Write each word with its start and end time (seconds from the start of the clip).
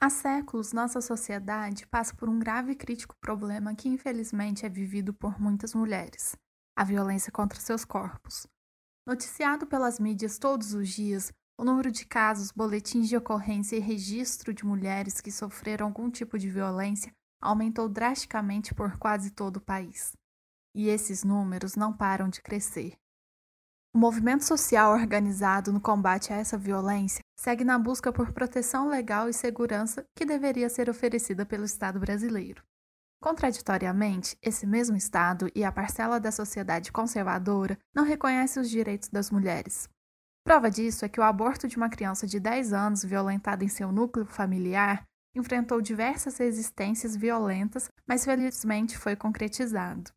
Há 0.00 0.10
séculos, 0.10 0.72
nossa 0.72 1.00
sociedade 1.00 1.86
passa 1.86 2.14
por 2.14 2.28
um 2.28 2.38
grave 2.38 2.72
e 2.72 2.74
crítico 2.74 3.14
problema 3.20 3.74
que, 3.74 3.88
infelizmente, 3.88 4.64
é 4.64 4.68
vivido 4.68 5.12
por 5.14 5.40
muitas 5.40 5.74
mulheres: 5.74 6.36
a 6.76 6.84
violência 6.84 7.32
contra 7.32 7.60
seus 7.60 7.84
corpos. 7.84 8.46
Noticiado 9.06 9.66
pelas 9.66 9.98
mídias 9.98 10.38
todos 10.38 10.74
os 10.74 10.88
dias, 10.88 11.32
o 11.58 11.64
número 11.64 11.90
de 11.90 12.06
casos, 12.06 12.52
boletins 12.52 13.08
de 13.08 13.16
ocorrência 13.16 13.76
e 13.76 13.80
registro 13.80 14.52
de 14.52 14.64
mulheres 14.64 15.20
que 15.20 15.32
sofreram 15.32 15.86
algum 15.86 16.10
tipo 16.10 16.38
de 16.38 16.48
violência 16.48 17.12
aumentou 17.40 17.88
drasticamente 17.88 18.74
por 18.74 18.98
quase 18.98 19.30
todo 19.30 19.58
o 19.58 19.60
país. 19.60 20.17
E 20.78 20.88
esses 20.88 21.24
números 21.24 21.74
não 21.74 21.92
param 21.92 22.28
de 22.28 22.40
crescer. 22.40 22.96
O 23.92 23.98
movimento 23.98 24.44
social 24.44 24.92
organizado 24.92 25.72
no 25.72 25.80
combate 25.80 26.32
a 26.32 26.36
essa 26.36 26.56
violência 26.56 27.20
segue 27.36 27.64
na 27.64 27.76
busca 27.76 28.12
por 28.12 28.30
proteção 28.30 28.86
legal 28.88 29.28
e 29.28 29.32
segurança 29.32 30.04
que 30.14 30.24
deveria 30.24 30.68
ser 30.68 30.88
oferecida 30.88 31.44
pelo 31.44 31.64
Estado 31.64 31.98
brasileiro. 31.98 32.62
Contraditoriamente, 33.20 34.38
esse 34.40 34.68
mesmo 34.68 34.96
Estado 34.96 35.50
e 35.52 35.64
a 35.64 35.72
parcela 35.72 36.20
da 36.20 36.30
sociedade 36.30 36.92
conservadora 36.92 37.76
não 37.92 38.04
reconhece 38.04 38.60
os 38.60 38.70
direitos 38.70 39.08
das 39.08 39.32
mulheres. 39.32 39.88
Prova 40.44 40.70
disso 40.70 41.04
é 41.04 41.08
que 41.08 41.18
o 41.18 41.24
aborto 41.24 41.66
de 41.66 41.76
uma 41.76 41.90
criança 41.90 42.24
de 42.24 42.38
10 42.38 42.72
anos 42.72 43.02
violentada 43.02 43.64
em 43.64 43.68
seu 43.68 43.90
núcleo 43.90 44.26
familiar 44.26 45.02
enfrentou 45.34 45.80
diversas 45.80 46.38
resistências 46.38 47.16
violentas, 47.16 47.90
mas 48.06 48.24
felizmente 48.24 48.96
foi 48.96 49.16
concretizado. 49.16 50.16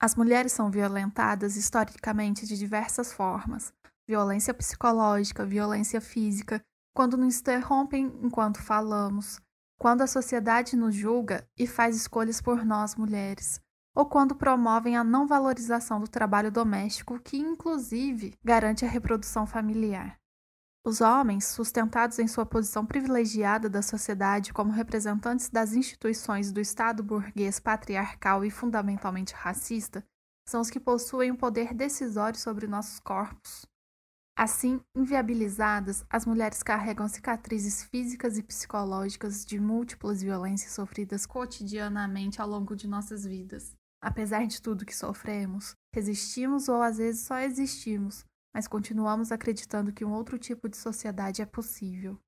As 0.00 0.14
mulheres 0.14 0.52
são 0.52 0.70
violentadas 0.70 1.56
historicamente 1.56 2.46
de 2.46 2.56
diversas 2.56 3.12
formas: 3.12 3.72
violência 4.06 4.54
psicológica, 4.54 5.44
violência 5.44 6.00
física, 6.00 6.62
quando 6.94 7.16
nos 7.16 7.40
interrompem 7.40 8.06
enquanto 8.22 8.62
falamos, 8.62 9.40
quando 9.78 10.02
a 10.02 10.06
sociedade 10.06 10.76
nos 10.76 10.94
julga 10.94 11.48
e 11.58 11.66
faz 11.66 11.96
escolhas 11.96 12.40
por 12.40 12.64
nós 12.64 12.94
mulheres, 12.94 13.60
ou 13.94 14.06
quando 14.06 14.36
promovem 14.36 14.96
a 14.96 15.02
não 15.02 15.26
valorização 15.26 16.00
do 16.00 16.06
trabalho 16.06 16.52
doméstico, 16.52 17.18
que 17.18 17.36
inclusive 17.36 18.34
garante 18.44 18.84
a 18.84 18.88
reprodução 18.88 19.46
familiar. 19.46 20.16
Os 20.84 21.00
homens, 21.00 21.44
sustentados 21.44 22.18
em 22.18 22.26
sua 22.26 22.46
posição 22.46 22.86
privilegiada 22.86 23.68
da 23.68 23.82
sociedade 23.82 24.52
como 24.52 24.72
representantes 24.72 25.48
das 25.48 25.72
instituições 25.74 26.50
do 26.52 26.60
Estado 26.60 27.02
burguês 27.02 27.60
patriarcal 27.60 28.44
e 28.44 28.50
fundamentalmente 28.50 29.34
racista, 29.34 30.04
são 30.48 30.60
os 30.60 30.70
que 30.70 30.80
possuem 30.80 31.30
o 31.30 31.34
um 31.34 31.36
poder 31.36 31.74
decisório 31.74 32.38
sobre 32.38 32.66
nossos 32.66 32.98
corpos. 33.00 33.66
Assim, 34.38 34.80
inviabilizadas, 34.96 36.04
as 36.08 36.24
mulheres 36.24 36.62
carregam 36.62 37.08
cicatrizes 37.08 37.82
físicas 37.82 38.38
e 38.38 38.42
psicológicas 38.42 39.44
de 39.44 39.58
múltiplas 39.58 40.22
violências 40.22 40.72
sofridas 40.72 41.26
cotidianamente 41.26 42.40
ao 42.40 42.48
longo 42.48 42.76
de 42.76 42.86
nossas 42.86 43.24
vidas. 43.24 43.74
Apesar 44.00 44.46
de 44.46 44.62
tudo 44.62 44.86
que 44.86 44.94
sofremos, 44.94 45.74
resistimos 45.92 46.68
ou 46.68 46.80
às 46.80 46.98
vezes 46.98 47.26
só 47.26 47.40
existimos, 47.40 48.24
mas 48.58 48.66
continuamos 48.66 49.30
acreditando 49.30 49.92
que 49.92 50.04
um 50.04 50.12
outro 50.12 50.36
tipo 50.36 50.68
de 50.68 50.76
sociedade 50.76 51.40
é 51.40 51.46
possível. 51.46 52.18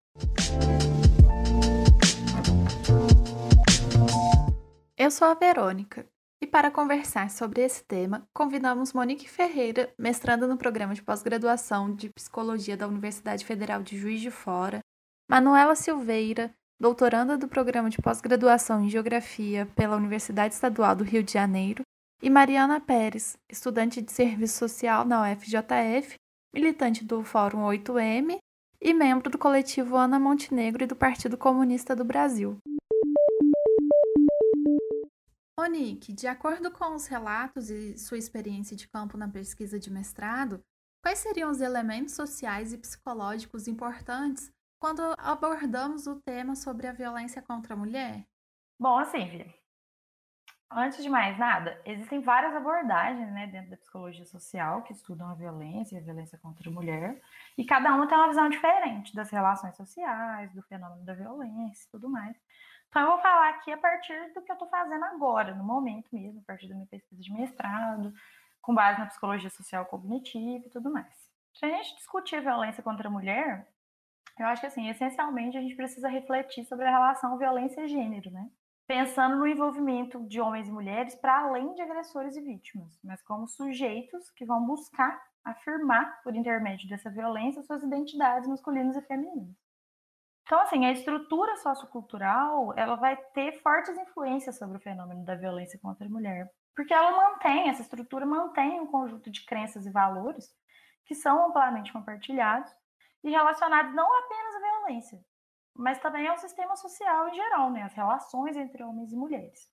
Eu 4.97 5.11
sou 5.11 5.27
a 5.27 5.35
Verônica 5.35 6.07
e 6.41 6.47
para 6.47 6.71
conversar 6.71 7.33
sobre 7.33 7.63
esse 7.63 7.83
tema, 7.83 8.29
convidamos 8.33 8.93
Monique 8.93 9.29
Ferreira, 9.29 9.93
mestranda 9.99 10.47
no 10.47 10.57
programa 10.57 10.95
de 10.95 11.03
pós-graduação 11.03 11.93
de 11.93 12.09
Psicologia 12.11 12.77
da 12.77 12.87
Universidade 12.87 13.45
Federal 13.45 13.83
de 13.83 13.99
Juiz 13.99 14.21
de 14.21 14.31
Fora, 14.31 14.79
Manuela 15.29 15.75
Silveira, 15.75 16.55
doutoranda 16.79 17.37
do 17.37 17.49
programa 17.49 17.91
de 17.91 18.01
pós-graduação 18.01 18.85
em 18.85 18.89
Geografia 18.89 19.67
pela 19.75 19.97
Universidade 19.97 20.55
Estadual 20.55 20.95
do 20.95 21.03
Rio 21.03 21.25
de 21.25 21.33
Janeiro, 21.33 21.83
e 22.23 22.29
Mariana 22.29 22.81
Pérez, 22.81 23.39
estudante 23.49 24.03
de 24.03 24.13
Serviço 24.13 24.59
Social 24.59 25.05
na 25.07 25.23
UFJF, 25.23 26.17
militante 26.53 27.05
do 27.05 27.25
Fórum 27.25 27.61
8M 27.61 28.39
e 28.81 28.93
membro 28.93 29.31
do 29.31 29.39
coletivo 29.39 29.97
Ana 29.97 30.19
Montenegro 30.19 30.85
e 30.85 30.87
do 30.87 30.95
Partido 30.95 31.39
Comunista 31.39 31.97
do 31.97 32.05
Brasil. 32.05 32.59
Monique, 35.59 36.13
de 36.13 36.27
acordo 36.27 36.71
com 36.71 36.95
os 36.95 37.07
relatos 37.07 37.71
e 37.71 37.97
sua 37.99 38.19
experiência 38.19 38.77
de 38.77 38.89
campo 38.89 39.17
na 39.17 39.29
pesquisa 39.29 39.79
de 39.79 39.91
mestrado, 39.91 40.61
quais 41.03 41.19
seriam 41.19 41.51
os 41.51 41.61
elementos 41.61 42.15
sociais 42.15 42.73
e 42.73 42.79
psicológicos 42.79 43.67
importantes 43.69 44.51
quando 44.79 45.03
abordamos 45.19 46.07
o 46.07 46.21
tema 46.21 46.55
sobre 46.57 46.87
a 46.87 46.93
violência 46.93 47.43
contra 47.43 47.75
a 47.75 47.77
mulher? 47.77 48.25
Bom, 48.79 48.99
assim, 48.99 49.45
Antes 50.73 51.03
de 51.03 51.11
mais 51.11 51.37
nada, 51.37 51.81
existem 51.85 52.21
várias 52.21 52.55
abordagens 52.55 53.29
né, 53.33 53.49
dentro 53.49 53.71
da 53.71 53.77
psicologia 53.77 54.25
social 54.25 54.83
que 54.83 54.93
estudam 54.93 55.29
a 55.29 55.35
violência 55.35 55.97
e 55.97 55.99
a 55.99 56.03
violência 56.03 56.39
contra 56.39 56.71
a 56.71 56.73
mulher, 56.73 57.21
e 57.59 57.65
cada 57.65 57.93
uma 57.93 58.07
tem 58.07 58.17
uma 58.17 58.29
visão 58.29 58.49
diferente 58.49 59.13
das 59.13 59.31
relações 59.31 59.77
sociais, 59.77 60.53
do 60.55 60.63
fenômeno 60.63 61.05
da 61.05 61.13
violência 61.13 61.89
e 61.89 61.91
tudo 61.91 62.09
mais. 62.09 62.37
Então, 62.89 63.03
eu 63.03 63.09
vou 63.09 63.19
falar 63.19 63.51
aqui 63.51 63.73
a 63.73 63.79
partir 63.79 64.33
do 64.33 64.43
que 64.43 64.51
eu 64.51 64.55
estou 64.55 64.69
fazendo 64.69 65.05
agora, 65.07 65.55
no 65.55 65.65
momento 65.65 66.09
mesmo, 66.13 66.41
a 66.41 66.45
partir 66.45 66.69
da 66.69 66.75
minha 66.75 66.87
pesquisa 66.87 67.21
de 67.21 67.33
mestrado, 67.33 68.15
com 68.63 68.73
base 68.73 69.01
na 69.01 69.07
psicologia 69.07 69.51
social 69.51 69.87
cognitiva 69.87 70.67
e 70.67 70.71
tudo 70.71 70.93
mais. 70.93 71.31
Se 71.55 71.65
a 71.65 71.69
gente 71.69 71.97
discutir 71.97 72.37
a 72.37 72.41
violência 72.41 72.83
contra 72.83 73.09
a 73.09 73.11
mulher, 73.11 73.69
eu 74.39 74.47
acho 74.47 74.61
que, 74.61 74.67
assim, 74.69 74.89
essencialmente 74.89 75.59
a 75.59 75.61
gente 75.61 75.75
precisa 75.75 76.09
refletir 76.09 76.65
sobre 76.65 76.87
a 76.87 76.91
relação 76.91 77.37
violência-gênero, 77.37 78.31
né? 78.31 78.49
Pensando 78.91 79.37
no 79.37 79.47
envolvimento 79.47 80.21
de 80.27 80.41
homens 80.41 80.67
e 80.67 80.73
mulheres 80.73 81.15
para 81.15 81.43
além 81.43 81.73
de 81.75 81.81
agressores 81.81 82.37
e 82.37 82.41
vítimas, 82.41 82.99
mas 83.05 83.23
como 83.23 83.47
sujeitos 83.47 84.29
que 84.33 84.45
vão 84.45 84.67
buscar 84.67 85.17
afirmar, 85.45 86.21
por 86.25 86.35
intermédio 86.35 86.89
dessa 86.89 87.09
violência, 87.09 87.63
suas 87.63 87.85
identidades 87.85 88.49
masculinas 88.49 88.97
e 88.97 89.03
femininas. 89.03 89.55
Então, 90.43 90.59
assim, 90.59 90.85
a 90.87 90.91
estrutura 90.91 91.57
sociocultural, 91.59 92.77
ela 92.77 92.97
vai 92.97 93.17
ter 93.33 93.63
fortes 93.63 93.97
influências 93.97 94.59
sobre 94.59 94.79
o 94.79 94.81
fenômeno 94.81 95.25
da 95.25 95.37
violência 95.37 95.79
contra 95.81 96.09
a 96.09 96.11
mulher, 96.11 96.51
porque 96.75 96.93
ela 96.93 97.17
mantém, 97.17 97.69
essa 97.69 97.83
estrutura 97.83 98.27
mantém 98.27 98.81
um 98.81 98.89
conjunto 98.89 99.31
de 99.31 99.47
crenças 99.47 99.87
e 99.87 99.91
valores 99.93 100.53
que 101.05 101.15
são 101.15 101.47
amplamente 101.47 101.93
compartilhados 101.93 102.73
e 103.23 103.31
relacionados 103.31 103.95
não 103.95 104.09
apenas 104.19 104.55
à 104.57 104.59
violência, 104.59 105.25
mas 105.81 105.99
também 105.99 106.27
é 106.27 106.33
o 106.33 106.39
sistema 106.39 106.77
social 106.77 107.29
em 107.29 107.35
geral, 107.35 107.71
né? 107.71 107.83
As 107.83 107.95
relações 107.95 108.57
entre 108.57 108.83
homens 108.83 109.13
e 109.13 109.17
mulheres. 109.17 109.73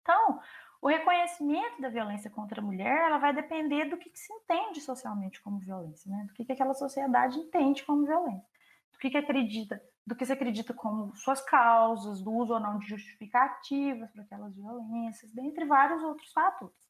Então, 0.00 0.40
o 0.80 0.88
reconhecimento 0.88 1.82
da 1.82 1.88
violência 1.88 2.30
contra 2.30 2.60
a 2.60 2.64
mulher, 2.64 3.06
ela 3.06 3.18
vai 3.18 3.34
depender 3.34 3.86
do 3.86 3.98
que, 3.98 4.10
que 4.10 4.18
se 4.18 4.32
entende 4.32 4.80
socialmente 4.80 5.42
como 5.42 5.58
violência, 5.58 6.08
né? 6.08 6.24
Do 6.24 6.32
que, 6.32 6.44
que 6.44 6.52
aquela 6.52 6.72
sociedade 6.72 7.36
entende 7.36 7.84
como 7.84 8.06
violência, 8.06 8.48
do 8.92 8.98
que, 8.98 9.10
que 9.10 9.18
acredita, 9.18 9.82
do 10.06 10.14
que 10.14 10.24
se 10.24 10.32
acredita 10.32 10.72
como 10.72 11.14
suas 11.16 11.40
causas, 11.40 12.22
do 12.22 12.32
uso 12.32 12.54
ou 12.54 12.60
não 12.60 12.78
de 12.78 12.86
justificativas 12.86 14.12
para 14.12 14.22
aquelas 14.22 14.54
violências, 14.54 15.32
dentre 15.32 15.64
vários 15.64 16.00
outros 16.04 16.30
fatores. 16.30 16.88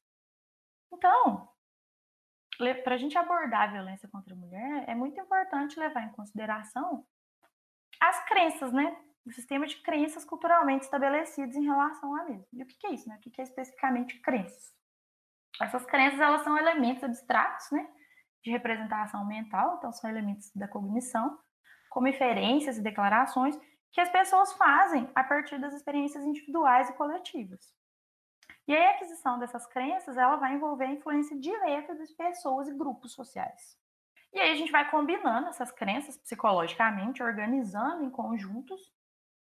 Então, 0.92 1.48
para 2.84 2.94
a 2.94 2.98
gente 2.98 3.16
abordar 3.16 3.70
a 3.70 3.72
violência 3.72 4.08
contra 4.08 4.34
a 4.34 4.36
mulher, 4.36 4.84
é 4.86 4.94
muito 4.94 5.18
importante 5.18 5.80
levar 5.80 6.02
em 6.02 6.12
consideração 6.12 7.06
as 8.00 8.24
crenças, 8.26 8.72
né? 8.72 8.96
O 9.26 9.32
sistema 9.32 9.66
de 9.66 9.76
crenças 9.82 10.24
culturalmente 10.24 10.84
estabelecidos 10.84 11.54
em 11.56 11.64
relação 11.64 12.14
a 12.16 12.24
mesmo. 12.24 12.46
E 12.52 12.62
o 12.62 12.66
que 12.66 12.86
é 12.86 12.92
isso, 12.92 13.08
né? 13.08 13.16
O 13.16 13.20
que 13.20 13.40
é 13.40 13.44
especificamente 13.44 14.18
crenças? 14.20 14.72
Essas 15.60 15.84
crenças, 15.84 16.20
elas 16.20 16.42
são 16.42 16.56
elementos 16.56 17.04
abstratos, 17.04 17.70
né? 17.70 17.88
De 18.42 18.50
representação 18.50 19.26
mental, 19.26 19.76
então 19.76 19.92
são 19.92 20.08
elementos 20.08 20.50
da 20.54 20.68
cognição, 20.68 21.38
como 21.90 22.08
inferências 22.08 22.78
e 22.78 22.82
declarações 22.82 23.58
que 23.92 24.00
as 24.00 24.08
pessoas 24.10 24.52
fazem 24.52 25.10
a 25.14 25.24
partir 25.24 25.58
das 25.58 25.74
experiências 25.74 26.24
individuais 26.24 26.88
e 26.88 26.92
coletivas. 26.94 27.74
E 28.66 28.76
a 28.76 28.90
aquisição 28.90 29.38
dessas 29.38 29.66
crenças, 29.66 30.16
ela 30.16 30.36
vai 30.36 30.54
envolver 30.54 30.84
a 30.84 30.92
influência 30.92 31.38
direta 31.38 31.94
das 31.94 32.12
pessoas 32.12 32.68
e 32.68 32.74
grupos 32.74 33.12
sociais. 33.14 33.76
E 34.38 34.40
aí 34.40 34.52
a 34.52 34.54
gente 34.54 34.70
vai 34.70 34.88
combinando 34.88 35.48
essas 35.48 35.72
crenças 35.72 36.16
psicologicamente, 36.16 37.20
organizando 37.20 38.04
em 38.04 38.10
conjuntos, 38.10 38.80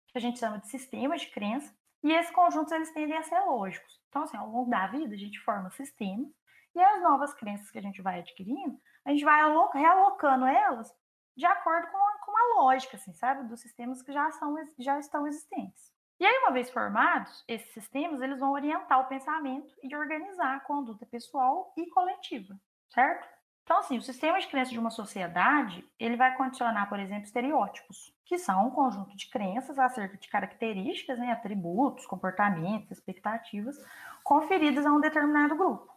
que 0.08 0.18
a 0.18 0.22
gente 0.22 0.40
chama 0.40 0.58
de 0.58 0.70
sistemas 0.70 1.20
de 1.20 1.32
crença, 1.32 1.76
e 2.02 2.14
esses 2.14 2.32
conjuntos 2.32 2.72
eles 2.72 2.94
tendem 2.94 3.18
a 3.18 3.22
ser 3.22 3.42
lógicos. 3.42 4.02
Então, 4.08 4.24
assim, 4.24 4.38
ao 4.38 4.50
longo 4.50 4.70
da 4.70 4.88
vida, 4.88 5.14
a 5.14 5.18
gente 5.18 5.38
forma 5.42 5.70
sistemas, 5.72 6.32
e 6.74 6.80
as 6.82 7.02
novas 7.02 7.34
crenças 7.34 7.70
que 7.70 7.78
a 7.78 7.82
gente 7.82 8.02
vai 8.02 8.20
adquirindo, 8.20 8.80
a 9.04 9.10
gente 9.10 9.26
vai 9.26 9.42
realocando 9.74 10.46
elas 10.46 10.96
de 11.36 11.46
acordo 11.46 11.88
com 11.88 11.98
a, 11.98 12.18
com 12.20 12.32
a 12.32 12.64
lógica, 12.64 12.96
assim, 12.96 13.14
sabe? 13.16 13.50
Dos 13.50 13.60
sistemas 13.60 14.02
que 14.02 14.14
já, 14.14 14.32
são, 14.32 14.56
já 14.80 14.98
estão 14.98 15.28
existentes. 15.28 15.92
E 16.22 16.26
aí, 16.26 16.38
uma 16.38 16.54
vez 16.54 16.70
formados, 16.70 17.44
esses 17.50 17.74
sistemas 17.74 18.22
eles 18.22 18.40
vão 18.40 18.54
orientar 18.54 19.02
o 19.02 19.10
pensamento 19.10 19.76
e 19.84 19.94
organizar 19.94 20.56
a 20.56 20.62
conduta 20.62 21.06
pessoal 21.06 21.74
e 21.76 21.86
coletiva, 21.90 22.58
certo? 22.88 23.35
Então, 23.66 23.80
assim, 23.80 23.98
o 23.98 24.02
sistema 24.02 24.40
de 24.40 24.46
crenças 24.48 24.72
de 24.72 24.78
uma 24.78 24.92
sociedade, 24.92 25.84
ele 26.00 26.16
vai 26.16 26.38
condicionar, 26.38 26.88
por 26.88 27.00
exemplo, 27.00 27.24
estereótipos, 27.24 28.14
que 28.24 28.38
são 28.38 28.68
um 28.68 28.70
conjunto 28.70 29.18
de 29.18 29.28
crenças 29.28 29.80
acerca 29.80 30.18
de 30.18 30.28
características, 30.30 31.18
né, 31.18 31.32
atributos, 31.32 32.06
comportamentos, 32.06 32.92
expectativas, 32.92 33.76
conferidas 34.24 34.86
a 34.86 34.92
um 34.92 35.02
determinado 35.02 35.56
grupo. 35.56 35.92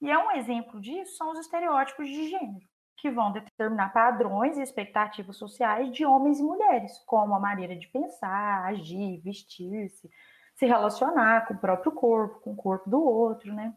E 0.00 0.08
é 0.08 0.16
um 0.16 0.30
exemplo 0.30 0.80
disso 0.80 1.16
são 1.16 1.32
os 1.32 1.40
estereótipos 1.40 2.06
de 2.06 2.28
gênero, 2.30 2.64
que 2.96 3.10
vão 3.10 3.32
determinar 3.32 3.92
padrões 3.92 4.56
e 4.56 4.62
expectativas 4.62 5.36
sociais 5.36 5.90
de 5.92 6.06
homens 6.06 6.38
e 6.38 6.44
mulheres, 6.44 7.00
como 7.04 7.34
a 7.34 7.40
maneira 7.40 7.74
de 7.74 7.88
pensar, 7.88 8.64
agir, 8.64 9.20
vestir-se, 9.22 10.08
se 10.54 10.66
relacionar 10.66 11.48
com 11.48 11.54
o 11.54 11.58
próprio 11.58 11.90
corpo, 11.90 12.38
com 12.42 12.52
o 12.52 12.56
corpo 12.56 12.88
do 12.88 13.02
outro, 13.02 13.52
né? 13.52 13.74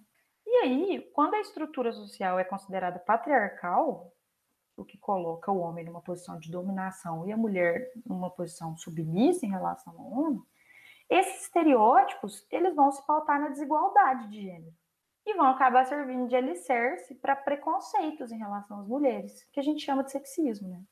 E 0.52 0.56
aí, 0.58 1.12
quando 1.14 1.36
a 1.36 1.40
estrutura 1.40 1.94
social 1.94 2.38
é 2.38 2.44
considerada 2.44 3.00
patriarcal, 3.00 4.14
o 4.76 4.84
que 4.84 4.98
coloca 4.98 5.50
o 5.50 5.60
homem 5.60 5.86
numa 5.86 6.02
posição 6.02 6.38
de 6.38 6.52
dominação 6.52 7.26
e 7.26 7.32
a 7.32 7.38
mulher 7.38 7.90
numa 8.06 8.30
posição 8.30 8.76
submissa 8.76 9.46
em 9.46 9.50
relação 9.50 9.98
ao 9.98 10.12
homem, 10.12 10.44
esses 11.10 11.44
estereótipos 11.44 12.46
eles 12.52 12.76
vão 12.76 12.92
se 12.92 13.02
pautar 13.08 13.40
na 13.40 13.48
desigualdade 13.48 14.28
de 14.28 14.42
gênero 14.42 14.74
e 15.26 15.34
vão 15.36 15.46
acabar 15.46 15.86
servindo 15.86 16.28
de 16.28 16.36
alicerce 16.36 17.16
para 17.16 17.34
preconceitos 17.34 18.30
em 18.30 18.38
relação 18.38 18.82
às 18.82 18.88
mulheres, 18.90 19.48
que 19.54 19.60
a 19.60 19.64
gente 19.64 19.86
chama 19.86 20.04
de 20.04 20.12
sexismo, 20.12 20.68
né? 20.68 20.84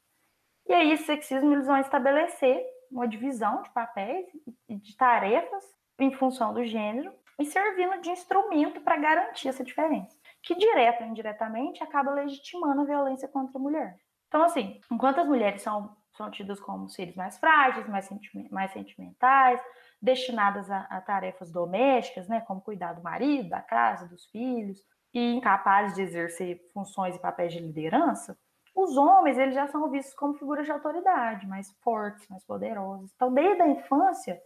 E 0.67 0.73
aí, 0.73 0.93
esse 0.93 1.03
sexismo 1.03 1.51
eles 1.51 1.67
vão 1.67 1.77
estabelecer 1.79 2.65
uma 2.89 3.05
divisão 3.05 3.61
de 3.61 3.69
papéis 3.71 4.25
e 4.69 4.77
de 4.77 4.95
tarefas 4.95 5.65
em 5.99 6.13
função 6.13 6.53
do 6.53 6.63
gênero 6.63 7.11
e 7.39 7.45
servindo 7.45 8.01
de 8.01 8.09
instrumento 8.09 8.81
para 8.81 8.97
garantir 8.97 9.47
essa 9.47 9.63
diferença, 9.63 10.15
que 10.43 10.55
direta 10.55 11.03
ou 11.03 11.09
indiretamente 11.09 11.81
acaba 11.81 12.11
legitimando 12.11 12.81
a 12.81 12.85
violência 12.85 13.27
contra 13.27 13.57
a 13.57 13.61
mulher. 13.61 13.97
Então, 14.27 14.43
assim, 14.43 14.79
enquanto 14.91 15.21
as 15.21 15.27
mulheres 15.27 15.61
são, 15.61 15.95
são 16.15 16.29
tidas 16.29 16.59
como 16.59 16.89
seres 16.89 17.15
mais 17.15 17.37
frágeis, 17.39 17.87
mais, 17.87 18.09
mais 18.51 18.71
sentimentais, 18.71 19.59
destinadas 20.01 20.69
a, 20.69 20.81
a, 20.81 21.01
tarefas 21.01 21.51
domésticas, 21.51 22.27
né, 22.27 22.41
como 22.41 22.61
cuidar 22.61 22.93
do 22.93 23.01
marido, 23.01 23.49
da 23.49 23.61
casa, 23.61 24.07
dos 24.07 24.25
filhos, 24.25 24.83
e 25.13 25.33
incapazes 25.33 25.95
de 25.95 26.03
exercer 26.03 26.61
funções 26.71 27.15
e 27.15 27.19
papéis 27.19 27.53
de 27.53 27.59
liderança, 27.59 28.37
os 28.75 28.95
homens 28.95 29.37
eles 29.37 29.55
já 29.55 29.67
são 29.67 29.89
vistos 29.89 30.13
como 30.13 30.35
figuras 30.35 30.65
de 30.65 30.71
autoridade, 30.71 31.47
mais 31.47 31.71
fortes, 31.81 32.27
mais 32.29 32.43
poderosos. 32.45 33.11
Então, 33.15 33.33
desde 33.33 33.61
a 33.61 33.67
infância, 33.67 34.39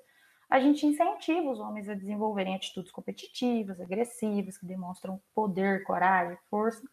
a 0.54 0.60
gente 0.60 0.86
incentiva 0.86 1.50
os 1.50 1.60
homens 1.60 1.90
a 1.90 1.96
desenvolverem 1.96 2.54
atitudes 2.54 2.92
competitivas, 2.92 3.82
agressivas, 3.82 4.56
que 4.56 4.68
demonstram 4.68 5.20
poder, 5.34 5.84
coragem, 5.84 6.38
força, 6.48 6.88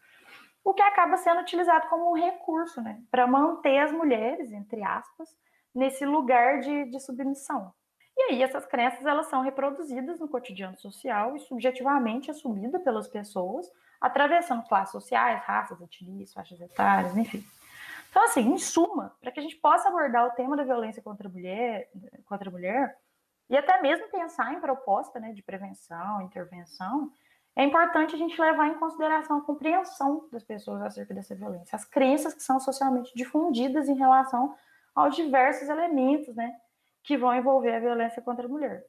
o 0.65 0.73
que 0.73 0.81
acaba 0.81 1.19
sendo 1.19 1.43
utilizado 1.43 1.87
como 1.91 2.11
um 2.11 2.15
recurso, 2.15 2.81
né, 2.81 3.03
para 3.11 3.27
manter 3.27 3.77
as 3.81 3.93
mulheres, 3.93 4.51
entre 4.51 4.83
aspas, 4.83 5.29
nesse 5.75 6.07
lugar 6.07 6.61
de, 6.61 6.87
de 6.87 6.99
submissão. 7.01 7.71
E 8.17 8.33
aí 8.33 8.43
essas 8.43 8.65
crenças 8.65 9.05
elas 9.05 9.27
são 9.27 9.43
reproduzidas 9.43 10.19
no 10.19 10.27
cotidiano 10.27 10.79
social 10.79 11.37
e 11.37 11.41
subjetivamente 11.41 12.31
assumidas 12.31 12.83
pelas 12.83 13.09
pessoas, 13.09 13.71
atravessando 14.01 14.67
classes 14.67 14.93
sociais, 14.93 15.39
raças, 15.45 15.79
etnias, 15.83 16.33
faixas 16.33 16.59
etárias, 16.63 17.15
enfim. 17.15 17.45
Então, 18.09 18.25
assim, 18.25 18.41
em 18.41 18.59
suma, 18.59 19.15
para 19.21 19.31
que 19.31 19.39
a 19.39 19.43
gente 19.43 19.57
possa 19.57 19.89
abordar 19.89 20.27
o 20.27 20.31
tema 20.31 20.57
da 20.57 20.65
violência 20.65 21.03
contra 21.03 21.29
a 21.29 21.31
mulher, 21.31 21.91
contra 22.25 22.49
a 22.49 22.53
mulher 22.53 22.97
e 23.51 23.57
até 23.57 23.83
mesmo 23.83 24.09
pensar 24.09 24.55
em 24.55 24.61
proposta 24.61 25.19
né, 25.19 25.33
de 25.33 25.43
prevenção, 25.43 26.23
intervenção, 26.23 27.13
é 27.57 27.65
importante 27.65 28.15
a 28.15 28.19
gente 28.19 28.41
levar 28.41 28.69
em 28.69 28.79
consideração 28.79 29.39
a 29.39 29.41
compreensão 29.43 30.29
das 30.31 30.45
pessoas 30.45 30.81
acerca 30.83 31.13
dessa 31.13 31.35
violência, 31.35 31.75
as 31.75 31.85
crenças 31.85 32.33
que 32.33 32.45
são 32.45 32.61
socialmente 32.61 33.13
difundidas 33.13 33.89
em 33.89 33.97
relação 33.97 34.55
aos 34.95 35.17
diversos 35.17 35.69
elementos 35.69 36.35
né, 36.37 36.57
que 37.03 37.17
vão 37.17 37.35
envolver 37.35 37.75
a 37.75 37.81
violência 37.81 38.23
contra 38.23 38.47
a 38.47 38.49
mulher. 38.49 38.87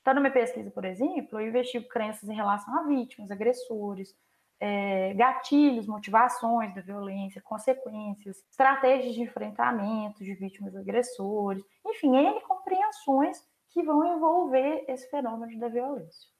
Então, 0.00 0.14
na 0.14 0.20
minha 0.20 0.32
pesquisa, 0.32 0.70
por 0.70 0.84
exemplo, 0.84 1.40
eu 1.40 1.48
investigo 1.48 1.88
crenças 1.88 2.28
em 2.28 2.34
relação 2.34 2.78
a 2.78 2.82
vítimas, 2.84 3.32
agressores, 3.32 4.14
é, 4.60 5.12
gatilhos, 5.14 5.88
motivações 5.88 6.72
da 6.72 6.82
violência, 6.82 7.42
consequências, 7.42 8.44
estratégias 8.48 9.14
de 9.14 9.22
enfrentamento 9.22 10.22
de 10.22 10.34
vítimas 10.34 10.74
e 10.74 10.78
agressores, 10.78 11.64
enfim, 11.84 12.16
N 12.16 12.40
compreensões 12.42 13.42
que 13.74 13.82
vão 13.82 14.06
envolver 14.06 14.84
esse 14.88 15.10
fenômeno 15.10 15.58
da 15.58 15.68
violência. 15.68 16.30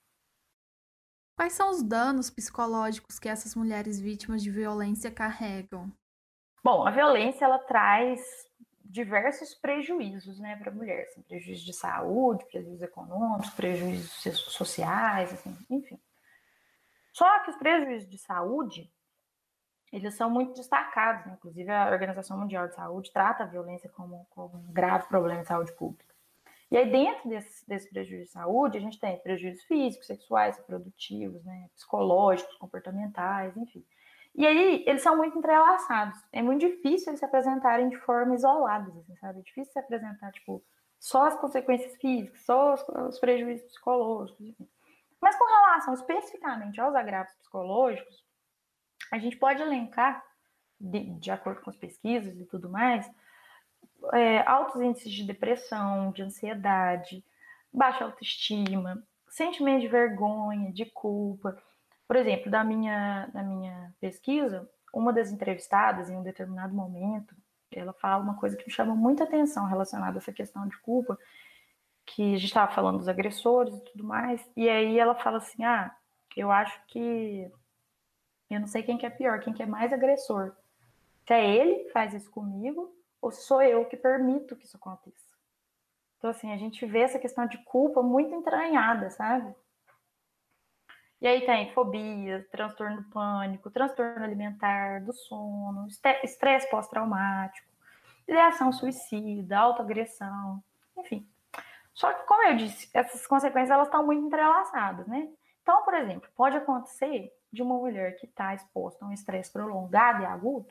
Quais 1.36 1.52
são 1.52 1.68
os 1.68 1.82
danos 1.82 2.30
psicológicos 2.30 3.18
que 3.18 3.28
essas 3.28 3.56
mulheres 3.56 4.00
vítimas 4.00 4.40
de 4.40 4.52
violência 4.52 5.10
carregam? 5.10 5.92
Bom, 6.62 6.86
a 6.86 6.92
violência 6.92 7.44
ela 7.44 7.58
traz 7.58 8.22
diversos 8.84 9.52
prejuízos 9.52 10.38
né, 10.38 10.54
para 10.54 10.70
a 10.70 10.74
mulher, 10.74 11.02
assim, 11.02 11.22
prejuízos 11.22 11.64
de 11.64 11.72
saúde, 11.72 12.46
prejuízos 12.46 12.82
econômicos, 12.82 13.50
prejuízos 13.50 14.38
sociais, 14.52 15.32
assim, 15.32 15.58
enfim. 15.68 16.00
Só 17.12 17.40
que 17.40 17.50
os 17.50 17.56
prejuízos 17.56 18.08
de 18.08 18.16
saúde, 18.16 18.88
eles 19.92 20.14
são 20.14 20.30
muito 20.30 20.54
destacados, 20.54 21.26
né? 21.26 21.32
inclusive 21.36 21.68
a 21.68 21.90
Organização 21.90 22.38
Mundial 22.38 22.68
de 22.68 22.76
Saúde 22.76 23.12
trata 23.12 23.42
a 23.42 23.46
violência 23.46 23.90
como, 23.90 24.24
como 24.30 24.56
um 24.56 24.72
grave 24.72 25.08
problema 25.08 25.42
de 25.42 25.48
saúde 25.48 25.72
pública. 25.72 26.13
E 26.70 26.76
aí, 26.76 26.90
dentro 26.90 27.28
desse, 27.28 27.66
desse 27.68 27.90
prejuízo 27.90 28.24
de 28.24 28.30
saúde, 28.30 28.78
a 28.78 28.80
gente 28.80 28.98
tem 28.98 29.18
prejuízos 29.18 29.62
físicos, 29.64 30.06
sexuais, 30.06 30.56
reprodutivos, 30.56 31.44
né, 31.44 31.68
psicológicos, 31.74 32.56
comportamentais, 32.56 33.56
enfim. 33.56 33.84
E 34.34 34.46
aí, 34.46 34.82
eles 34.86 35.02
são 35.02 35.16
muito 35.16 35.38
entrelaçados. 35.38 36.18
É 36.32 36.42
muito 36.42 36.60
difícil 36.60 37.10
eles 37.10 37.20
se 37.20 37.24
apresentarem 37.24 37.88
de 37.88 37.96
forma 37.98 38.34
isolada, 38.34 38.90
assim, 38.90 39.16
sabe? 39.16 39.40
É 39.40 39.42
difícil 39.42 39.72
se 39.72 39.78
apresentar, 39.78 40.32
tipo, 40.32 40.62
só 40.98 41.26
as 41.26 41.36
consequências 41.36 41.94
físicas, 41.96 42.44
só 42.44 42.74
os, 42.74 42.88
os 42.88 43.18
prejuízos 43.20 43.66
psicológicos, 43.66 44.40
enfim. 44.40 44.68
Mas 45.20 45.36
com 45.36 45.44
relação 45.44 45.94
especificamente 45.94 46.80
aos 46.80 46.94
agravos 46.94 47.32
psicológicos, 47.36 48.24
a 49.12 49.18
gente 49.18 49.36
pode 49.36 49.62
elencar, 49.62 50.24
de, 50.80 51.10
de 51.18 51.30
acordo 51.30 51.62
com 51.62 51.70
as 51.70 51.76
pesquisas 51.76 52.38
e 52.38 52.44
tudo 52.46 52.68
mais, 52.68 53.08
é, 54.12 54.46
altos 54.46 54.80
índices 54.80 55.12
de 55.12 55.24
depressão, 55.24 56.10
de 56.12 56.22
ansiedade, 56.22 57.24
baixa 57.72 58.04
autoestima, 58.04 59.02
sentimento 59.28 59.80
de 59.80 59.88
vergonha, 59.88 60.72
de 60.72 60.86
culpa. 60.86 61.56
Por 62.06 62.16
exemplo, 62.16 62.50
da 62.50 62.62
minha, 62.62 63.26
da 63.32 63.42
minha 63.42 63.92
pesquisa, 64.00 64.68
uma 64.92 65.12
das 65.12 65.32
entrevistadas, 65.32 66.08
em 66.08 66.16
um 66.16 66.22
determinado 66.22 66.74
momento, 66.74 67.34
ela 67.72 67.92
fala 67.92 68.22
uma 68.22 68.36
coisa 68.36 68.56
que 68.56 68.66
me 68.66 68.72
chama 68.72 68.94
muita 68.94 69.24
atenção 69.24 69.66
relacionada 69.66 70.18
a 70.18 70.20
essa 70.20 70.32
questão 70.32 70.68
de 70.68 70.78
culpa, 70.78 71.18
que 72.06 72.34
a 72.34 72.36
gente 72.36 72.44
estava 72.44 72.72
falando 72.72 72.98
dos 72.98 73.08
agressores 73.08 73.74
e 73.74 73.84
tudo 73.84 74.04
mais, 74.04 74.46
e 74.56 74.68
aí 74.68 74.98
ela 74.98 75.14
fala 75.14 75.38
assim, 75.38 75.64
ah, 75.64 75.94
eu 76.36 76.50
acho 76.50 76.80
que 76.86 77.50
eu 78.50 78.60
não 78.60 78.66
sei 78.66 78.82
quem 78.82 78.98
que 78.98 79.06
é 79.06 79.10
pior, 79.10 79.40
quem 79.40 79.52
que 79.52 79.62
é 79.62 79.66
mais 79.66 79.92
agressor. 79.92 80.52
Se 81.26 81.32
é 81.32 81.56
ele 81.56 81.84
que 81.84 81.90
faz 81.90 82.12
isso 82.12 82.30
comigo, 82.30 82.94
ou 83.24 83.32
sou 83.32 83.62
eu 83.62 83.86
que 83.86 83.96
permito 83.96 84.54
que 84.54 84.66
isso 84.66 84.76
aconteça? 84.76 85.24
Então, 86.18 86.28
assim, 86.28 86.52
a 86.52 86.58
gente 86.58 86.84
vê 86.84 87.00
essa 87.00 87.18
questão 87.18 87.46
de 87.46 87.56
culpa 87.64 88.02
muito 88.02 88.34
entranhada, 88.34 89.08
sabe? 89.08 89.54
E 91.22 91.26
aí 91.26 91.46
tem 91.46 91.72
fobia, 91.72 92.46
transtorno 92.50 92.98
do 92.98 93.08
pânico, 93.08 93.70
transtorno 93.70 94.22
alimentar, 94.22 95.02
do 95.02 95.12
sono, 95.14 95.88
estresse 96.22 96.68
pós-traumático, 96.68 97.66
ideação 98.28 98.70
suicida, 98.70 99.58
autoagressão, 99.58 100.62
enfim. 100.98 101.26
Só 101.94 102.12
que, 102.12 102.26
como 102.26 102.46
eu 102.46 102.56
disse, 102.56 102.90
essas 102.92 103.26
consequências 103.26 103.70
elas 103.70 103.86
estão 103.86 104.04
muito 104.04 104.26
entrelaçadas, 104.26 105.06
né? 105.06 105.30
Então, 105.62 105.82
por 105.82 105.94
exemplo, 105.94 106.28
pode 106.36 106.58
acontecer 106.58 107.32
de 107.50 107.62
uma 107.62 107.76
mulher 107.76 108.16
que 108.16 108.26
está 108.26 108.54
exposta 108.54 109.02
a 109.02 109.08
um 109.08 109.12
estresse 109.12 109.50
prolongado 109.50 110.22
e 110.22 110.26
agudo 110.26 110.70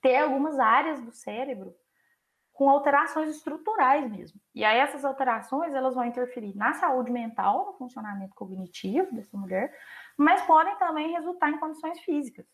ter 0.00 0.16
algumas 0.16 0.58
áreas 0.58 1.00
do 1.00 1.12
cérebro 1.12 1.74
com 2.58 2.68
alterações 2.68 3.30
estruturais 3.30 4.10
mesmo. 4.10 4.40
E 4.52 4.64
aí 4.64 4.78
essas 4.78 5.04
alterações 5.04 5.72
elas 5.72 5.94
vão 5.94 6.04
interferir 6.04 6.56
na 6.56 6.72
saúde 6.74 7.08
mental, 7.12 7.66
no 7.66 7.72
funcionamento 7.74 8.34
cognitivo 8.34 9.14
dessa 9.14 9.36
mulher, 9.36 9.72
mas 10.16 10.42
podem 10.42 10.76
também 10.76 11.12
resultar 11.12 11.50
em 11.50 11.58
condições 11.60 12.00
físicas, 12.00 12.44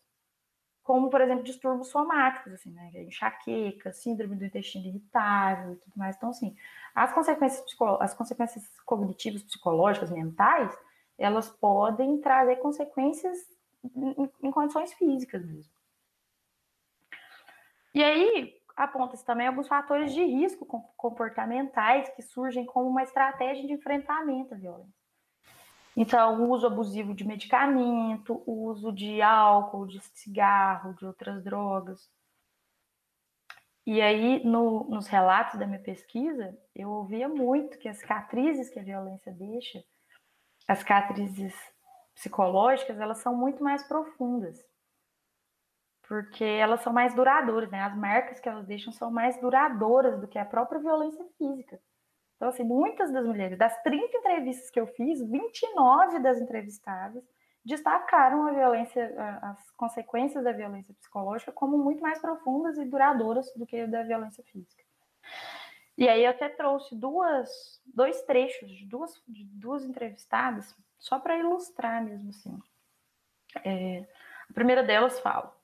como 0.83 1.09
por 1.09 1.21
exemplo 1.21 1.43
distúrbios 1.43 1.87
somáticos, 1.87 2.53
assim, 2.53 2.71
né, 2.71 2.91
é 2.93 3.03
enxaqueca, 3.03 3.91
síndrome 3.93 4.35
do 4.35 4.45
intestino 4.45 4.85
irritável 4.85 5.73
e 5.73 5.77
tudo 5.77 5.93
mais. 5.95 6.15
Então 6.15 6.29
assim, 6.29 6.55
as 6.93 7.11
consequências 7.11 7.65
as 7.99 8.13
consequências 8.13 8.69
cognitivas, 8.85 9.41
psicológicas, 9.41 10.11
mentais, 10.11 10.71
elas 11.17 11.49
podem 11.49 12.21
trazer 12.21 12.57
consequências 12.57 13.39
em, 13.95 14.31
em 14.43 14.51
condições 14.51 14.93
físicas 14.93 15.43
mesmo. 15.43 15.74
E 17.95 18.03
aí, 18.03 18.53
aponta-se 18.75 19.23
também 19.23 19.47
alguns 19.47 19.69
fatores 19.69 20.13
de 20.13 20.21
risco 20.21 20.65
comportamentais 20.97 22.09
que 22.09 22.21
surgem 22.21 22.65
como 22.65 22.89
uma 22.89 23.03
estratégia 23.03 23.65
de 23.65 23.71
enfrentamento 23.71 24.53
à 24.53 24.57
violência. 24.57 24.93
Então, 25.95 26.41
o 26.41 26.51
uso 26.51 26.67
abusivo 26.67 27.15
de 27.15 27.25
medicamento, 27.25 28.43
o 28.45 28.65
uso 28.65 28.91
de 28.91 29.21
álcool, 29.21 29.87
de 29.87 30.01
cigarro, 30.01 30.93
de 30.95 31.05
outras 31.05 31.41
drogas. 31.41 32.11
E 33.85 34.01
aí, 34.01 34.43
no, 34.43 34.83
nos 34.89 35.07
relatos 35.07 35.57
da 35.57 35.65
minha 35.65 35.79
pesquisa, 35.79 36.53
eu 36.75 36.89
ouvia 36.89 37.29
muito 37.29 37.77
que 37.77 37.87
as 37.87 37.99
cicatrizes 37.99 38.69
que 38.69 38.77
a 38.77 38.83
violência 38.83 39.31
deixa, 39.31 39.81
as 40.67 40.79
cicatrizes 40.79 41.55
psicológicas, 42.13 42.99
elas 42.99 43.19
são 43.19 43.33
muito 43.33 43.63
mais 43.63 43.87
profundas 43.87 44.61
porque 46.07 46.43
elas 46.43 46.81
são 46.81 46.93
mais 46.93 47.13
duradouras, 47.13 47.69
né? 47.69 47.81
As 47.81 47.95
marcas 47.95 48.39
que 48.39 48.47
elas 48.47 48.65
deixam 48.65 48.93
são 48.93 49.11
mais 49.11 49.39
duradouras 49.39 50.19
do 50.19 50.27
que 50.27 50.37
a 50.37 50.45
própria 50.45 50.79
violência 50.79 51.25
física. 51.37 51.79
Então, 52.35 52.49
assim, 52.49 52.63
muitas 52.63 53.11
das 53.11 53.25
mulheres, 53.25 53.57
das 53.57 53.81
30 53.81 54.17
entrevistas 54.17 54.69
que 54.69 54.79
eu 54.79 54.87
fiz, 54.87 55.21
29 55.21 56.19
das 56.19 56.39
entrevistadas 56.39 57.23
destacaram 57.63 58.45
a 58.45 58.51
violência, 58.51 59.15
as 59.41 59.71
consequências 59.71 60.43
da 60.43 60.51
violência 60.51 60.93
psicológica 60.93 61.51
como 61.51 61.77
muito 61.77 62.01
mais 62.01 62.19
profundas 62.19 62.77
e 62.77 62.85
duradouras 62.85 63.51
do 63.55 63.65
que 63.65 63.79
a 63.79 63.87
da 63.87 64.03
violência 64.03 64.43
física. 64.43 64.83
E 65.97 66.07
aí 66.07 66.25
eu 66.25 66.29
até 66.29 66.49
trouxe 66.49 66.93
duas, 66.93 67.81
dois 67.85 68.21
trechos 68.23 68.69
de 68.69 68.85
duas, 68.85 69.11
de 69.27 69.45
duas 69.45 69.83
entrevistadas, 69.85 70.75
só 70.99 71.17
para 71.17 71.37
ilustrar 71.37 72.03
mesmo 72.03 72.29
assim. 72.29 72.59
É, 73.63 74.05
a 74.49 74.53
primeira 74.53 74.83
delas 74.83 75.19
fala: 75.21 75.55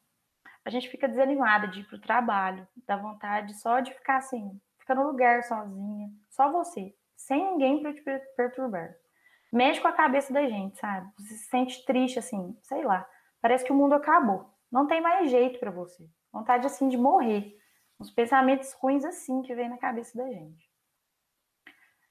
a 0.63 0.69
gente 0.69 0.89
fica 0.89 1.07
desanimada 1.07 1.67
de 1.67 1.81
ir 1.81 1.83
para 1.85 1.95
o 1.97 2.01
trabalho, 2.01 2.67
dá 2.85 2.95
vontade 2.95 3.53
só 3.59 3.79
de 3.79 3.93
ficar 3.93 4.17
assim, 4.17 4.59
ficar 4.79 4.95
no 4.95 5.07
lugar 5.07 5.43
sozinha, 5.43 6.09
só 6.29 6.51
você, 6.51 6.95
sem 7.15 7.43
ninguém 7.51 7.81
para 7.81 7.93
te 7.93 8.01
perturbar. 8.35 8.95
Mexe 9.51 9.81
com 9.81 9.87
a 9.87 9.93
cabeça 9.93 10.31
da 10.31 10.47
gente, 10.47 10.77
sabe? 10.77 11.11
Você 11.17 11.35
se 11.35 11.45
sente 11.49 11.83
triste 11.85 12.19
assim, 12.19 12.57
sei 12.61 12.83
lá, 12.83 13.07
parece 13.41 13.65
que 13.65 13.71
o 13.71 13.75
mundo 13.75 13.93
acabou. 13.93 14.53
Não 14.71 14.87
tem 14.87 15.01
mais 15.01 15.29
jeito 15.29 15.59
para 15.59 15.71
você. 15.71 16.07
Vontade 16.31 16.65
assim 16.65 16.87
de 16.87 16.97
morrer. 16.97 17.57
Uns 17.99 18.09
pensamentos 18.09 18.71
ruins 18.73 19.03
assim 19.03 19.41
que 19.41 19.53
vem 19.53 19.67
na 19.67 19.77
cabeça 19.77 20.17
da 20.17 20.27
gente. 20.29 20.71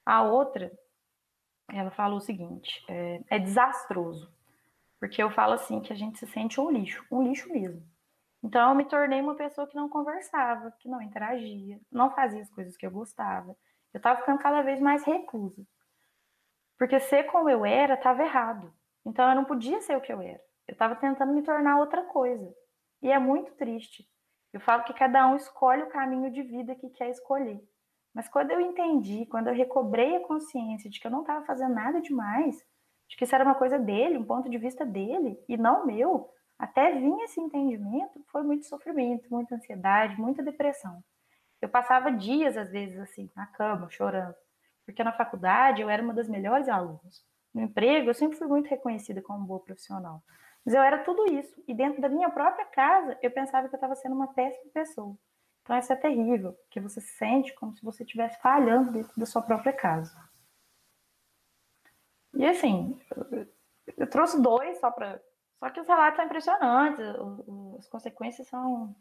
A 0.05 0.21
outra, 0.21 0.71
ela 1.69 1.89
falou 1.89 2.17
o 2.17 2.21
seguinte: 2.21 2.85
é, 2.87 3.21
é 3.29 3.39
desastroso. 3.39 4.31
Porque 4.99 5.21
eu 5.21 5.31
falo 5.31 5.53
assim 5.53 5.81
que 5.81 5.91
a 5.91 5.95
gente 5.95 6.19
se 6.19 6.27
sente 6.27 6.61
um 6.61 6.69
lixo, 6.69 7.03
um 7.11 7.23
lixo 7.23 7.51
mesmo. 7.51 7.83
Então, 8.43 8.69
eu 8.69 8.75
me 8.75 8.85
tornei 8.85 9.21
uma 9.21 9.35
pessoa 9.35 9.67
que 9.67 9.75
não 9.75 9.87
conversava, 9.87 10.71
que 10.79 10.89
não 10.89 11.01
interagia, 11.01 11.79
não 11.91 12.09
fazia 12.09 12.41
as 12.41 12.49
coisas 12.49 12.75
que 12.75 12.85
eu 12.85 12.91
gostava. 12.91 13.55
Eu 13.93 13.97
estava 13.97 14.19
ficando 14.19 14.39
cada 14.39 14.61
vez 14.61 14.79
mais 14.79 15.03
reclusa. 15.03 15.65
Porque 16.77 16.99
ser 16.99 17.25
como 17.25 17.49
eu 17.49 17.65
era 17.65 17.93
estava 17.93 18.23
errado. 18.23 18.73
Então, 19.05 19.29
eu 19.29 19.35
não 19.35 19.45
podia 19.45 19.79
ser 19.81 19.95
o 19.95 20.01
que 20.01 20.11
eu 20.11 20.21
era. 20.21 20.41
Eu 20.67 20.73
estava 20.73 20.95
tentando 20.95 21.33
me 21.33 21.43
tornar 21.43 21.79
outra 21.79 22.03
coisa. 22.03 22.51
E 23.01 23.11
é 23.11 23.19
muito 23.19 23.53
triste. 23.53 24.07
Eu 24.53 24.59
falo 24.59 24.83
que 24.83 24.93
cada 24.93 25.27
um 25.27 25.35
escolhe 25.35 25.83
o 25.83 25.89
caminho 25.89 26.31
de 26.31 26.41
vida 26.41 26.75
que 26.75 26.89
quer 26.89 27.09
escolher. 27.09 27.61
Mas 28.13 28.27
quando 28.27 28.51
eu 28.51 28.59
entendi, 28.59 29.25
quando 29.27 29.47
eu 29.47 29.53
recobrei 29.53 30.17
a 30.17 30.27
consciência 30.27 30.89
de 30.89 30.99
que 30.99 31.07
eu 31.07 31.11
não 31.11 31.21
estava 31.21 31.45
fazendo 31.45 31.73
nada 31.73 32.01
demais, 32.01 32.57
de 33.07 33.15
que 33.15 33.23
isso 33.23 33.33
era 33.33 33.43
uma 33.43 33.55
coisa 33.55 33.79
dele, 33.79 34.17
um 34.17 34.25
ponto 34.25 34.49
de 34.49 34.57
vista 34.57 34.85
dele, 34.85 35.41
e 35.47 35.55
não 35.55 35.85
meu, 35.85 36.29
até 36.61 36.91
vir 36.91 37.23
esse 37.23 37.41
entendimento, 37.41 38.23
foi 38.27 38.43
muito 38.43 38.67
sofrimento, 38.67 39.27
muita 39.31 39.55
ansiedade, 39.55 40.15
muita 40.21 40.43
depressão. 40.43 41.03
Eu 41.59 41.67
passava 41.67 42.11
dias, 42.11 42.55
às 42.55 42.69
vezes, 42.69 42.99
assim, 42.99 43.31
na 43.35 43.47
cama, 43.47 43.89
chorando, 43.89 44.35
porque 44.85 45.03
na 45.03 45.11
faculdade 45.11 45.81
eu 45.81 45.89
era 45.89 46.03
uma 46.03 46.13
das 46.13 46.29
melhores 46.29 46.69
alunas. 46.69 47.25
No 47.51 47.63
emprego, 47.63 48.11
eu 48.11 48.13
sempre 48.13 48.37
fui 48.37 48.45
muito 48.45 48.69
reconhecida 48.69 49.23
como 49.23 49.43
boa 49.43 49.59
profissional. 49.59 50.21
Mas 50.63 50.75
eu 50.75 50.83
era 50.83 50.99
tudo 51.03 51.25
isso. 51.33 51.51
E 51.67 51.73
dentro 51.73 51.99
da 51.99 52.07
minha 52.07 52.29
própria 52.29 52.65
casa, 52.65 53.17
eu 53.23 53.31
pensava 53.31 53.67
que 53.67 53.73
eu 53.73 53.77
estava 53.77 53.95
sendo 53.95 54.13
uma 54.13 54.31
péssima 54.31 54.71
pessoa. 54.71 55.17
Então, 55.63 55.75
isso 55.79 55.91
é 55.91 55.95
terrível, 55.95 56.53
porque 56.53 56.79
você 56.79 57.01
se 57.01 57.17
sente 57.17 57.55
como 57.55 57.75
se 57.75 57.83
você 57.83 58.03
estivesse 58.03 58.39
falhando 58.39 58.91
dentro 58.91 59.19
da 59.19 59.25
sua 59.25 59.41
própria 59.41 59.73
casa. 59.73 60.15
E 62.35 62.45
assim, 62.45 63.01
eu 63.97 64.07
trouxe 64.07 64.39
dois 64.39 64.79
só 64.79 64.91
para 64.91 65.19
só 65.61 65.69
que 65.69 65.79
os 65.79 65.87
relatos 65.87 66.15
são 66.15 66.25
impressionantes, 66.25 67.05
as 67.77 67.87
consequências 67.87 68.47
são 68.47 68.95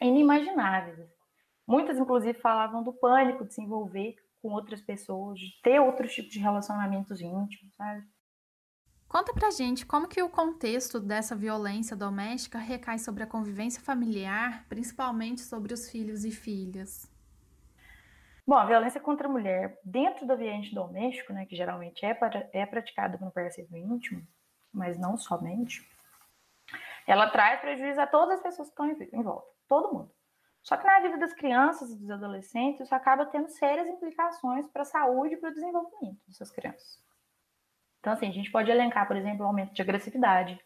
inimagináveis. 0.00 1.06
Muitas, 1.66 1.98
inclusive, 1.98 2.40
falavam 2.40 2.82
do 2.82 2.94
pânico 2.94 3.44
de 3.44 3.52
se 3.52 3.60
envolver 3.60 4.16
com 4.40 4.52
outras 4.52 4.80
pessoas, 4.80 5.38
de 5.38 5.60
ter 5.62 5.78
outros 5.80 6.14
tipos 6.14 6.32
de 6.32 6.38
relacionamentos 6.38 7.20
íntimos, 7.20 7.74
sabe? 7.76 8.02
Conta 9.06 9.34
pra 9.34 9.50
gente 9.50 9.84
como 9.84 10.08
que 10.08 10.22
o 10.22 10.30
contexto 10.30 10.98
dessa 10.98 11.36
violência 11.36 11.94
doméstica 11.94 12.56
recai 12.58 12.98
sobre 12.98 13.22
a 13.22 13.26
convivência 13.26 13.82
familiar, 13.82 14.64
principalmente 14.70 15.42
sobre 15.42 15.74
os 15.74 15.90
filhos 15.90 16.24
e 16.24 16.30
filhas. 16.30 17.06
Bom, 18.46 18.56
a 18.56 18.64
violência 18.64 18.98
contra 18.98 19.28
a 19.28 19.30
mulher 19.30 19.78
dentro 19.84 20.26
do 20.26 20.32
ambiente 20.32 20.74
doméstico, 20.74 21.34
né, 21.34 21.44
que 21.44 21.54
geralmente 21.54 22.02
é, 22.06 22.18
é 22.54 22.64
praticada 22.64 23.18
no 23.22 23.30
parceiro 23.30 23.76
íntimo, 23.76 24.26
mas 24.72 24.98
não 24.98 25.16
somente, 25.16 25.88
ela 27.06 27.30
traz 27.30 27.60
prejuízo 27.60 28.00
a 28.00 28.06
todas 28.06 28.36
as 28.36 28.42
pessoas 28.42 28.68
que 28.68 28.72
estão 28.72 28.88
em 28.88 29.22
volta, 29.22 29.48
todo 29.68 29.92
mundo. 29.92 30.10
Só 30.62 30.76
que 30.76 30.86
na 30.86 31.00
vida 31.00 31.18
das 31.18 31.32
crianças 31.32 31.90
e 31.90 31.98
dos 31.98 32.10
adolescentes, 32.10 32.82
isso 32.82 32.94
acaba 32.94 33.26
tendo 33.26 33.48
sérias 33.48 33.88
implicações 33.88 34.66
para 34.68 34.82
a 34.82 34.86
saúde 34.86 35.34
e 35.34 35.36
para 35.36 35.50
o 35.50 35.54
desenvolvimento 35.54 36.20
dessas 36.26 36.50
crianças. 36.50 37.02
Então, 37.98 38.12
assim, 38.12 38.28
a 38.28 38.32
gente 38.32 38.50
pode 38.50 38.70
elencar, 38.70 39.06
por 39.06 39.16
exemplo, 39.16 39.44
o 39.44 39.48
aumento 39.48 39.74
de 39.74 39.82
agressividade, 39.82 40.58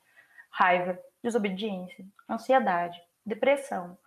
raiva, 0.51 0.99
desobediência, 1.23 2.05
ansiedade, 2.29 3.01
depressão, 3.25 3.99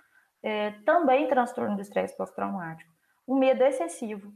é, 0.41 0.71
também 0.83 1.27
transtorno 1.27 1.75
do 1.75 1.81
estresse 1.81 2.15
pós-traumático, 2.15 2.91
o 3.25 3.35
medo 3.35 3.63
excessivo, 3.63 4.33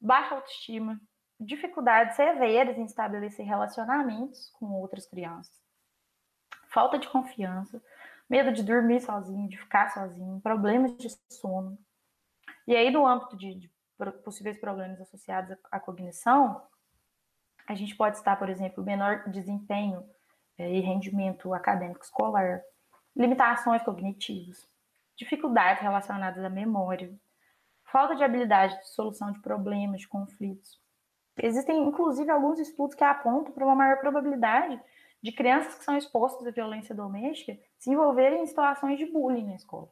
baixa 0.00 0.34
autoestima, 0.34 1.00
dificuldades 1.40 2.16
severas 2.16 2.76
em 2.76 2.84
estabelecer 2.84 3.46
relacionamentos 3.46 4.50
com 4.58 4.66
outras 4.66 5.06
crianças, 5.06 5.58
falta 6.68 6.98
de 6.98 7.08
confiança, 7.08 7.82
medo 8.28 8.52
de 8.52 8.62
dormir 8.62 9.00
sozinho, 9.00 9.48
de 9.48 9.58
ficar 9.58 9.90
sozinho, 9.90 10.40
problemas 10.40 10.96
de 10.96 11.08
sono. 11.32 11.78
E 12.66 12.76
aí, 12.76 12.90
no 12.90 13.06
âmbito 13.06 13.36
de, 13.36 13.54
de 13.54 13.72
possíveis 14.22 14.58
problemas 14.58 15.00
associados 15.00 15.56
à 15.70 15.80
cognição, 15.80 16.62
a 17.66 17.74
gente 17.74 17.96
pode 17.96 18.16
estar, 18.16 18.36
por 18.36 18.48
exemplo, 18.48 18.84
menor 18.84 19.28
desempenho 19.30 20.08
é, 20.58 20.70
e 20.70 20.80
rendimento 20.80 21.52
acadêmico 21.54 22.04
escolar, 22.04 22.62
limitações 23.16 23.82
cognitivas, 23.82 24.68
dificuldades 25.16 25.82
relacionadas 25.82 26.44
à 26.44 26.48
memória, 26.48 27.12
falta 27.84 28.14
de 28.14 28.22
habilidade 28.22 28.78
de 28.78 28.88
solução 28.88 29.32
de 29.32 29.40
problemas, 29.40 30.02
de 30.02 30.08
conflitos, 30.08 30.79
Existem, 31.42 31.82
inclusive, 31.82 32.30
alguns 32.30 32.58
estudos 32.58 32.94
que 32.94 33.04
apontam 33.04 33.52
para 33.52 33.64
uma 33.64 33.74
maior 33.74 33.98
probabilidade 33.98 34.80
de 35.22 35.32
crianças 35.32 35.74
que 35.74 35.84
são 35.84 35.96
expostas 35.96 36.46
à 36.46 36.50
violência 36.50 36.94
doméstica 36.94 37.58
se 37.78 37.90
envolverem 37.90 38.42
em 38.42 38.46
situações 38.46 38.98
de 38.98 39.06
bullying 39.06 39.46
na 39.46 39.54
escola. 39.54 39.88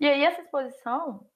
E 0.00 0.06
aí, 0.06 0.24
essa 0.24 0.42
exposição 0.42 1.26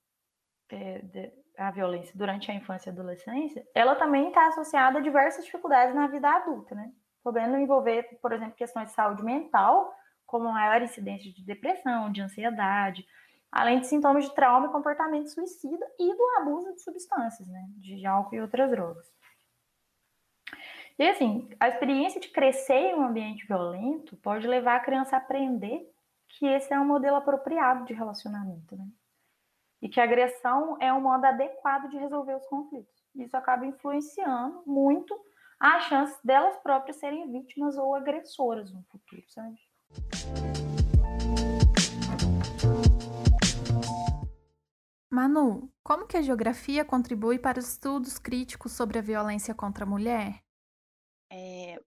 é, 0.71 1.33
à 1.57 1.71
violência 1.71 2.13
durante 2.17 2.51
a 2.51 2.55
infância 2.55 2.91
e 2.91 2.93
adolescência, 2.93 3.67
ela 3.75 3.95
também 3.95 4.29
está 4.29 4.49
associada 4.49 4.99
a 4.99 5.03
diversas 5.03 5.45
dificuldades 5.45 5.95
na 5.95 6.07
vida 6.07 6.29
adulta, 6.29 6.75
né? 6.75 6.93
Podendo 7.23 7.57
envolver, 7.57 8.19
por 8.21 8.33
exemplo, 8.33 8.55
questões 8.55 8.89
de 8.89 8.95
saúde 8.95 9.23
mental, 9.23 9.93
como 10.27 10.53
maior 10.53 10.83
incidência 10.83 11.33
de 11.33 11.45
depressão, 11.45 12.13
de 12.13 12.21
ansiedade, 12.21 13.07
além 13.51 13.81
de 13.81 13.87
sintomas 13.87 14.25
de 14.25 14.35
trauma 14.35 14.69
e 14.69 14.73
comportamento 14.73 15.29
suicida 15.29 15.87
e 15.99 16.15
do 16.15 16.27
abuso 16.41 16.75
de 16.75 16.83
substâncias, 16.83 17.49
né, 17.49 17.67
de 17.77 18.07
álcool 18.07 18.35
e 18.35 18.41
outras 18.41 18.71
drogas. 18.71 19.07
E 20.99 21.09
assim, 21.09 21.49
a 21.61 21.69
experiência 21.69 22.21
de 22.21 22.29
crescer 22.29 22.75
em 22.75 22.95
um 22.97 23.05
ambiente 23.05 23.47
violento 23.47 24.17
pode 24.17 24.47
levar 24.49 24.77
a 24.77 24.81
criança 24.81 25.15
a 25.15 25.19
aprender 25.19 25.89
que 26.29 26.45
esse 26.47 26.73
é 26.73 26.81
um 26.81 26.85
modelo 26.85 27.17
apropriado 27.17 27.85
de 27.85 27.95
relacionamento, 27.95 28.77
né? 28.77 28.87
E 29.81 29.89
que 29.89 30.01
a 30.01 30.05
agressão 30.05 30.77
é 30.81 30.93
um 30.93 31.01
modo 31.01 31.25
adequado 31.25 31.89
de 31.89 31.97
resolver 31.97 32.35
os 32.35 32.47
conflitos. 32.47 32.93
Isso 33.15 33.37
acaba 33.37 33.65
influenciando 33.65 34.63
muito 34.67 35.17
a 35.61 35.81
chance 35.81 36.19
delas 36.25 36.57
próprias 36.59 36.97
serem 36.97 37.31
vítimas 37.31 37.77
ou 37.77 37.95
agressoras 37.95 38.73
no 38.73 38.83
futuro, 38.91 39.23
sabe? 39.29 39.57
Manu, 45.19 45.69
como 45.83 46.07
que 46.07 46.17
a 46.17 46.23
geografia 46.23 46.85
contribui 46.85 47.41
para 47.41 47.59
os 47.59 47.69
estudos 47.73 48.21
críticos 48.21 48.71
sobre 48.71 49.01
a 49.01 49.03
violência 49.03 49.53
contra 49.53 49.85
a 49.85 49.89
mulher? 49.89 50.45
É, 51.31 51.81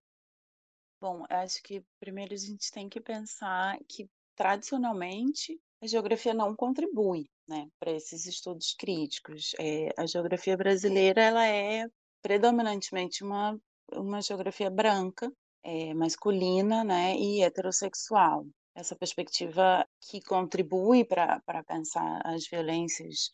bom, 1.00 1.26
acho 1.30 1.62
que 1.64 1.84
primeiro 2.00 2.34
a 2.34 2.38
gente 2.38 2.72
tem 2.72 2.90
que 2.90 3.00
pensar 3.02 3.78
que 3.88 4.10
tradicionalmente 4.36 5.60
A 5.84 5.88
geografia 5.88 6.34
não 6.34 6.56
contribui, 6.56 7.28
né, 7.48 7.68
para 7.80 7.92
esses 7.92 8.26
estudos 8.28 8.74
críticos. 8.78 9.54
É, 9.60 9.90
a 9.98 10.06
geografia 10.06 10.56
brasileira 10.58 11.22
ela 11.22 11.48
é 11.48 11.88
predominantemente 12.22 13.24
uma 13.24 13.60
uma 13.94 14.22
geografia 14.22 14.70
branca, 14.70 15.32
é, 15.64 15.94
masculina, 15.94 16.84
né, 16.84 17.16
e 17.18 17.44
heterossexual. 17.44 18.46
Essa 18.74 18.96
perspectiva 18.96 19.86
que 20.00 20.22
contribui 20.22 21.04
para 21.04 21.64
pensar 21.68 22.22
as 22.26 22.48
violências 22.48 23.32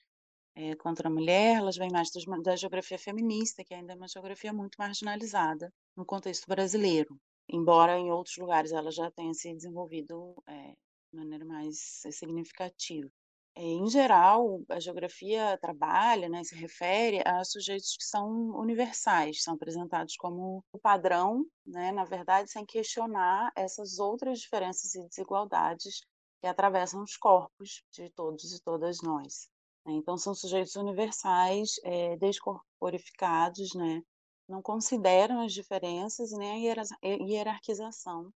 é, 0.56 0.76
contra 0.76 1.08
a 1.08 1.12
mulher, 1.12 1.58
elas 1.58 1.78
vêm 1.78 1.92
mais 1.92 2.10
da 2.44 2.56
geografia 2.56 2.98
feminista, 2.98 3.64
que 3.64 3.74
ainda 3.76 3.94
é 3.94 3.96
uma 3.96 4.08
geografia 4.08 4.52
muito 4.52 4.76
marginalizada 4.80 5.72
no 5.96 6.04
contexto 6.04 6.48
brasileiro, 6.48 7.20
embora 7.48 7.98
em 7.98 8.12
outros 8.12 8.38
lugares 8.38 8.72
ela 8.72 8.92
já 8.92 9.12
tenha 9.12 9.34
se 9.36 9.54
desenvolvido 9.54 10.34
é, 10.48 10.74
de 11.12 11.20
maneira 11.20 11.46
mais 11.46 12.02
significativa. 12.12 13.10
É, 13.58 13.64
em 13.64 13.90
geral, 13.90 14.62
a 14.70 14.80
geografia 14.80 15.58
trabalha, 15.60 16.30
né, 16.30 16.44
se 16.44 16.56
refere 16.56 17.24
a 17.26 17.44
sujeitos 17.44 17.98
que 17.98 18.04
são 18.06 18.30
universais, 18.52 19.42
são 19.42 19.56
apresentados 19.56 20.16
como 20.16 20.64
o 20.72 20.78
padrão, 20.80 21.44
né, 21.66 21.92
na 21.92 22.06
verdade, 22.06 22.52
sem 22.52 22.64
questionar 22.66 23.52
essas 23.56 23.98
outras 23.98 24.40
diferenças 24.42 24.94
e 24.94 25.04
desigualdades 25.08 26.02
que 26.40 26.46
atravessam 26.48 27.02
os 27.02 27.18
corpos 27.18 27.82
de 27.92 28.12
todos 28.12 28.54
e 28.54 28.62
todas 28.62 29.02
nós. 29.02 29.50
Né. 29.84 29.94
Então, 29.94 30.18
são 30.20 30.36
sujeitos 30.36 30.76
universais, 30.76 31.72
é, 31.84 32.16
descorporificados, 32.18 33.74
né, 33.74 34.04
não 34.48 34.62
consideram 34.62 35.42
as 35.42 35.52
diferenças 35.52 36.30
nem 36.32 36.70
a 36.72 36.86
hierarquização 37.04 38.32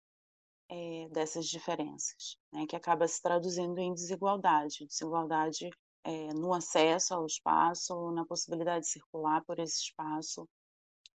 é, 0.70 1.08
dessas 1.10 1.46
diferenças, 1.46 2.36
né, 2.52 2.64
que 2.66 2.76
acaba 2.76 3.06
se 3.08 3.20
traduzindo 3.20 3.78
em 3.78 3.92
desigualdade, 3.92 4.86
desigualdade 4.86 5.68
é, 6.04 6.32
no 6.32 6.54
acesso 6.54 7.12
ao 7.12 7.26
espaço, 7.26 8.12
na 8.12 8.24
possibilidade 8.24 8.84
de 8.84 8.92
circular 8.92 9.44
por 9.44 9.58
esse 9.58 9.82
espaço, 9.82 10.48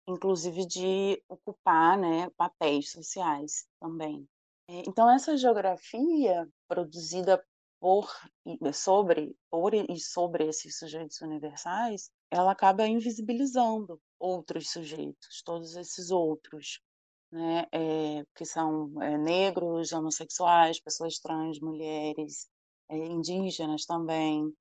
inclusive 0.08 0.66
de 0.66 1.22
ocupar 1.28 1.96
né, 1.96 2.28
papéis 2.36 2.90
sociais 2.90 3.66
também. 3.80 4.28
É, 4.68 4.80
então 4.88 5.08
essa 5.08 5.36
geografia 5.36 6.48
produzida 6.66 7.42
por 7.80 8.10
sobre 8.72 9.36
por 9.50 9.74
e 9.74 10.00
sobre 10.00 10.48
esses 10.48 10.78
sujeitos 10.78 11.20
universais, 11.20 12.10
ela 12.30 12.52
acaba 12.52 12.86
invisibilizando 12.86 14.00
outros 14.18 14.70
sujeitos, 14.70 15.42
todos 15.44 15.76
esses 15.76 16.10
outros, 16.10 16.80
né, 17.34 17.66
é, 17.72 18.24
que 18.36 18.44
são 18.44 18.92
é, 19.02 19.18
negros, 19.18 19.92
homossexuais, 19.92 20.80
pessoas 20.80 21.18
trans, 21.18 21.58
mulheres, 21.58 22.48
é, 22.88 22.96
indígenas 22.96 23.84
também. 23.84 24.54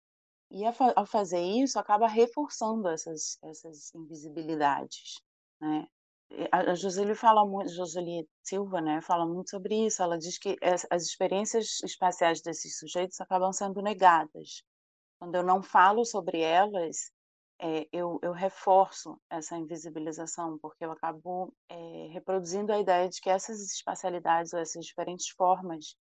E 0.50 0.64
ao 0.66 1.06
fazer 1.06 1.42
isso, 1.42 1.78
acaba 1.78 2.08
reforçando 2.08 2.88
essas, 2.88 3.38
essas 3.44 3.94
invisibilidades. 3.94 5.22
Né? 5.62 5.88
A 6.52 6.74
Joseli 6.74 7.14
fala 7.14 7.46
muito, 7.46 7.72
Joseli 7.72 8.28
Silva, 8.42 8.82
né, 8.82 9.02
fala 9.02 9.26
muito 9.26 9.52
sobre 9.52 9.86
isso. 9.86 10.02
Ela 10.02 10.18
diz 10.18 10.40
que 10.40 10.58
as 10.64 11.04
experiências 11.04 11.80
espaciais 11.84 12.42
desses 12.42 12.80
sujeitos 12.80 13.22
acabam 13.22 13.54
sendo 13.54 13.82
negadas. 13.84 14.64
Quando 15.20 15.36
eu 15.36 15.44
não 15.44 15.62
falo 15.62 16.04
sobre 16.06 16.40
elas, 16.42 17.12
é, 17.64 17.88
eu, 17.94 18.20
eu, 18.22 18.34
reforço 18.34 19.18
essa 19.30 19.58
invisibilização, 19.58 20.58
porque 20.60 20.84
eu 20.84 20.92
acabo 20.92 21.54
é, 21.70 22.08
reproduzindo 22.12 22.74
a 22.74 22.80
ideia 22.80 23.08
de 23.08 23.22
que 23.22 23.30
essas 23.30 23.62
espacialidades, 23.62 24.52
ou 24.52 24.60
essas 24.60 24.86
diferentes 24.86 25.30
formas 25.30 25.96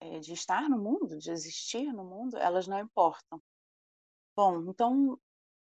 é, 0.00 0.20
de 0.20 0.34
estar 0.34 0.68
no 0.68 0.78
mundo, 0.78 1.16
de 1.16 1.30
existir 1.30 1.92
no 1.94 2.04
mundo, 2.04 2.36
elas 2.36 2.66
não 2.66 2.78
importam. 2.78 3.40
Bom, 4.36 4.70
então 4.70 5.18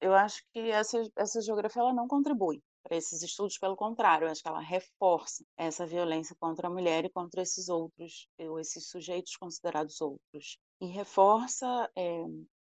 eu 0.02 0.14
acho 0.14 0.44
que 0.54 0.60
essa, 0.70 1.02
essa 1.16 1.42
geografia 1.42 1.82
ela 1.82 1.94
não 1.94 2.08
contribui 2.10 2.62
para 2.84 2.98
esses 2.98 3.22
estudos, 3.22 3.58
pelo 3.58 3.76
contrário, 3.76 4.26
eu 4.26 4.32
acho 4.32 4.42
que 4.42 4.50
ela 4.50 4.60
reforça 4.60 5.46
essa 5.56 5.86
violência 5.86 6.36
contra 6.40 6.68
a 6.68 6.70
mulher 6.70 7.06
e 7.06 7.10
contra 7.10 7.42
esses 7.42 7.70
outros, 7.70 8.27
ou 8.40 8.60
esses 8.60 8.90
sujeitos 8.90 9.36
considerados 9.38 10.01
outros. 10.01 10.58
E 10.82 10.88
reforça 10.88 11.90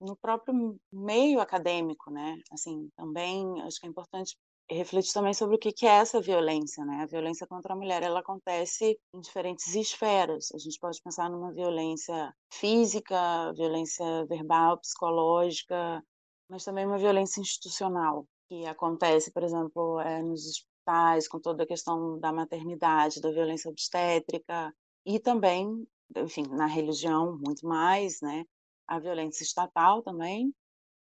no 0.02 0.16
próprio 0.16 0.78
meio 0.92 1.40
acadêmico, 1.40 2.12
né? 2.12 2.38
Assim, 2.52 2.90
também 2.98 3.62
acho 3.62 3.80
que 3.80 3.86
é 3.86 3.90
importante 3.90 4.36
refletir 4.70 5.14
também 5.14 5.34
sobre 5.34 5.56
o 5.56 5.60
que 5.60 5.86
é 5.86 5.90
essa 5.90 6.22
violência, 6.22 6.84
né? 6.86 7.02
A 7.04 7.06
violência 7.06 7.46
contra 7.48 7.74
a 7.74 7.76
mulher, 7.76 8.04
ela 8.04 8.22
acontece 8.22 8.98
em 9.14 9.20
diferentes 9.20 9.76
esferas. 9.76 10.52
A 10.54 10.58
gente 10.58 10.80
pode 10.80 11.02
pensar 11.02 11.30
numa 11.30 11.54
violência 11.54 12.34
física, 12.52 13.54
violência 13.54 14.26
verbal, 14.28 14.78
psicológica, 14.80 16.04
mas 16.50 16.64
também 16.64 16.86
uma 16.86 16.98
violência 16.98 17.42
institucional 17.42 18.26
que 18.50 18.66
acontece, 18.66 19.32
por 19.32 19.44
exemplo, 19.44 20.00
é, 20.00 20.22
nos 20.22 20.46
hospitais, 20.46 21.28
com 21.28 21.40
toda 21.40 21.64
a 21.64 21.68
questão 21.68 22.20
da 22.20 22.34
maternidade, 22.34 23.22
da 23.22 23.32
violência 23.32 23.70
obstétrica 23.70 24.74
e 25.06 25.20
também, 25.20 25.88
enfim, 26.18 26.44
na 26.50 26.66
religião 26.66 27.38
muito 27.38 27.66
mais, 27.66 28.20
né? 28.22 28.46
A 28.88 29.00
violência 29.00 29.44
estatal 29.44 30.02
também 30.02 30.54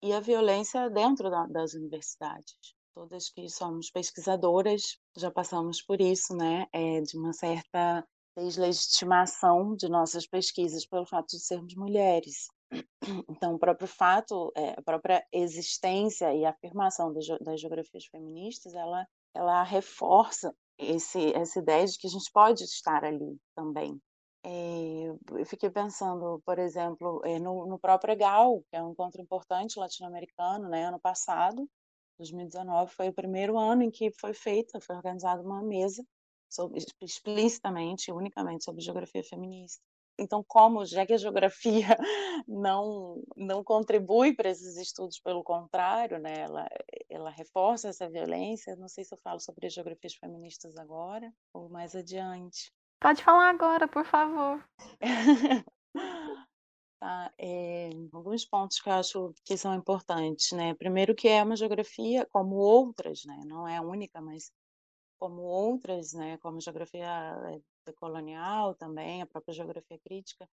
e 0.02 0.12
a 0.12 0.20
violência 0.20 0.88
dentro 0.90 1.30
da, 1.30 1.46
das 1.46 1.74
universidades. 1.74 2.54
Todas 2.94 3.30
que 3.30 3.48
somos 3.48 3.90
pesquisadoras 3.90 4.98
já 5.16 5.30
passamos 5.30 5.80
por 5.80 6.00
isso, 6.00 6.34
né? 6.34 6.66
É, 6.72 7.00
de 7.00 7.16
uma 7.16 7.32
certa 7.32 8.06
deslegitimação 8.36 9.74
de 9.74 9.88
nossas 9.88 10.26
pesquisas 10.26 10.86
pelo 10.86 11.06
fato 11.06 11.28
de 11.28 11.40
sermos 11.40 11.74
mulheres. 11.74 12.48
Então, 13.28 13.54
o 13.54 13.58
próprio 13.58 13.88
fato, 13.88 14.52
é, 14.54 14.74
a 14.78 14.82
própria 14.82 15.26
existência 15.32 16.32
e 16.34 16.44
afirmação 16.44 17.12
das, 17.12 17.60
geografias 17.60 18.06
feministas, 18.06 18.74
ela, 18.74 19.06
ela 19.34 19.62
reforça 19.62 20.54
esse, 20.78 21.32
essa 21.34 21.58
ideia 21.58 21.86
de 21.86 21.98
que 21.98 22.06
a 22.06 22.10
gente 22.10 22.30
pode 22.32 22.62
estar 22.62 23.04
ali 23.04 23.36
também, 23.54 24.00
é, 24.44 25.08
eu 25.08 25.46
fiquei 25.46 25.70
pensando, 25.70 26.40
por 26.44 26.58
exemplo, 26.58 27.20
é, 27.24 27.38
no, 27.38 27.66
no 27.66 27.78
próprio 27.78 28.12
EGAL, 28.12 28.62
que 28.70 28.76
é 28.76 28.82
um 28.82 28.92
encontro 28.92 29.20
importante 29.20 29.78
latino-americano, 29.78 30.68
né? 30.68 30.86
Ano 30.86 30.98
passado, 31.00 31.68
2019, 32.18 32.92
foi 32.92 33.08
o 33.08 33.14
primeiro 33.14 33.58
ano 33.58 33.82
em 33.82 33.90
que 33.90 34.10
foi 34.12 34.32
feita, 34.34 34.80
foi 34.80 34.96
organizada 34.96 35.42
uma 35.42 35.62
mesa 35.62 36.04
sobre, 36.48 36.80
explicitamente, 37.02 38.12
unicamente 38.12 38.64
sobre 38.64 38.82
geografia 38.82 39.22
feminista. 39.24 39.82
Então, 40.18 40.44
como 40.46 40.84
já 40.84 41.06
que 41.06 41.14
a 41.14 41.18
geografia 41.18 41.86
não 42.46 43.22
não 43.36 43.64
contribui 43.64 44.34
para 44.34 44.50
esses 44.50 44.76
estudos, 44.76 45.18
pelo 45.20 45.42
contrário, 45.42 46.18
né, 46.18 46.34
ela, 46.40 46.68
ela 47.08 47.30
reforça 47.30 47.88
essa 47.88 48.08
violência. 48.08 48.76
Não 48.76 48.88
sei 48.88 49.04
se 49.04 49.14
eu 49.14 49.18
falo 49.22 49.40
sobre 49.40 49.66
as 49.66 49.72
geografias 49.72 50.14
feministas 50.14 50.76
agora 50.76 51.32
ou 51.54 51.68
mais 51.70 51.94
adiante. 51.94 52.70
Pode 53.00 53.24
falar 53.24 53.48
agora, 53.48 53.88
por 53.88 54.04
favor. 54.04 54.62
tá, 57.00 57.32
é, 57.40 57.88
alguns 58.12 58.44
pontos 58.44 58.78
que 58.78 58.90
eu 58.90 58.92
acho 58.92 59.34
que 59.42 59.56
são 59.56 59.74
importantes, 59.74 60.52
né? 60.52 60.74
Primeiro 60.74 61.14
que 61.14 61.26
é 61.26 61.42
uma 61.42 61.56
geografia 61.56 62.26
como 62.30 62.56
outras, 62.56 63.24
né? 63.24 63.42
Não 63.46 63.66
é 63.66 63.80
única, 63.80 64.20
mas 64.20 64.52
como 65.18 65.40
outras, 65.40 66.12
né? 66.12 66.36
Como 66.38 66.60
geografia 66.60 67.08
eh, 67.86 67.92
colonial 67.94 68.74
também, 68.74 69.22
a 69.22 69.26
própria 69.26 69.54
geografia 69.54 69.98
crítica, 69.98 70.46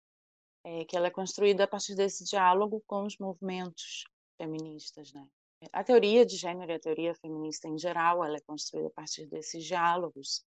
é, 0.64 0.86
que 0.86 0.96
ela 0.96 1.08
é 1.08 1.12
construída 1.12 1.66
a 1.66 1.68
partir 1.68 1.96
desse 1.96 2.24
diálogo 2.24 2.82
com 2.88 3.06
os 3.06 3.18
movimentos 3.18 4.06
feministas, 4.38 5.12
né? 5.14 5.28
A 5.74 5.84
teoria 5.84 6.26
de 6.26 6.38
gênero 6.38 6.72
e 6.72 6.76
a 6.76 6.80
teoria 6.80 7.14
feminista 7.16 7.68
em 7.68 7.78
geral, 7.78 8.24
ela 8.24 8.38
é 8.38 8.42
construída 8.42 8.88
a 8.88 8.92
partir 8.92 9.26
desses 9.28 9.66
diálogos 9.66 10.46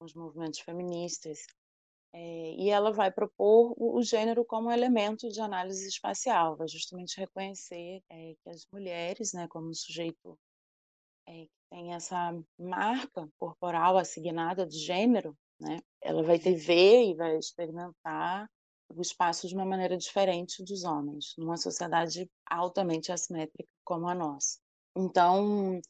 os 0.00 0.14
movimentos 0.14 0.60
feministas, 0.60 1.38
é, 2.12 2.54
e 2.54 2.70
ela 2.70 2.92
vai 2.92 3.10
propor 3.10 3.74
o, 3.76 3.98
o, 3.98 4.02
gênero 4.02 4.44
como 4.44 4.70
elemento 4.70 5.28
de 5.28 5.40
análise 5.40 5.86
espacial, 5.86 6.56
vai 6.56 6.66
justamente 6.66 7.18
reconhecer 7.18 8.02
é, 8.08 8.34
que 8.42 8.48
as 8.48 8.66
mulheres, 8.72 9.32
né, 9.34 9.46
como 9.48 9.74
sujeito 9.74 10.38
é, 11.28 11.42
que 11.44 11.60
tem 11.70 11.92
essa 11.94 12.32
marca 12.58 13.28
corporal 13.38 13.98
assignada 13.98 14.66
de 14.66 14.78
gênero, 14.78 15.36
né, 15.60 15.78
ela 16.00 16.22
vai 16.22 16.38
ter 16.38 16.54
ver 16.54 17.10
e 17.10 17.14
vai 17.14 17.36
experimentar 17.36 18.48
o 18.88 19.02
espaço 19.02 19.48
de 19.48 19.54
uma 19.54 19.66
maneira 19.66 19.96
diferente 19.98 20.64
dos 20.64 20.84
homens, 20.84 21.34
numa 21.36 21.56
sociedade 21.56 22.30
altamente 22.48 23.12
assimétrica 23.12 23.68
como 23.84 24.08
a 24.08 24.14
nossa. 24.14 24.58
Então, 24.96 25.80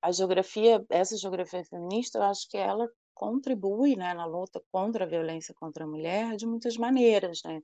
a 0.00 0.12
geografia, 0.12 0.84
essa 0.88 1.16
geografia 1.16 1.64
feminista, 1.64 2.18
eu 2.18 2.22
acho 2.22 2.48
que 2.48 2.56
ela 2.56 2.88
contribui 3.14 3.96
né, 3.96 4.12
na 4.14 4.26
luta 4.26 4.62
contra 4.72 5.04
a 5.04 5.08
violência 5.08 5.54
contra 5.54 5.84
a 5.84 5.86
mulher 5.86 6.36
de 6.36 6.46
muitas 6.46 6.76
maneiras. 6.76 7.42
Né? 7.44 7.62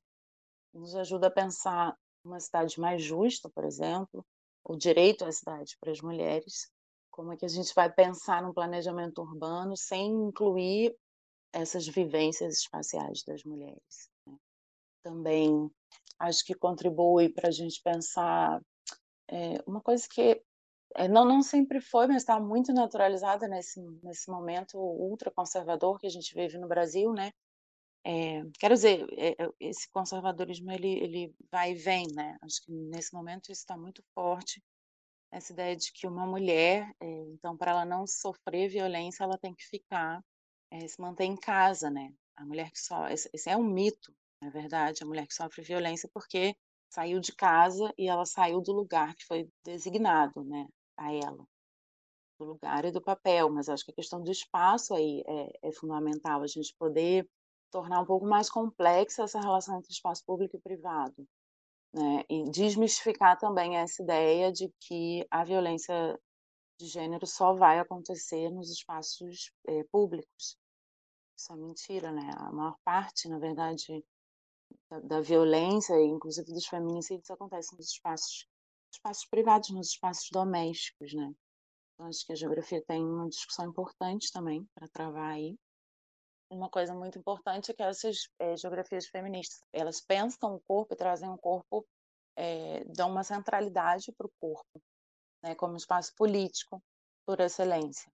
Nos 0.73 0.95
ajuda 0.95 1.27
a 1.27 1.31
pensar 1.31 1.97
uma 2.25 2.41
cidade 2.41 2.79
mais 2.79 3.03
justa, 3.03 3.49
por 3.51 3.65
exemplo, 3.65 4.25
o 4.65 4.77
direito 4.77 5.25
à 5.25 5.33
cidade 5.33 5.77
para 5.81 5.91
as 5.91 6.01
mulheres. 6.01 6.71
Como 7.11 7.33
é 7.33 7.37
que 7.37 7.45
a 7.45 7.49
gente 7.49 7.73
vai 7.75 7.93
pensar 7.93 8.43
no 8.43 8.55
planejamento 8.55 9.21
urbano 9.21 9.77
sem 9.77 10.11
incluir 10.11 10.95
essas 11.53 11.87
vivências 11.87 12.59
espaciais 12.59 13.23
das 13.27 13.43
mulheres? 13.45 14.09
Né? 14.27 14.37
também 15.03 15.71
acho 16.19 16.45
que 16.45 16.55
contribui 16.55 17.29
para 17.31 17.49
a 17.49 17.53
gente 17.53 17.81
pensar 17.83 18.61
é, 19.29 19.63
uma 19.67 19.81
coisa 19.81 20.07
que 20.09 20.43
não, 21.09 21.25
não 21.25 21.43
sempre 21.43 21.81
foi, 21.81 22.07
mas 22.07 22.19
está 22.19 22.41
muito 22.41 22.73
naturalizada 22.73 23.47
nesse, 23.49 23.81
nesse 24.03 24.31
momento 24.31 24.79
ultraconservador 24.79 25.99
que 25.99 26.07
a 26.07 26.11
gente 26.11 26.35
vive 26.35 26.59
no 26.59 26.69
Brasil, 26.69 27.13
né? 27.13 27.33
É, 28.05 28.43
quero 28.59 28.75
dizer, 28.75 29.07
é, 29.19 29.31
é, 29.43 29.49
esse 29.61 29.89
conservadorismo 29.91 30.73
ele, 30.73 30.89
ele 30.89 31.35
vai 31.51 31.73
e 31.73 31.75
vem, 31.75 32.07
né? 32.15 32.37
Acho 32.43 32.63
que 32.65 32.73
nesse 32.73 33.13
momento 33.15 33.53
isso 33.53 33.61
está 33.61 33.77
muito 33.77 34.03
forte, 34.15 34.63
essa 35.33 35.53
ideia 35.53 35.77
de 35.77 35.93
que 35.93 36.07
uma 36.07 36.27
mulher, 36.27 36.91
é, 37.01 37.07
então, 37.35 37.57
para 37.57 37.73
ela 37.73 37.85
não 37.85 38.07
sofrer 38.07 38.69
violência, 38.69 39.25
ela 39.25 39.39
tem 39.39 39.55
que 39.55 39.65
ficar, 39.65 40.23
é, 40.71 40.87
se 40.89 41.01
manter 41.01 41.25
em 41.25 41.37
casa, 41.37 41.91
né? 41.91 42.13
A 42.37 42.45
mulher 42.45 42.71
que 42.71 42.81
só, 42.81 43.09
esse, 43.09 43.31
esse 43.33 43.51
é 43.51 43.57
um 43.57 43.65
mito, 43.65 44.13
na 44.43 44.51
verdade, 44.51 45.03
a 45.03 45.07
mulher 45.07 45.27
que 45.27 45.35
sofre 45.35 45.63
violência 45.63 46.09
porque 46.13 46.55
saiu 46.91 47.21
de 47.21 47.33
casa 47.35 47.93
e 47.99 48.09
ela 48.09 48.25
saiu 48.27 48.61
do 48.61 48.73
lugar 48.73 49.15
que 49.15 49.25
foi 49.27 49.49
designado, 49.65 50.43
né? 50.45 50.67
A 51.01 51.13
ela, 51.13 51.45
do 52.39 52.45
lugar 52.45 52.85
e 52.85 52.93
do 52.93 53.01
papel, 53.01 53.51
mas 53.51 53.69
acho 53.69 53.85
que 53.85 53.91
a 53.91 53.95
questão 53.95 54.23
do 54.23 54.31
espaço 54.31 54.95
aí 54.95 55.25
é, 55.27 55.69
é 55.69 55.73
fundamental, 55.73 56.43
a 56.43 56.47
gente 56.47 56.75
poder 56.79 57.29
tornar 57.71 58.01
um 58.01 58.07
pouco 58.07 58.27
mais 58.27 58.51
complexa 58.51 59.23
essa 59.23 59.41
relação 59.41 59.79
entre 59.79 59.93
espaço 59.93 60.25
público 60.25 60.57
e 60.57 60.61
privado, 60.61 61.27
né? 61.93 62.25
E 62.29 62.51
desmistificar 62.51 63.39
também 63.39 63.77
essa 63.77 64.03
ideia 64.03 64.53
de 64.53 64.73
que 64.81 65.27
a 65.31 65.45
violência 65.45 66.19
de 66.79 66.87
gênero 66.87 67.27
só 67.27 67.55
vai 67.55 67.79
acontecer 67.79 68.51
nos 68.51 68.71
espaços 68.71 69.53
é, 69.67 69.85
públicos. 69.85 70.57
Isso 71.37 71.53
é 71.53 71.57
mentira, 71.57 72.13
né? 72.13 72.31
A 72.37 72.53
maior 72.53 72.77
parte, 72.85 73.29
na 73.29 73.39
verdade, 73.39 74.05
da, 74.91 75.01
da 75.01 75.21
violência, 75.21 75.95
inclusive 76.03 76.53
dos 76.53 76.67
feminicídios, 76.67 77.31
acontece 77.31 77.77
nos 77.77 77.91
espaços 77.91 78.47
espaços 78.93 79.27
privados, 79.27 79.71
nos 79.71 79.89
espaços 79.89 80.29
domésticos, 80.33 81.13
né? 81.15 81.33
Então, 81.95 82.09
acho 82.09 82.25
que 82.25 82.33
a 82.33 82.37
geografia 82.37 82.83
tem 82.87 83.05
uma 83.05 83.29
discussão 83.29 83.67
importante 83.67 84.33
também 84.33 84.67
para 84.75 84.89
travar 84.89 85.33
aí. 85.33 85.57
Uma 86.51 86.69
coisa 86.69 86.95
muito 86.95 87.19
importante 87.19 87.71
é 87.71 87.75
que 87.75 87.83
essas 87.83 88.29
é, 88.39 88.57
geografias 88.57 89.07
feministas, 89.07 89.61
elas 89.73 90.01
pensam 90.01 90.55
o 90.55 90.61
corpo 90.61 90.95
e 90.95 90.97
trazem 90.97 91.29
o 91.29 91.39
corpo, 91.39 91.87
é, 92.37 92.85
dão 92.85 93.11
uma 93.11 93.23
centralidade 93.23 94.13
para 94.13 94.27
o 94.27 94.33
corpo, 94.41 94.83
né, 95.43 95.55
como 95.55 95.77
espaço 95.77 96.13
político 96.17 96.83
por 97.25 97.39
excelência. 97.41 98.11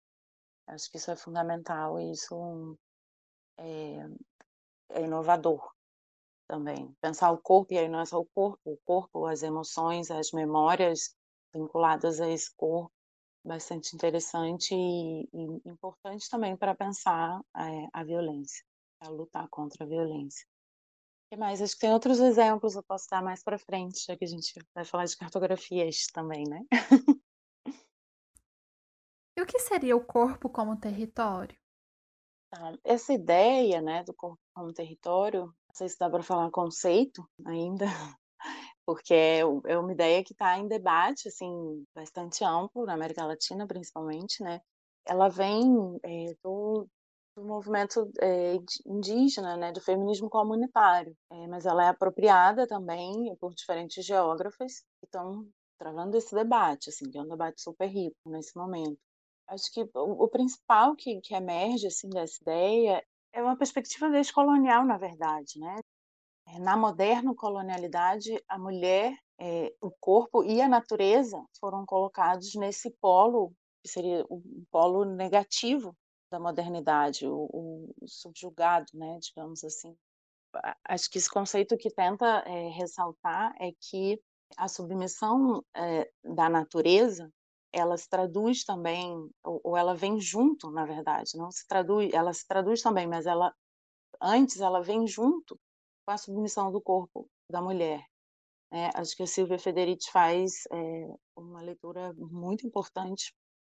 Acho 0.67 0.91
que 0.91 0.99
isso 0.99 1.11
é 1.11 1.17
fundamental 1.17 1.99
e 2.01 2.11
isso 2.11 2.77
é, 3.59 3.99
é 4.91 5.03
inovador 5.03 5.76
também. 6.47 6.95
Pensar 7.01 7.31
o 7.31 7.39
corpo, 7.39 7.75
e 7.75 7.79
aí 7.79 7.89
não 7.89 8.01
é 8.01 8.05
só 8.05 8.19
o 8.21 8.27
corpo, 8.27 8.59
o 8.65 8.77
corpo, 8.85 9.27
as 9.27 9.43
emoções, 9.43 10.11
as 10.11 10.33
memórias 10.33 11.15
vinculadas 11.55 12.21
a 12.21 12.29
esse 12.29 12.55
corpo, 12.57 12.93
bastante 13.45 13.95
interessante 13.95 14.75
e, 14.75 15.29
e 15.33 15.69
importante 15.69 16.29
também 16.29 16.57
para 16.57 16.75
pensar 16.75 17.41
é, 17.57 17.87
a 17.93 18.05
violência, 18.05 18.65
para 18.99 19.11
lutar 19.11 19.49
contra 19.49 19.85
a 19.85 19.89
violência. 19.89 20.47
Que 21.31 21.37
mais? 21.37 21.61
Acho 21.61 21.75
que 21.75 21.81
tem 21.81 21.93
outros 21.93 22.21
exemplos, 22.21 22.77
eu 22.77 22.83
posso 22.85 23.07
dar 23.11 23.23
mais 23.23 23.43
para 23.43 23.59
frente, 23.59 24.05
já 24.07 24.17
que 24.17 24.25
a 24.25 24.29
gente 24.29 24.53
vai 24.75 24.85
falar 24.85 25.07
de 25.07 25.17
cartografias 25.17 26.07
também, 26.13 26.45
né? 26.49 26.65
E 29.37 29.43
o 29.43 29.47
que 29.47 29.59
seria 29.59 29.95
o 29.95 30.03
corpo 30.05 30.49
como 30.49 30.81
território? 30.81 31.55
Tá, 32.57 32.73
essa 32.85 33.13
ideia 33.13 33.83
né, 33.83 34.03
do 34.05 34.15
corpo 34.15 34.39
como 34.55 34.73
território 34.73 35.53
sei 35.77 35.89
se 35.89 35.99
dá 35.99 36.09
para 36.09 36.23
falar 36.23 36.51
conceito 36.51 37.23
ainda, 37.45 37.85
porque 38.87 39.13
é, 39.15 39.41
é 39.41 39.79
uma 39.79 39.93
ideia 39.93 40.25
que 40.25 40.33
está 40.33 40.59
em 40.59 40.69
debate, 40.69 41.29
assim, 41.29 41.85
bastante 41.95 42.45
amplo 42.45 42.87
na 42.87 42.95
América 42.95 43.27
Latina, 43.27 43.67
principalmente, 43.67 44.43
né? 44.43 44.61
Ela 45.07 45.29
vem 45.29 45.99
é, 46.03 46.35
do, 46.43 46.89
do 47.37 47.45
movimento 47.45 48.11
é, 48.21 48.57
indígena, 48.87 49.57
né, 49.57 49.73
do 49.73 49.81
feminismo 49.81 50.31
comunitário, 50.31 51.15
é, 51.31 51.47
mas 51.47 51.67
ela 51.67 51.85
é 51.85 51.89
apropriada 51.89 52.67
também 52.67 53.37
por 53.39 53.55
diferentes 53.55 54.05
geógrafos 54.05 54.81
que 55.01 55.07
estão 55.07 55.47
travando 55.79 56.17
esse 56.17 56.35
debate, 56.35 56.89
assim, 56.89 57.11
que 57.11 57.19
é 57.19 57.23
um 57.23 57.29
debate 57.29 57.61
super 57.61 57.87
rico 57.87 58.17
nesse 58.27 58.57
momento. 58.57 58.99
Acho 59.49 59.73
que 59.73 59.89
o, 59.95 60.29
principal 60.29 60.97
que, 60.97 61.21
que 61.21 61.35
emerge 61.35 61.87
assim 61.87 62.09
dessa 62.09 62.43
ideia 62.43 63.05
é 63.33 63.43
uma 63.43 63.57
perspectiva 63.57 64.11
descolonial, 64.11 64.85
na 64.85 64.99
verdade, 64.99 65.59
né? 65.59 65.77
É, 66.49 66.59
na 66.59 66.77
moderna 66.77 67.35
colonialidade, 67.35 68.43
a 68.49 68.59
mulher, 68.59 69.17
é, 69.39 69.73
o 69.81 69.91
corpo 70.01 70.45
e 70.45 70.61
a 70.61 70.69
natureza 70.69 71.45
foram 71.61 71.85
colocados 71.85 72.55
nesse 72.55 72.91
polo 73.01 73.53
que 73.83 73.89
seria 73.91 74.25
o 74.29 74.43
polo 74.71 75.05
negativo 75.05 75.97
da 76.31 76.41
modernidade, 76.41 77.27
o, 77.27 77.49
o 77.53 78.09
subjugado, 78.09 78.87
né, 78.95 79.19
digamos 79.21 79.63
assim. 79.63 79.97
Acho 80.85 81.11
que 81.11 81.19
esse 81.19 81.31
conceito 81.31 81.77
que 81.77 81.91
tenta 81.91 82.43
é, 82.47 82.69
ressaltar 82.71 83.55
é 83.61 83.71
que 83.81 84.21
a 84.57 84.69
submissão 84.69 85.63
é, 85.75 86.11
da 86.25 86.49
natureza 86.49 87.31
ela 87.77 87.97
se 87.97 88.09
traduz 88.09 88.65
também, 88.65 89.13
ou, 89.45 89.61
ou, 89.63 89.77
ela 89.77 89.95
vem 89.95 90.21
junto, 90.21 90.71
na 90.71 90.85
verdade, 90.85 91.37
não 91.37 91.51
se 91.51 91.67
traduz, 91.67 92.13
ela 92.13 92.33
se 92.33 92.47
traduz 92.47 92.83
também, 92.83 93.07
mas 93.07 93.27
ela 93.27 93.55
antes 94.21 94.61
ela 94.61 94.83
vem 94.83 95.07
junto 95.07 95.59
com 96.07 96.13
a 96.13 96.19
submissão 96.19 96.73
do 96.73 96.81
corpo 96.81 97.29
da 97.51 97.61
mulher. 97.61 98.05
É, 98.73 98.91
acho 98.95 99.17
que 99.17 99.23
a 99.23 99.27
Silvia 99.27 99.59
Federici 99.59 100.11
faz 100.11 100.65
é, 100.73 101.15
uma 101.37 101.63
leitura 101.63 102.13
muito 102.15 102.67
importante 102.67 103.33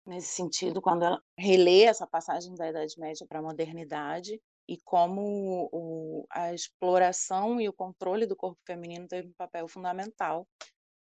nesse 0.05 0.29
sentido, 0.29 0.81
quando 0.81 1.03
ela 1.03 1.21
relê 1.37 1.83
essa 1.83 2.07
passagem 2.07 2.55
da 2.55 2.69
Idade 2.69 2.97
Média 2.97 3.27
para 3.27 3.39
a 3.39 3.41
modernidade 3.41 4.41
e 4.67 4.77
como 4.83 5.69
o, 5.71 6.25
a 6.29 6.53
exploração 6.53 7.59
e 7.59 7.67
o 7.67 7.73
controle 7.73 8.25
do 8.25 8.35
corpo 8.35 8.59
feminino 8.65 9.07
teve 9.07 9.27
um 9.27 9.33
papel 9.33 9.67
fundamental 9.67 10.47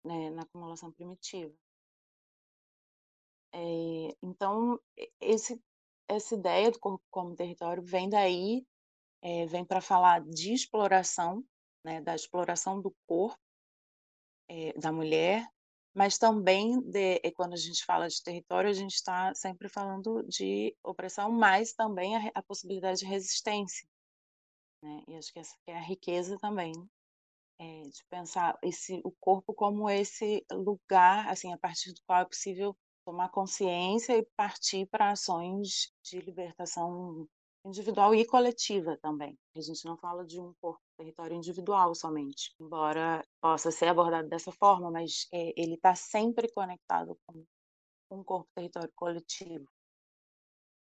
né, 0.03 0.29
na 0.31 0.41
acumulação 0.41 0.91
primitiva. 0.91 1.53
É, 3.53 4.15
então, 4.21 4.79
esse, 5.19 5.61
essa 6.07 6.35
ideia 6.35 6.71
do 6.71 6.79
corpo 6.79 7.03
como 7.09 7.35
território 7.35 7.83
vem 7.83 8.09
daí, 8.09 8.65
é, 9.21 9.45
vem 9.45 9.65
para 9.65 9.81
falar 9.81 10.21
de 10.21 10.53
exploração, 10.53 11.43
né, 11.83 12.01
da 12.01 12.15
exploração 12.15 12.81
do 12.81 12.93
corpo 13.07 13.39
é, 14.49 14.73
da 14.73 14.91
mulher, 14.91 15.47
mas 15.93 16.17
também 16.17 16.79
de, 16.81 17.19
quando 17.35 17.53
a 17.53 17.57
gente 17.57 17.83
fala 17.83 18.07
de 18.07 18.21
território, 18.21 18.69
a 18.69 18.73
gente 18.73 18.93
está 18.93 19.33
sempre 19.33 19.67
falando 19.67 20.23
de 20.27 20.75
opressão, 20.83 21.31
mas 21.31 21.73
também 21.73 22.15
a, 22.15 22.31
a 22.35 22.43
possibilidade 22.43 22.99
de 22.99 23.05
resistência. 23.05 23.87
Né? 24.83 25.03
E 25.07 25.15
acho 25.15 25.33
que 25.33 25.39
essa 25.39 25.55
é 25.67 25.75
a 25.75 25.81
riqueza 25.81 26.37
também 26.39 26.71
é, 27.59 27.81
de 27.81 28.03
pensar 28.09 28.57
esse 28.63 29.01
o 29.03 29.11
corpo 29.19 29.53
como 29.53 29.89
esse 29.89 30.45
lugar 30.51 31.27
assim 31.27 31.51
a 31.51 31.57
partir 31.57 31.91
do 31.91 32.01
qual 32.05 32.21
é 32.21 32.25
possível 32.25 32.75
tomar 33.05 33.29
consciência 33.29 34.17
e 34.17 34.27
partir 34.35 34.85
para 34.87 35.11
ações 35.11 35.91
de 36.03 36.19
libertação 36.19 37.27
individual 37.65 38.15
e 38.15 38.25
coletiva 38.25 38.97
também. 39.01 39.37
A 39.55 39.61
gente 39.61 39.85
não 39.85 39.97
fala 39.97 40.25
de 40.25 40.39
um 40.39 40.53
corpo, 40.61 40.81
território 40.97 41.35
individual 41.35 41.93
somente, 41.93 42.53
embora 42.59 43.23
possa 43.41 43.71
ser 43.71 43.87
abordado 43.87 44.27
dessa 44.29 44.51
forma, 44.51 44.89
mas 44.91 45.27
é, 45.33 45.53
ele 45.55 45.75
está 45.75 45.95
sempre 45.95 46.51
conectado 46.51 47.17
com 47.25 47.45
um 48.11 48.23
corpo, 48.23 48.49
território 48.55 48.91
coletivo. 48.95 49.65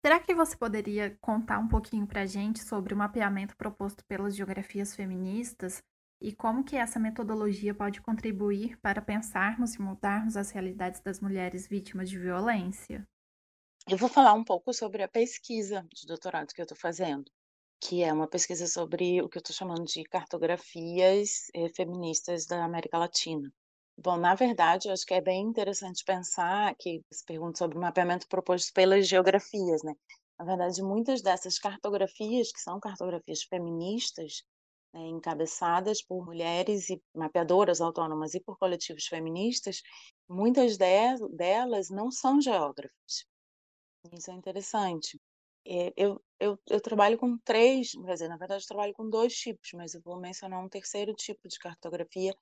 Será 0.06 0.20
que 0.20 0.36
você 0.36 0.56
poderia 0.56 1.18
contar 1.20 1.58
um 1.58 1.68
pouquinho 1.68 2.06
para 2.06 2.22
a 2.22 2.26
gente 2.28 2.64
sobre 2.64 2.94
o 2.94 2.98
mapeamento 2.98 3.58
proposto 3.58 4.06
pelas 4.06 4.36
geografias 4.36 4.96
feministas 4.96 5.82
e 6.22 6.34
como 6.34 6.64
que 6.64 6.76
essa 6.76 7.00
metodologia 7.00 7.74
pode 7.74 8.02
contribuir 8.02 8.78
para 8.80 9.02
pensarmos 9.02 9.76
e 9.76 9.82
mudarmos 9.82 10.38
as 10.38 10.52
realidades 10.52 11.02
das 11.02 11.20
mulheres 11.20 11.68
vítimas 11.68 12.10
de 12.10 12.20
violência? 12.20 13.08
Eu 13.88 13.98
vou 13.98 14.10
falar 14.10 14.34
um 14.34 14.44
pouco 14.44 14.74
sobre 14.74 15.02
a 15.04 15.08
pesquisa 15.08 15.88
de 15.94 16.06
doutorado 16.08 16.54
que 16.54 16.62
eu 16.62 16.66
estou 16.66 16.78
fazendo, 16.78 17.26
que 17.82 18.04
é 18.04 18.12
uma 18.14 18.28
pesquisa 18.28 18.68
sobre 18.68 19.22
o 19.22 19.30
que 19.30 19.38
eu 19.38 19.42
estou 19.42 19.56
chamando 19.56 19.86
de 19.86 20.04
cartografias 20.04 21.48
eh, 21.56 21.70
feministas 21.76 22.46
da 22.46 22.64
América 22.66 22.98
Latina. 22.98 23.52
Bom, 23.98 24.18
na 24.18 24.36
verdade, 24.36 24.88
eu 24.88 24.94
acho 24.94 25.06
que 25.06 25.14
é 25.14 25.22
bem 25.22 25.44
interessante 25.44 26.04
pensar 26.06 26.76
que 26.80 27.02
se 27.12 27.24
pergunta 27.26 27.58
sobre 27.60 27.78
o 27.78 27.82
mapeamento 27.82 28.28
proposto 28.28 28.74
pelas 28.74 29.08
geografias, 29.08 29.84
né? 29.84 29.94
Na 30.40 30.46
verdade, 30.46 30.82
muitas 30.84 31.22
dessas 31.22 31.58
cartografias, 31.60 32.52
que 32.52 32.60
são 32.62 32.80
cartografias 32.80 33.44
feministas, 33.44 34.44
né, 34.96 35.08
encabeçadas 35.08 36.02
por 36.02 36.26
mulheres 36.26 36.90
e 36.90 37.02
mapeadoras 37.14 37.82
autônomas 37.82 38.34
e 38.34 38.40
por 38.40 38.58
coletivos 38.58 39.06
feministas, 39.08 39.82
muitas 40.28 40.78
delas 40.78 41.90
não 41.90 42.10
são 42.10 42.40
geógrafas. 42.40 43.26
Isso 44.14 44.32
é 44.32 44.34
interessante. 44.34 45.20
É, 45.68 45.92
eu, 45.98 46.22
eu, 46.40 46.58
eu 46.70 46.80
trabalho 46.80 47.18
com 47.18 47.38
três, 47.40 47.92
quer 47.92 48.14
dizer, 48.14 48.30
na 48.30 48.38
verdade 48.38 48.64
eu 48.64 48.68
trabalho 48.68 48.94
com 48.94 49.10
dois 49.10 49.34
tipos, 49.36 49.72
mas 49.74 49.94
eu 49.94 50.02
vou 50.02 50.18
mencionar 50.18 50.64
um 50.64 50.70
terceiro 50.70 51.14
tipo 51.14 51.48
de 51.48 51.60
cartografia. 51.60 52.34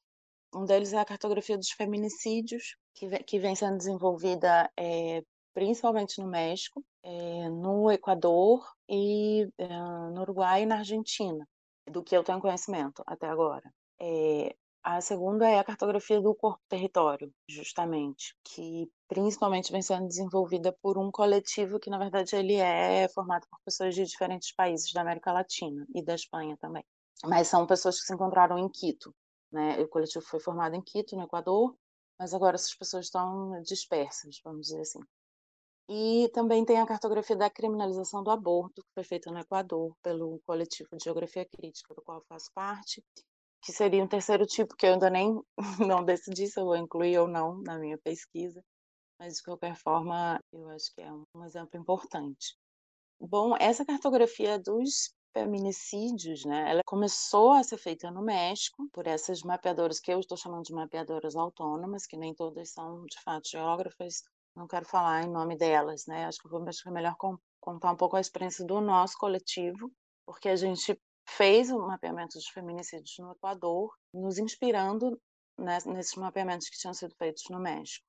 Um 0.53 0.65
deles 0.65 0.93
é 0.93 0.99
a 0.99 1.05
cartografia 1.05 1.57
dos 1.57 1.71
feminicídios, 1.71 2.75
que, 2.93 3.07
vem, 3.07 3.23
que 3.23 3.39
vem 3.39 3.55
sendo 3.55 3.77
desenvolvida 3.77 4.69
é, 4.77 5.23
principalmente 5.53 6.21
no 6.21 6.27
México, 6.27 6.83
é, 7.01 7.49
no 7.49 7.89
Equador 7.91 8.63
e 8.87 9.47
é, 9.57 9.67
no 9.67 10.21
Uruguai 10.21 10.63
e 10.63 10.65
na 10.67 10.79
Argentina, 10.79 11.47
do 11.89 12.03
que 12.03 12.15
eu 12.15 12.23
tenho 12.23 12.41
conhecimento 12.41 13.03
até 13.05 13.27
agora. 13.27 13.73
É, 13.99 14.55
a 14.83 14.99
segunda 14.99 15.47
é 15.47 15.59
a 15.59 15.63
cartografia 15.63 16.19
do 16.19 16.35
corpo-território, 16.35 17.33
justamente, 17.47 18.35
que 18.43 18.91
principalmente 19.07 19.71
vem 19.71 19.81
sendo 19.81 20.07
desenvolvida 20.07 20.75
por 20.81 20.97
um 20.97 21.09
coletivo 21.09 21.79
que, 21.79 21.89
na 21.89 21.97
verdade, 21.97 22.35
ele 22.35 22.55
é 22.55 23.07
formado 23.07 23.47
por 23.49 23.59
pessoas 23.63 23.95
de 23.95 24.03
diferentes 24.03 24.53
países 24.53 24.91
da 24.91 24.99
América 24.99 25.31
Latina 25.31 25.85
e 25.95 26.03
da 26.03 26.15
Espanha 26.15 26.57
também. 26.57 26.83
Mas 27.23 27.47
são 27.47 27.65
pessoas 27.65 27.97
que 27.99 28.05
se 28.05 28.13
encontraram 28.13 28.57
em 28.59 28.67
Quito. 28.67 29.15
Né? 29.49 29.79
O 29.79 29.87
coletivo 29.87 30.25
foi 30.25 30.41
formado 30.41 30.75
em 30.75 30.81
Quito, 30.81 31.15
no 31.15 31.23
Equador, 31.23 31.73
mas 32.19 32.33
agora 32.33 32.55
essas 32.55 32.75
pessoas 32.75 33.05
estão 33.05 33.61
dispersas, 33.61 34.41
vamos 34.43 34.67
dizer 34.67 34.81
assim. 34.81 34.99
E 35.89 36.29
também 36.33 36.65
tem 36.65 36.79
a 36.79 36.85
cartografia 36.85 37.35
da 37.35 37.49
criminalização 37.49 38.23
do 38.23 38.31
aborto, 38.31 38.81
que 38.81 38.93
foi 38.93 39.03
feita 39.03 39.31
no 39.31 39.39
Equador 39.39 39.95
pelo 40.01 40.39
coletivo 40.45 40.89
de 40.97 41.03
Geografia 41.03 41.45
Crítica, 41.45 41.93
do 41.93 42.01
qual 42.01 42.23
faço 42.27 42.49
parte, 42.53 43.03
que 43.61 43.71
seria 43.73 44.03
um 44.03 44.07
terceiro 44.07 44.45
tipo 44.45 44.75
que 44.75 44.85
eu 44.85 44.93
ainda 44.93 45.09
nem 45.09 45.41
não 46.01 46.03
decidi 46.05 46.47
se 46.47 46.59
eu 46.59 46.65
vou 46.65 46.77
incluir 46.77 47.17
ou 47.19 47.27
não 47.27 47.61
na 47.61 47.77
minha 47.79 47.97
pesquisa, 47.97 48.63
mas 49.19 49.35
de 49.35 49.43
qualquer 49.43 49.75
forma 49.77 50.39
eu 50.53 50.69
acho 50.69 50.93
que 50.95 51.01
é 51.01 51.11
um 51.13 51.45
exemplo 51.45 51.79
importante. 51.79 52.57
Bom, 53.19 53.55
essa 53.57 53.85
cartografia 53.85 54.59
dos 54.59 55.13
feminicídios, 55.33 56.45
né, 56.45 56.71
ela 56.71 56.81
começou 56.85 57.53
a 57.53 57.63
ser 57.63 57.77
feita 57.77 58.11
no 58.11 58.21
México 58.23 58.87
por 58.93 59.07
essas 59.07 59.41
mapeadoras 59.41 59.99
que 59.99 60.13
eu 60.13 60.19
estou 60.19 60.37
chamando 60.37 60.63
de 60.63 60.73
mapeadoras 60.73 61.35
autônomas, 61.35 62.05
que 62.05 62.17
nem 62.17 62.33
todas 62.35 62.71
são 62.71 63.05
de 63.05 63.19
fato 63.23 63.49
geógrafas. 63.49 64.23
Não 64.55 64.67
quero 64.67 64.85
falar 64.85 65.23
em 65.23 65.31
nome 65.31 65.57
delas, 65.57 66.05
né? 66.07 66.25
Acho 66.25 66.39
que, 66.39 66.69
acho 66.69 66.83
que 66.83 66.89
é 66.89 66.91
melhor 66.91 67.15
contar 67.59 67.91
um 67.91 67.97
pouco 67.97 68.15
a 68.15 68.21
experiência 68.21 68.65
do 68.65 68.79
nosso 68.79 69.17
coletivo, 69.17 69.91
porque 70.25 70.49
a 70.49 70.55
gente 70.55 70.99
fez 71.27 71.71
o 71.71 71.79
mapeamento 71.79 72.37
dos 72.37 72.47
feminicídios 72.49 73.15
no 73.19 73.31
Equador, 73.31 73.91
nos 74.13 74.37
inspirando 74.37 75.19
nesses 75.57 76.15
mapeamentos 76.15 76.69
que 76.69 76.77
tinham 76.77 76.93
sido 76.93 77.15
feitos 77.15 77.43
no 77.49 77.59
México. 77.59 78.05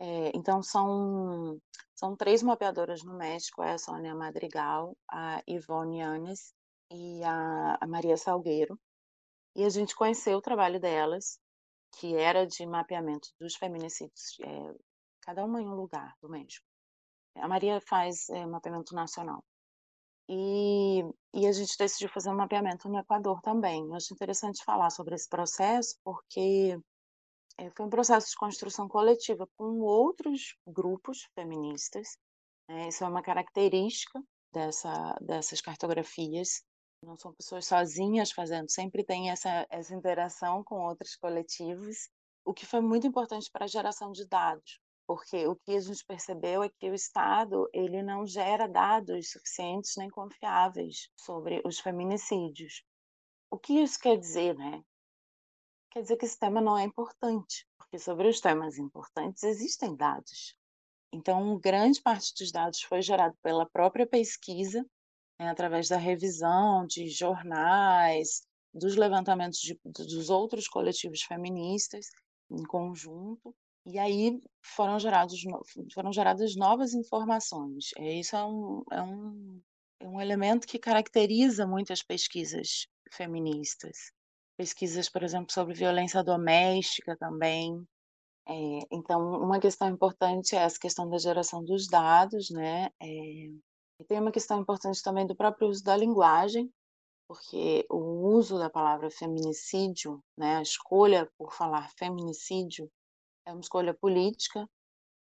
É, 0.00 0.30
então, 0.34 0.62
são, 0.62 1.58
são 1.94 2.16
três 2.16 2.42
mapeadoras 2.42 3.02
no 3.02 3.16
México, 3.16 3.62
é 3.62 3.72
a 3.72 3.78
Sônia 3.78 4.14
Madrigal, 4.14 4.96
a 5.10 5.42
Ivone 5.46 5.98
Yanes 5.98 6.52
e 6.92 7.22
a, 7.24 7.78
a 7.80 7.86
Maria 7.86 8.16
Salgueiro. 8.16 8.78
E 9.56 9.64
a 9.64 9.68
gente 9.68 9.96
conheceu 9.96 10.38
o 10.38 10.42
trabalho 10.42 10.78
delas, 10.78 11.40
que 11.98 12.14
era 12.14 12.46
de 12.46 12.64
mapeamento 12.64 13.28
dos 13.40 13.56
feminicídios, 13.56 14.38
é, 14.40 14.74
cada 15.28 15.44
uma 15.44 15.60
em 15.60 15.68
um 15.68 15.74
lugar 15.74 16.16
do 16.22 16.28
México. 16.30 16.66
A 17.36 17.46
Maria 17.46 17.82
faz 17.82 18.30
é, 18.30 18.46
mapeamento 18.46 18.94
nacional. 18.94 19.44
E, 20.26 21.02
e 21.34 21.46
a 21.46 21.52
gente 21.52 21.76
decidiu 21.76 22.08
fazer 22.08 22.30
um 22.30 22.36
mapeamento 22.36 22.88
no 22.88 22.98
Equador 22.98 23.42
também. 23.42 23.84
Eu 23.84 23.94
acho 23.94 24.14
interessante 24.14 24.64
falar 24.64 24.88
sobre 24.88 25.14
esse 25.14 25.28
processo, 25.28 25.98
porque 26.02 26.80
é, 27.58 27.70
foi 27.76 27.84
um 27.84 27.90
processo 27.90 28.30
de 28.30 28.36
construção 28.36 28.88
coletiva 28.88 29.46
com 29.54 29.80
outros 29.80 30.56
grupos 30.66 31.28
feministas. 31.34 32.16
Né? 32.66 32.88
Isso 32.88 33.04
é 33.04 33.08
uma 33.08 33.22
característica 33.22 34.22
dessa, 34.50 35.14
dessas 35.20 35.60
cartografias. 35.60 36.62
Não 37.04 37.18
são 37.18 37.34
pessoas 37.34 37.66
sozinhas 37.66 38.32
fazendo, 38.32 38.70
sempre 38.70 39.04
tem 39.04 39.30
essa, 39.30 39.66
essa 39.68 39.94
interação 39.94 40.64
com 40.64 40.86
outros 40.86 41.16
coletivos, 41.16 42.08
o 42.46 42.54
que 42.54 42.64
foi 42.64 42.80
muito 42.80 43.06
importante 43.06 43.50
para 43.52 43.66
a 43.66 43.68
geração 43.68 44.10
de 44.10 44.26
dados, 44.26 44.80
porque 45.08 45.46
o 45.46 45.56
que 45.56 45.74
a 45.74 45.80
gente 45.80 46.04
percebeu 46.04 46.62
é 46.62 46.68
que 46.68 46.90
o 46.90 46.94
Estado 46.94 47.66
ele 47.72 48.02
não 48.02 48.26
gera 48.26 48.68
dados 48.68 49.30
suficientes 49.30 49.94
nem 49.96 50.10
confiáveis 50.10 51.08
sobre 51.16 51.62
os 51.64 51.80
feminicídios. 51.80 52.84
O 53.50 53.58
que 53.58 53.72
isso 53.80 53.98
quer 53.98 54.18
dizer, 54.18 54.54
né? 54.54 54.84
Quer 55.90 56.02
dizer 56.02 56.18
que 56.18 56.26
esse 56.26 56.38
tema 56.38 56.60
não 56.60 56.76
é 56.76 56.82
importante, 56.84 57.66
porque 57.78 57.98
sobre 57.98 58.28
os 58.28 58.38
temas 58.38 58.76
importantes 58.76 59.44
existem 59.44 59.96
dados. 59.96 60.54
Então, 61.10 61.58
grande 61.58 62.02
parte 62.02 62.34
dos 62.38 62.52
dados 62.52 62.82
foi 62.82 63.00
gerado 63.00 63.34
pela 63.42 63.64
própria 63.64 64.06
pesquisa, 64.06 64.84
né, 65.40 65.48
através 65.48 65.88
da 65.88 65.96
revisão 65.96 66.86
de 66.86 67.08
jornais, 67.08 68.42
dos 68.74 68.94
levantamentos 68.94 69.60
de, 69.60 69.80
dos 69.82 70.28
outros 70.28 70.68
coletivos 70.68 71.22
feministas 71.22 72.08
em 72.50 72.62
conjunto, 72.64 73.56
e 73.88 73.98
aí 73.98 74.38
foram, 74.62 74.98
gerados, 74.98 75.40
foram 75.94 76.12
geradas 76.12 76.54
novas 76.54 76.92
informações. 76.92 77.86
É, 77.96 78.12
isso 78.20 78.36
é 78.36 78.44
um, 78.44 78.84
é, 78.92 79.02
um, 79.02 79.62
é 80.00 80.06
um 80.06 80.20
elemento 80.20 80.66
que 80.66 80.78
caracteriza 80.78 81.66
muitas 81.66 82.02
pesquisas 82.02 82.86
feministas. 83.10 84.12
Pesquisas, 84.58 85.08
por 85.08 85.22
exemplo, 85.22 85.50
sobre 85.50 85.72
violência 85.72 86.22
doméstica 86.22 87.16
também. 87.16 87.82
É, 88.46 88.80
então, 88.92 89.40
uma 89.40 89.58
questão 89.58 89.88
importante 89.88 90.54
é 90.54 90.58
essa 90.58 90.78
questão 90.78 91.08
da 91.08 91.16
geração 91.16 91.64
dos 91.64 91.88
dados, 91.88 92.50
né? 92.50 92.90
É, 93.00 93.06
e 93.06 94.04
tem 94.06 94.20
uma 94.20 94.30
questão 94.30 94.60
importante 94.60 95.02
também 95.02 95.26
do 95.26 95.34
próprio 95.34 95.66
uso 95.66 95.82
da 95.82 95.96
linguagem, 95.96 96.70
porque 97.26 97.86
o 97.90 98.36
uso 98.36 98.58
da 98.58 98.68
palavra 98.68 99.10
feminicídio, 99.10 100.22
né, 100.36 100.56
a 100.56 100.62
escolha 100.62 101.26
por 101.38 101.54
falar 101.54 101.90
feminicídio, 101.96 102.90
é 103.48 103.52
uma 103.52 103.60
escolha 103.60 103.94
política 103.94 104.68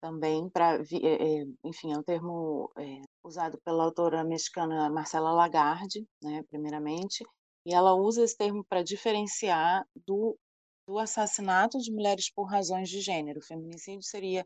também 0.00 0.48
para, 0.48 0.76
é, 0.76 1.40
é, 1.40 1.44
enfim, 1.62 1.92
é 1.92 1.98
um 1.98 2.02
termo 2.02 2.70
é, 2.76 3.00
usado 3.22 3.58
pela 3.64 3.84
autora 3.84 4.24
mexicana 4.24 4.90
Marcela 4.90 5.32
Lagarde, 5.32 6.06
né, 6.22 6.42
primeiramente, 6.44 7.24
e 7.66 7.74
ela 7.74 7.94
usa 7.94 8.22
esse 8.22 8.36
termo 8.36 8.64
para 8.64 8.82
diferenciar 8.82 9.86
do, 10.06 10.38
do 10.86 10.98
assassinato 10.98 11.78
de 11.78 11.90
mulheres 11.90 12.30
por 12.30 12.44
razões 12.44 12.88
de 12.88 13.00
gênero. 13.00 13.40
O 13.40 13.44
feminicídio 13.44 14.02
seria 14.02 14.44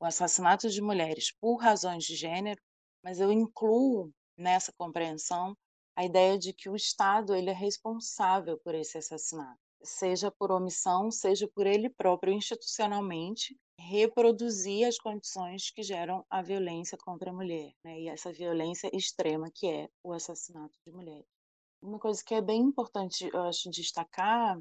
o 0.00 0.04
assassinato 0.04 0.68
de 0.68 0.80
mulheres 0.80 1.32
por 1.40 1.56
razões 1.56 2.04
de 2.04 2.16
gênero, 2.16 2.60
mas 3.04 3.20
eu 3.20 3.32
incluo 3.32 4.12
nessa 4.36 4.72
compreensão 4.76 5.56
a 5.96 6.04
ideia 6.04 6.38
de 6.38 6.52
que 6.52 6.68
o 6.68 6.76
Estado 6.76 7.34
ele 7.34 7.50
é 7.50 7.54
responsável 7.54 8.58
por 8.64 8.74
esse 8.74 8.98
assassinato 8.98 9.67
seja 9.82 10.30
por 10.30 10.50
omissão, 10.50 11.10
seja 11.10 11.48
por 11.48 11.66
ele 11.66 11.88
próprio 11.88 12.32
institucionalmente, 12.32 13.56
reproduzir 13.78 14.86
as 14.86 14.98
condições 14.98 15.70
que 15.70 15.82
geram 15.82 16.24
a 16.28 16.42
violência 16.42 16.98
contra 16.98 17.30
a 17.30 17.34
mulher, 17.34 17.72
né? 17.84 18.00
e 18.00 18.08
essa 18.08 18.32
violência 18.32 18.90
extrema 18.92 19.50
que 19.54 19.66
é 19.66 19.88
o 20.02 20.12
assassinato 20.12 20.76
de 20.86 20.92
mulheres. 20.92 21.26
Uma 21.80 21.98
coisa 21.98 22.22
que 22.24 22.34
é 22.34 22.40
bem 22.40 22.60
importante, 22.60 23.30
eu 23.32 23.42
acho, 23.42 23.70
destacar 23.70 24.60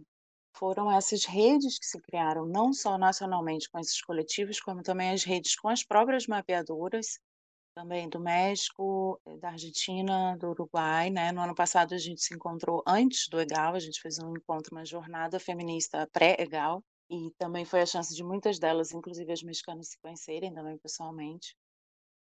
foram 0.55 0.91
essas 0.91 1.25
redes 1.25 1.77
que 1.79 1.85
se 1.85 1.99
criaram, 2.01 2.45
não 2.45 2.73
só 2.73 2.97
nacionalmente 2.97 3.69
com 3.69 3.79
esses 3.79 4.01
coletivos, 4.01 4.59
como 4.59 4.81
também 4.81 5.11
as 5.11 5.23
redes 5.23 5.55
com 5.55 5.67
as 5.67 5.83
próprias 5.83 6.27
mapeadoras, 6.27 7.19
também 7.77 8.09
do 8.09 8.19
México, 8.19 9.21
eh, 9.23 9.37
da 9.37 9.49
Argentina, 9.49 10.35
do 10.37 10.49
Uruguai, 10.49 11.11
né? 11.11 11.31
No 11.31 11.41
ano 11.41 11.53
passado 11.53 11.93
a 11.93 11.97
gente 11.99 12.23
se 12.23 12.33
encontrou 12.33 12.83
antes 12.87 13.27
do 13.29 13.39
EGAL, 13.39 13.75
a 13.75 13.79
gente 13.79 14.01
fez 14.01 14.17
um 14.17 14.31
encontro, 14.35 14.75
uma 14.75 14.83
jornada 14.83 15.39
feminista 15.39 16.07
pré-EGAL, 16.11 16.83
e 17.07 17.29
também 17.37 17.65
foi 17.65 17.81
a 17.81 17.85
chance 17.85 18.15
de 18.15 18.23
muitas 18.23 18.57
delas, 18.57 18.91
inclusive 18.91 19.31
as 19.31 19.43
mexicanas, 19.43 19.89
se 19.89 19.99
conhecerem 19.99 20.51
também 20.51 20.75
pessoalmente. 20.79 21.55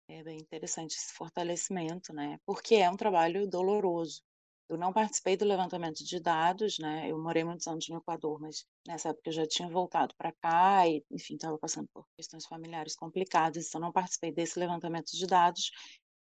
É 0.08 0.22
bem 0.22 0.38
interessante 0.38 0.92
esse 0.94 1.12
fortalecimento, 1.14 2.12
né? 2.12 2.38
Porque 2.46 2.76
é 2.76 2.88
um 2.88 2.96
trabalho 2.96 3.48
doloroso. 3.48 4.22
Eu 4.70 4.78
não 4.78 4.92
participei 4.92 5.36
do 5.36 5.44
levantamento 5.44 6.04
de 6.04 6.20
dados, 6.20 6.78
né? 6.78 7.10
Eu 7.10 7.18
morei 7.18 7.42
muitos 7.42 7.66
anos 7.66 7.88
no 7.88 7.96
Equador, 7.96 8.40
mas 8.40 8.64
nessa 8.86 9.08
época 9.08 9.28
eu 9.28 9.32
já 9.32 9.44
tinha 9.44 9.68
voltado 9.68 10.14
para 10.16 10.30
cá 10.30 10.86
e, 10.86 11.04
enfim, 11.10 11.34
estava 11.34 11.58
passando 11.58 11.88
por 11.92 12.06
questões 12.16 12.46
familiares 12.46 12.94
complicadas, 12.94 13.66
então 13.66 13.80
não 13.80 13.90
participei 13.90 14.30
desse 14.30 14.60
levantamento 14.60 15.10
de 15.10 15.26
dados, 15.26 15.72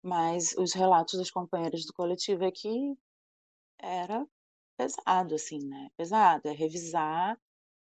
mas 0.01 0.55
os 0.57 0.73
relatos 0.73 1.19
dos 1.19 1.29
companheiros 1.29 1.85
do 1.85 1.93
coletivo 1.93 2.45
é 2.45 2.53
que 2.53 2.97
era 3.81 4.25
pesado, 4.77 5.35
assim, 5.35 5.59
né? 5.67 5.89
Pesado, 5.97 6.49
é 6.49 6.53
revisar 6.53 7.37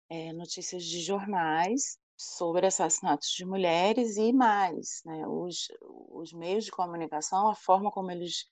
é, 0.10 0.32
notícias 0.32 0.84
de 0.86 1.02
jornais 1.02 1.98
sobre 2.16 2.68
assassinatos 2.68 3.30
de 3.30 3.46
mulheres 3.46 4.16
e 4.18 4.32
mais, 4.32 5.02
né? 5.06 5.28
Os, 5.28 5.70
os 5.82 6.32
meios 6.34 6.66
de 6.66 6.72
comunicação, 6.72 7.50
a 7.50 7.56
forma 7.56 7.90
como 7.90 8.12
eles 8.12 8.46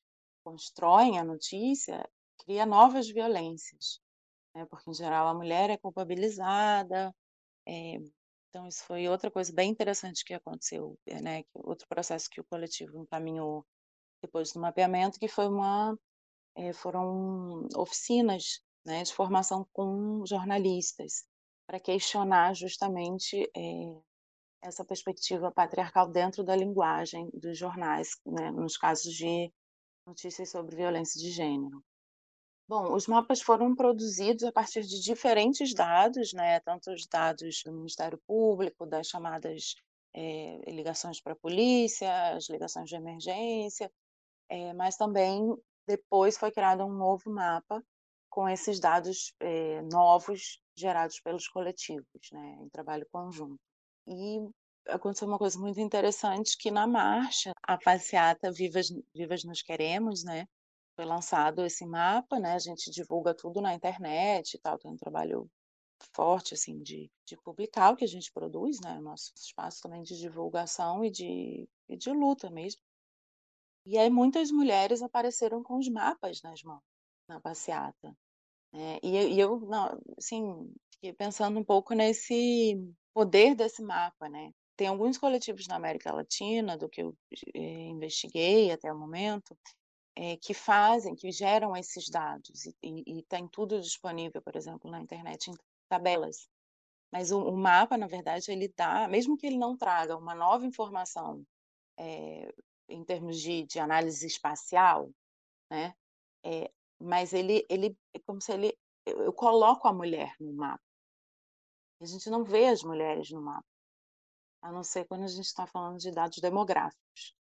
constroem 0.43 1.19
a 1.19 1.23
notícia 1.23 2.07
cria 2.39 2.65
novas 2.65 3.09
violências, 3.09 3.99
né? 4.55 4.65
porque 4.65 4.89
em 4.89 4.93
geral 4.93 5.27
a 5.27 5.33
mulher 5.33 5.69
é 5.69 5.77
culpabilizada. 5.77 7.13
É, 7.67 7.95
então 8.49 8.67
isso 8.67 8.83
foi 8.85 9.07
outra 9.07 9.31
coisa 9.31 9.51
bem 9.53 9.71
interessante 9.71 10.23
que 10.25 10.33
aconteceu, 10.33 10.97
né? 11.21 11.43
outro 11.53 11.87
processo 11.87 12.29
que 12.29 12.41
o 12.41 12.45
coletivo 12.45 12.97
encaminhou 12.99 13.65
depois 14.21 14.51
do 14.53 14.59
mapeamento, 14.59 15.19
que 15.19 15.27
foi 15.27 15.47
uma, 15.47 15.97
é, 16.55 16.71
foram 16.73 17.67
oficinas 17.75 18.61
né, 18.85 19.03
de 19.03 19.13
formação 19.13 19.67
com 19.73 20.25
jornalistas, 20.25 21.25
para 21.65 21.79
questionar 21.79 22.53
justamente 22.53 23.49
é, 23.55 24.01
essa 24.61 24.85
perspectiva 24.85 25.51
patriarcal 25.51 26.09
dentro 26.09 26.43
da 26.43 26.55
linguagem 26.55 27.29
dos 27.33 27.57
jornais, 27.57 28.11
né, 28.25 28.51
nos 28.51 28.77
casos 28.77 29.13
de 29.13 29.51
notícias 30.05 30.49
sobre 30.49 30.75
violência 30.75 31.19
de 31.19 31.31
gênero. 31.31 31.83
Bom, 32.67 32.93
os 32.93 33.07
mapas 33.07 33.41
foram 33.41 33.75
produzidos 33.75 34.43
a 34.43 34.51
partir 34.51 34.83
de 34.83 35.01
diferentes 35.01 35.73
dados, 35.73 36.31
né, 36.33 36.59
tanto 36.61 36.91
os 36.91 37.05
dados 37.05 37.61
do 37.65 37.73
Ministério 37.73 38.19
Público, 38.25 38.85
das 38.85 39.07
chamadas 39.07 39.75
é, 40.13 40.71
ligações 40.71 41.21
para 41.21 41.33
a 41.33 41.37
polícia, 41.37 42.35
as 42.35 42.49
ligações 42.49 42.89
de 42.89 42.95
emergência, 42.95 43.91
é, 44.49 44.73
mas 44.73 44.95
também 44.95 45.55
depois 45.85 46.37
foi 46.37 46.51
criado 46.51 46.85
um 46.85 46.93
novo 46.93 47.29
mapa 47.29 47.83
com 48.29 48.47
esses 48.47 48.79
dados 48.79 49.33
é, 49.39 49.81
novos 49.83 50.59
gerados 50.75 51.19
pelos 51.19 51.47
coletivos, 51.47 52.31
né, 52.31 52.57
em 52.61 52.69
trabalho 52.69 53.05
conjunto. 53.11 53.59
E 54.07 54.39
aconteceu 54.87 55.27
uma 55.27 55.37
coisa 55.37 55.59
muito 55.59 55.79
interessante 55.79 56.57
que 56.57 56.71
na 56.71 56.87
marcha, 56.87 57.51
a 57.63 57.77
passeata 57.77 58.51
Vivas, 58.51 58.87
Vivas 59.13 59.43
Nos 59.43 59.61
Queremos, 59.61 60.23
né, 60.23 60.47
foi 60.95 61.05
lançado 61.05 61.65
esse 61.65 61.85
mapa, 61.85 62.39
né, 62.39 62.53
a 62.53 62.59
gente 62.59 62.91
divulga 62.91 63.33
tudo 63.33 63.61
na 63.61 63.73
internet 63.73 64.55
e 64.55 64.59
tal, 64.59 64.77
tem 64.77 64.91
um 64.91 64.97
trabalho 64.97 65.49
forte 66.13 66.53
assim 66.53 66.81
de, 66.81 67.09
de 67.25 67.37
publicar 67.37 67.91
o 67.91 67.95
que 67.95 68.03
a 68.03 68.07
gente 68.07 68.31
produz, 68.31 68.79
né, 68.81 68.99
nosso 68.99 69.31
espaço 69.35 69.81
também 69.81 70.03
de 70.03 70.17
divulgação 70.17 71.03
e 71.03 71.09
de, 71.09 71.67
e 71.89 71.97
de 71.97 72.09
luta 72.11 72.49
mesmo. 72.49 72.81
E 73.85 73.97
aí 73.97 74.09
muitas 74.09 74.51
mulheres 74.51 75.01
apareceram 75.01 75.61
com 75.61 75.77
os 75.77 75.89
mapas 75.89 76.41
nas 76.41 76.61
mãos 76.63 76.81
na 77.27 77.39
passeata. 77.39 78.15
Né? 78.71 78.99
E, 79.03 79.35
e 79.35 79.39
eu, 79.39 79.59
não, 79.59 80.01
assim, 80.17 80.73
fiquei 80.93 81.13
pensando 81.13 81.59
um 81.59 81.63
pouco 81.63 81.93
nesse 81.93 82.75
poder 83.13 83.55
desse 83.55 83.81
mapa, 83.81 84.27
né? 84.29 84.51
Tem 84.75 84.87
alguns 84.87 85.17
coletivos 85.17 85.67
na 85.67 85.75
América 85.75 86.13
Latina, 86.13 86.77
do 86.77 86.89
que 86.89 87.01
eu 87.01 87.15
eh, 87.53 87.87
investiguei 87.89 88.71
até 88.71 88.91
o 88.91 88.97
momento, 88.97 89.57
é, 90.15 90.37
que 90.37 90.53
fazem, 90.53 91.15
que 91.15 91.31
geram 91.31 91.75
esses 91.75 92.09
dados 92.09 92.65
e, 92.65 93.19
e, 93.19 93.23
tem 93.23 93.47
tudo 93.47 93.81
disponível, 93.81 94.41
por 94.41 94.55
exemplo, 94.55 94.89
na 94.89 95.01
internet 95.01 95.49
em 95.49 95.55
tabelas. 95.89 96.47
Mas 97.11 97.31
o, 97.31 97.39
o, 97.39 97.57
mapa, 97.57 97.97
na 97.97 98.07
verdade, 98.07 98.51
ele 98.51 98.71
dá, 98.75 99.07
mesmo 99.07 99.37
que 99.37 99.45
ele 99.47 99.57
não 99.57 99.77
traga 99.77 100.17
uma 100.17 100.35
nova 100.35 100.65
informação 100.65 101.45
é, 101.97 102.53
em 102.89 103.03
termos 103.03 103.39
de, 103.39 103.65
de, 103.65 103.79
análise 103.79 104.25
espacial, 104.25 105.11
né? 105.69 105.93
É, 106.43 106.71
mas 106.99 107.33
ele, 107.33 107.65
ele 107.69 107.97
é 108.13 108.19
como 108.19 108.41
se 108.41 108.51
ele, 108.53 108.77
eu, 109.05 109.23
eu 109.23 109.33
coloco 109.33 109.87
a 109.87 109.93
mulher 109.93 110.35
no 110.39 110.53
mapa. 110.53 110.83
A 112.01 112.05
gente 112.05 112.29
não 112.29 112.43
vê 112.43 112.67
as 112.67 112.83
mulheres 112.83 113.29
no 113.31 113.41
mapa, 113.41 113.65
a 114.63 114.71
não 114.71 114.83
ser 114.83 115.05
quando 115.05 115.23
a 115.23 115.27
gente 115.27 115.45
está 115.45 115.67
falando 115.67 115.99
de 115.99 116.09
dados 116.09 116.39
demográficos. 116.39 117.35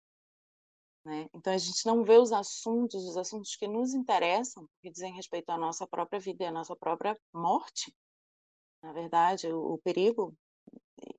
Né? 1.04 1.28
Então, 1.32 1.52
a 1.52 1.58
gente 1.58 1.86
não 1.86 2.04
vê 2.04 2.18
os 2.18 2.32
assuntos, 2.32 3.04
os 3.04 3.16
assuntos 3.16 3.54
que 3.56 3.66
nos 3.66 3.94
interessam, 3.94 4.68
que 4.82 4.90
dizem 4.90 5.14
respeito 5.14 5.50
à 5.50 5.56
nossa 5.56 5.86
própria 5.86 6.20
vida 6.20 6.42
e 6.44 6.46
à 6.46 6.52
nossa 6.52 6.76
própria 6.76 7.18
morte, 7.32 7.94
na 8.82 8.92
verdade, 8.92 9.46
o, 9.46 9.74
o 9.74 9.78
perigo 9.78 10.34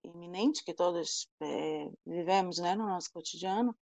iminente 0.03 0.63
que 0.63 0.73
todas 0.73 1.27
é, 1.41 1.89
vivemos 2.05 2.59
né, 2.59 2.75
no 2.75 2.85
nosso 2.85 3.09
cotidiano. 3.11 3.75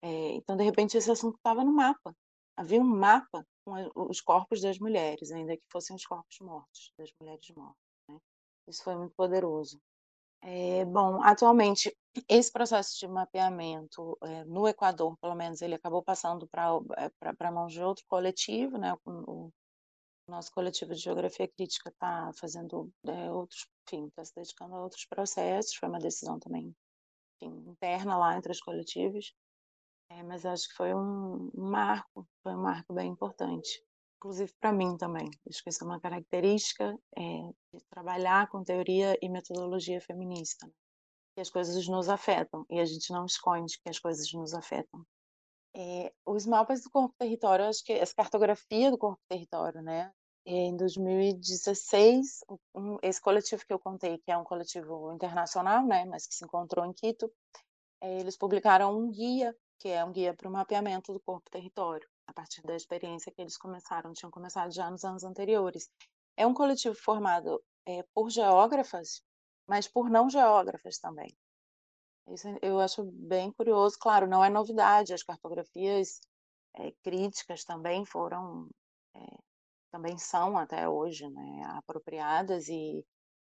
É, 0.00 0.34
então, 0.34 0.56
de 0.56 0.62
repente, 0.62 0.96
esse 0.96 1.10
assunto 1.10 1.36
estava 1.36 1.64
no 1.64 1.72
mapa. 1.72 2.16
Havia 2.56 2.80
um 2.80 2.84
mapa 2.84 3.44
com 3.64 3.74
os 4.08 4.20
corpos 4.20 4.60
das 4.60 4.78
mulheres, 4.78 5.32
ainda 5.32 5.56
que 5.56 5.62
fossem 5.70 5.94
os 5.94 6.06
corpos 6.06 6.38
mortos, 6.40 6.92
das 6.96 7.10
mulheres 7.20 7.48
mortas. 7.50 7.76
Né? 8.08 8.18
Isso 8.68 8.82
foi 8.82 8.96
muito 8.96 9.14
poderoso. 9.16 9.80
É, 10.42 10.84
bom, 10.84 11.22
atualmente, 11.22 11.94
esse 12.28 12.50
processo 12.50 12.98
de 12.98 13.08
mapeamento 13.08 14.16
é, 14.22 14.44
no 14.44 14.68
Equador, 14.68 15.16
pelo 15.18 15.34
menos, 15.34 15.60
ele 15.62 15.74
acabou 15.74 16.02
passando 16.02 16.48
para 16.48 16.70
a 17.40 17.52
mão 17.52 17.66
de 17.66 17.82
outro 17.82 18.04
coletivo, 18.08 18.78
né? 18.78 18.94
O, 19.04 19.48
o 19.48 19.52
nosso 20.28 20.52
coletivo 20.52 20.94
de 20.94 21.00
geografia 21.00 21.48
crítica 21.48 21.90
está 21.90 22.30
fazendo 22.34 22.92
é, 23.06 23.30
outros, 23.30 23.66
enfim, 23.86 24.06
está 24.06 24.24
se 24.24 24.34
dedicando 24.34 24.74
a 24.76 24.82
outros 24.82 25.04
processos, 25.06 25.74
foi 25.74 25.88
uma 25.88 25.98
decisão 25.98 26.38
também 26.38 26.74
enfim, 27.40 27.70
interna 27.70 28.16
lá 28.16 28.36
entre 28.36 28.52
os 28.52 28.60
coletivos, 28.60 29.34
mas 30.26 30.44
acho 30.44 30.68
que 30.68 30.74
foi 30.74 30.94
um 30.94 31.50
marco, 31.54 32.26
foi 32.42 32.54
um 32.54 32.62
marco 32.62 32.92
bem 32.94 33.10
importante 33.10 33.82
inclusive 34.18 34.52
para 34.60 34.72
mim 34.72 34.96
também. 34.96 35.30
Acho 35.48 35.62
que 35.62 35.70
isso 35.70 35.82
é 35.82 35.86
uma 35.86 36.00
característica 36.00 36.98
é, 37.16 37.22
de 37.72 37.84
trabalhar 37.88 38.48
com 38.48 38.64
teoria 38.64 39.16
e 39.22 39.28
metodologia 39.28 40.00
feminista, 40.00 40.66
né? 40.66 40.72
que 41.34 41.40
as 41.40 41.50
coisas 41.50 41.86
nos 41.86 42.08
afetam 42.08 42.66
e 42.68 42.80
a 42.80 42.84
gente 42.84 43.12
não 43.12 43.24
esconde 43.24 43.78
que 43.80 43.88
as 43.88 43.98
coisas 43.98 44.30
nos 44.32 44.54
afetam. 44.54 45.04
É, 45.74 46.12
os 46.26 46.44
mapas 46.46 46.82
do 46.82 46.90
corpo-território, 46.90 47.66
acho 47.66 47.84
que 47.84 47.92
essa 47.92 48.14
cartografia 48.14 48.90
do 48.90 48.98
corpo-território, 48.98 49.80
né? 49.80 50.10
Em 50.44 50.76
2016, 50.76 52.40
um, 52.74 52.96
esse 53.02 53.20
coletivo 53.20 53.64
que 53.64 53.72
eu 53.72 53.78
contei, 53.78 54.18
que 54.18 54.32
é 54.32 54.36
um 54.36 54.44
coletivo 54.44 55.12
internacional, 55.12 55.86
né, 55.86 56.06
mas 56.06 56.26
que 56.26 56.34
se 56.34 56.44
encontrou 56.44 56.86
em 56.86 56.92
Quito, 56.92 57.30
é, 58.00 58.18
eles 58.18 58.36
publicaram 58.36 58.98
um 58.98 59.10
guia, 59.10 59.54
que 59.78 59.88
é 59.90 60.02
um 60.04 60.10
guia 60.10 60.34
para 60.34 60.48
o 60.48 60.52
mapeamento 60.52 61.12
do 61.12 61.20
corpo-território 61.20 62.08
a 62.28 62.32
partir 62.32 62.60
da 62.62 62.76
experiência 62.76 63.32
que 63.32 63.40
eles 63.40 63.56
começaram, 63.56 64.12
tinham 64.12 64.30
começado 64.30 64.70
já 64.70 64.90
nos 64.90 65.02
anos 65.02 65.24
anteriores. 65.24 65.90
É 66.36 66.46
um 66.46 66.52
coletivo 66.52 66.94
formado 66.94 67.60
é, 67.86 68.04
por 68.14 68.28
geógrafas, 68.30 69.22
mas 69.66 69.88
por 69.88 70.10
não 70.10 70.28
geógrafas 70.28 70.98
também. 70.98 71.34
Isso 72.28 72.46
eu 72.60 72.78
acho 72.80 73.02
bem 73.04 73.50
curioso. 73.50 73.96
Claro, 73.98 74.26
não 74.26 74.44
é 74.44 74.50
novidade, 74.50 75.14
as 75.14 75.22
cartografias 75.22 76.20
é, 76.76 76.92
críticas 77.02 77.64
também 77.64 78.04
foram, 78.04 78.68
é, 79.16 79.38
também 79.90 80.18
são 80.18 80.58
até 80.58 80.86
hoje 80.86 81.26
né, 81.30 81.62
apropriadas 81.78 82.68
e, 82.68 83.02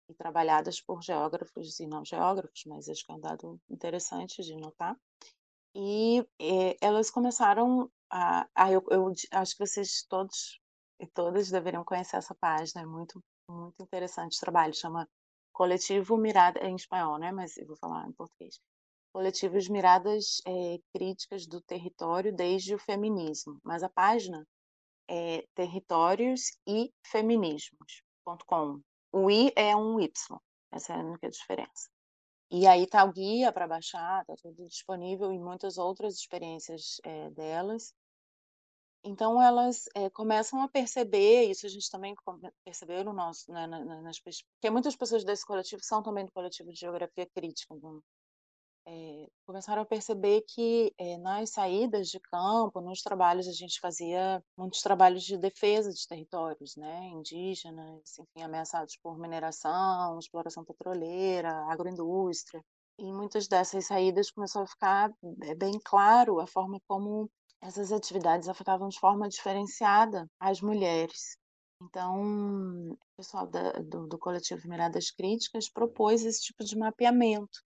e 0.07 0.13
trabalhadas 0.13 0.79
por 0.79 1.03
geógrafos 1.03 1.81
e 1.81 1.85
não 1.85 2.05
geógrafos, 2.05 2.63
mas 2.65 2.87
acho 2.87 3.05
que 3.05 3.11
é 3.11 3.15
um 3.15 3.19
dado 3.19 3.59
interessante 3.69 4.41
de 4.41 4.55
notar. 4.55 4.97
E 5.75 6.25
elas 6.81 7.11
começaram 7.11 7.91
a. 8.09 8.47
Ah, 8.55 8.71
eu, 8.71 8.83
eu 8.89 9.13
acho 9.31 9.53
que 9.55 9.65
vocês 9.65 10.03
todos 10.09 10.59
e 10.99 11.07
todas 11.07 11.49
deveriam 11.49 11.83
conhecer 11.83 12.17
essa 12.17 12.35
página, 12.35 12.81
é 12.81 12.85
muito, 12.85 13.23
muito 13.49 13.81
interessante 13.81 14.35
o 14.37 14.39
trabalho. 14.39 14.73
Chama 14.73 15.07
Coletivo 15.53 16.17
Mirada, 16.17 16.59
em 16.65 16.75
espanhol, 16.75 17.17
né? 17.17 17.31
Mas 17.31 17.57
eu 17.57 17.67
vou 17.67 17.77
falar 17.77 18.07
em 18.07 18.13
português. 18.13 18.59
Coletivos 19.13 19.67
Miradas 19.67 20.41
é, 20.45 20.79
Críticas 20.93 21.47
do 21.47 21.61
Território 21.61 22.35
desde 22.35 22.75
o 22.75 22.79
Feminismo. 22.79 23.59
Mas 23.63 23.81
a 23.81 23.89
página 23.89 24.45
é 25.09 25.45
territórios 25.55 26.57
e 26.67 26.93
feminismos.com. 27.07 28.81
O 29.11 29.31
I 29.31 29.51
é 29.55 29.75
um 29.75 29.99
Y, 29.99 30.39
essa 30.71 30.93
é 30.93 30.97
a 30.97 31.03
única 31.03 31.29
diferença. 31.29 31.89
E 32.51 32.65
aí 32.65 32.87
tá 32.87 33.03
o 33.03 33.11
guia 33.11 33.51
para 33.51 33.67
baixar, 33.67 34.25
tá 34.25 34.35
tudo 34.41 34.67
disponível 34.67 35.31
e 35.31 35.39
muitas 35.39 35.77
outras 35.77 36.15
experiências 36.15 36.99
é, 37.03 37.29
delas. 37.31 37.93
Então 39.03 39.41
elas 39.41 39.85
é, 39.95 40.09
começam 40.09 40.61
a 40.61 40.67
perceber, 40.67 41.43
isso 41.45 41.65
a 41.65 41.69
gente 41.69 41.89
também 41.89 42.13
percebeu 42.65 43.03
no 43.03 43.13
nosso, 43.13 43.49
né, 43.51 43.65
nas, 43.67 44.19
porque 44.19 44.69
muitas 44.69 44.95
pessoas 44.95 45.23
desse 45.23 45.45
coletivo 45.45 45.81
são 45.83 46.03
também 46.03 46.25
do 46.25 46.31
coletivo 46.31 46.71
de 46.71 46.79
geografia 46.79 47.25
crítica, 47.27 47.73
então, 47.73 48.01
é, 48.87 49.27
começaram 49.45 49.81
a 49.81 49.85
perceber 49.85 50.43
que 50.47 50.93
é, 50.97 51.17
nas 51.17 51.51
saídas 51.51 52.07
de 52.07 52.19
campo, 52.19 52.81
nos 52.81 53.01
trabalhos, 53.01 53.47
a 53.47 53.51
gente 53.51 53.79
fazia 53.79 54.43
muitos 54.57 54.81
trabalhos 54.81 55.23
de 55.23 55.37
defesa 55.37 55.91
de 55.91 56.07
territórios, 56.07 56.75
né, 56.75 57.07
indígenas, 57.09 58.17
enfim, 58.17 58.43
ameaçados 58.43 58.97
por 59.01 59.17
mineração, 59.17 60.17
exploração 60.17 60.63
petroleira, 60.65 61.51
agroindústria. 61.71 62.63
E 62.97 63.13
muitas 63.13 63.47
dessas 63.47 63.85
saídas 63.85 64.31
começou 64.31 64.63
a 64.63 64.67
ficar 64.67 65.11
é, 65.43 65.55
bem 65.55 65.79
claro 65.83 66.39
a 66.39 66.47
forma 66.47 66.79
como 66.87 67.29
essas 67.61 67.91
atividades 67.91 68.49
afetavam 68.49 68.89
de 68.89 68.99
forma 68.99 69.29
diferenciada 69.29 70.27
as 70.39 70.61
mulheres. 70.61 71.37
Então, 71.81 72.91
o 72.91 72.97
pessoal 73.15 73.47
da, 73.47 73.71
do, 73.73 74.07
do 74.07 74.17
coletivo 74.17 74.67
Miradas 74.67 75.11
Críticas 75.11 75.69
propôs 75.69 76.25
esse 76.25 76.41
tipo 76.41 76.63
de 76.63 76.77
mapeamento 76.77 77.61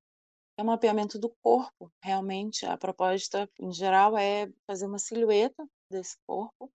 é 0.57 0.61
um 0.61 0.65
mapeamento 0.65 1.17
do 1.19 1.29
corpo, 1.41 1.91
realmente. 2.01 2.65
A 2.65 2.77
proposta, 2.77 3.49
em 3.59 3.71
geral, 3.71 4.17
é 4.17 4.47
fazer 4.67 4.85
uma 4.85 4.99
silhueta 4.99 5.67
desse 5.89 6.17
corpo 6.27 6.71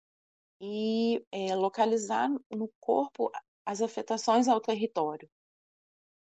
e 0.62 1.26
é, 1.32 1.56
localizar 1.56 2.30
no 2.52 2.72
corpo 2.80 3.32
as 3.66 3.82
afetações 3.82 4.48
ao 4.48 4.62
território. 4.62 5.30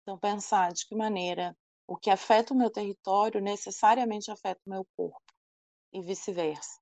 Então, 0.01 0.17
pensar 0.17 0.71
de 0.71 0.85
que 0.85 0.95
maneira 0.95 1.55
o 1.87 1.95
que 1.95 2.09
afeta 2.09 2.53
o 2.53 2.57
meu 2.57 2.69
território 2.69 3.41
necessariamente 3.41 4.29
afeta 4.29 4.59
o 4.65 4.69
meu 4.69 4.85
corpo 4.95 5.21
e 5.93 6.01
vice-versa. 6.01 6.79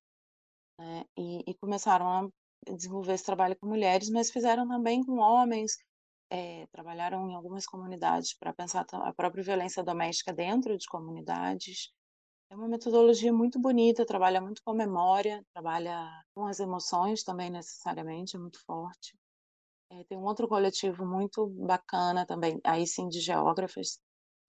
né? 0.79 1.05
E, 1.17 1.51
e, 1.51 1.53
começaram 1.55 2.07
a 2.07 2.73
desenvolver 2.73 3.13
esse 3.13 3.23
trabalho 3.25 3.55
com 3.59 3.67
mulheres, 3.67 4.09
mas 4.09 4.31
fizeram 4.31 4.67
também 4.67 5.03
com 5.03 5.19
homens, 5.19 5.77
é, 6.29 6.67
trabalharam 6.67 7.29
em 7.29 7.35
algumas 7.35 7.65
comunidades 7.65 8.35
para 8.37 8.53
pensar 8.53 8.85
a 8.91 9.13
própria 9.13 9.43
violência 9.43 9.83
doméstica 9.83 10.33
dentro 10.33 10.77
de 10.77 10.87
comunidades. 10.87 11.91
É 12.49 12.55
uma 12.55 12.67
metodologia 12.67 13.33
muito 13.33 13.59
bonita, 13.59 14.05
trabalha 14.05 14.39
muito 14.39 14.61
com 14.63 14.73
memória, 14.73 15.43
trabalha 15.53 16.07
com 16.33 16.45
as 16.45 16.59
emoções 16.59 17.23
também 17.23 17.49
necessariamente, 17.49 18.35
é 18.35 18.39
muito 18.39 18.63
forte. 18.65 19.17
É, 19.91 20.03
tem 20.05 20.17
um 20.17 20.23
outro 20.23 20.47
coletivo 20.47 21.05
muito 21.05 21.47
bacana 21.47 22.25
também, 22.25 22.59
aí 22.63 22.85
sim 22.87 23.07
de 23.07 23.19
geógrafas, 23.19 23.99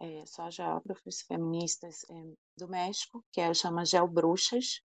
é, 0.01 0.25
só 0.27 0.51
geógrafos 0.51 1.23
feministas 1.23 2.05
é, 2.11 2.33
do 2.59 2.69
México, 2.69 3.25
que 3.33 3.41
é, 3.41 3.53
chama 3.55 3.85
Geobruxas, 3.85 4.81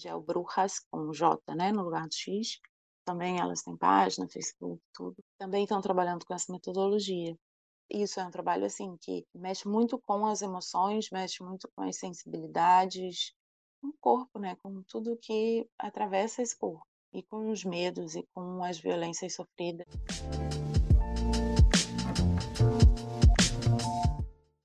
Geobrujas 0.00 0.80
com 0.90 1.12
J, 1.12 1.40
né, 1.54 1.72
no 1.72 1.82
lugar 1.82 2.08
do 2.08 2.14
X. 2.14 2.60
Também 3.04 3.40
elas 3.40 3.62
têm 3.62 3.76
página, 3.76 4.28
Facebook, 4.28 4.80
tudo. 4.94 5.16
Também 5.38 5.64
estão 5.64 5.80
trabalhando 5.80 6.24
com 6.24 6.34
essa 6.34 6.52
metodologia. 6.52 7.36
Isso 7.90 8.20
é 8.20 8.24
um 8.24 8.30
trabalho 8.30 8.64
assim 8.64 8.96
que 9.00 9.26
mexe 9.34 9.68
muito 9.68 9.98
com 9.98 10.24
as 10.26 10.40
emoções, 10.40 11.10
mexe 11.10 11.42
muito 11.42 11.68
com 11.74 11.82
as 11.82 11.96
sensibilidades, 11.96 13.34
com 13.80 13.88
o 13.88 13.94
corpo, 14.00 14.38
né, 14.38 14.56
com 14.62 14.82
tudo 14.84 15.18
que 15.20 15.68
atravessa 15.78 16.40
esse 16.40 16.56
corpo 16.56 16.86
e 17.12 17.22
com 17.22 17.50
os 17.50 17.64
medos 17.64 18.14
e 18.14 18.26
com 18.32 18.62
as 18.64 18.78
violências 18.78 19.34
sofridas. 19.34 19.86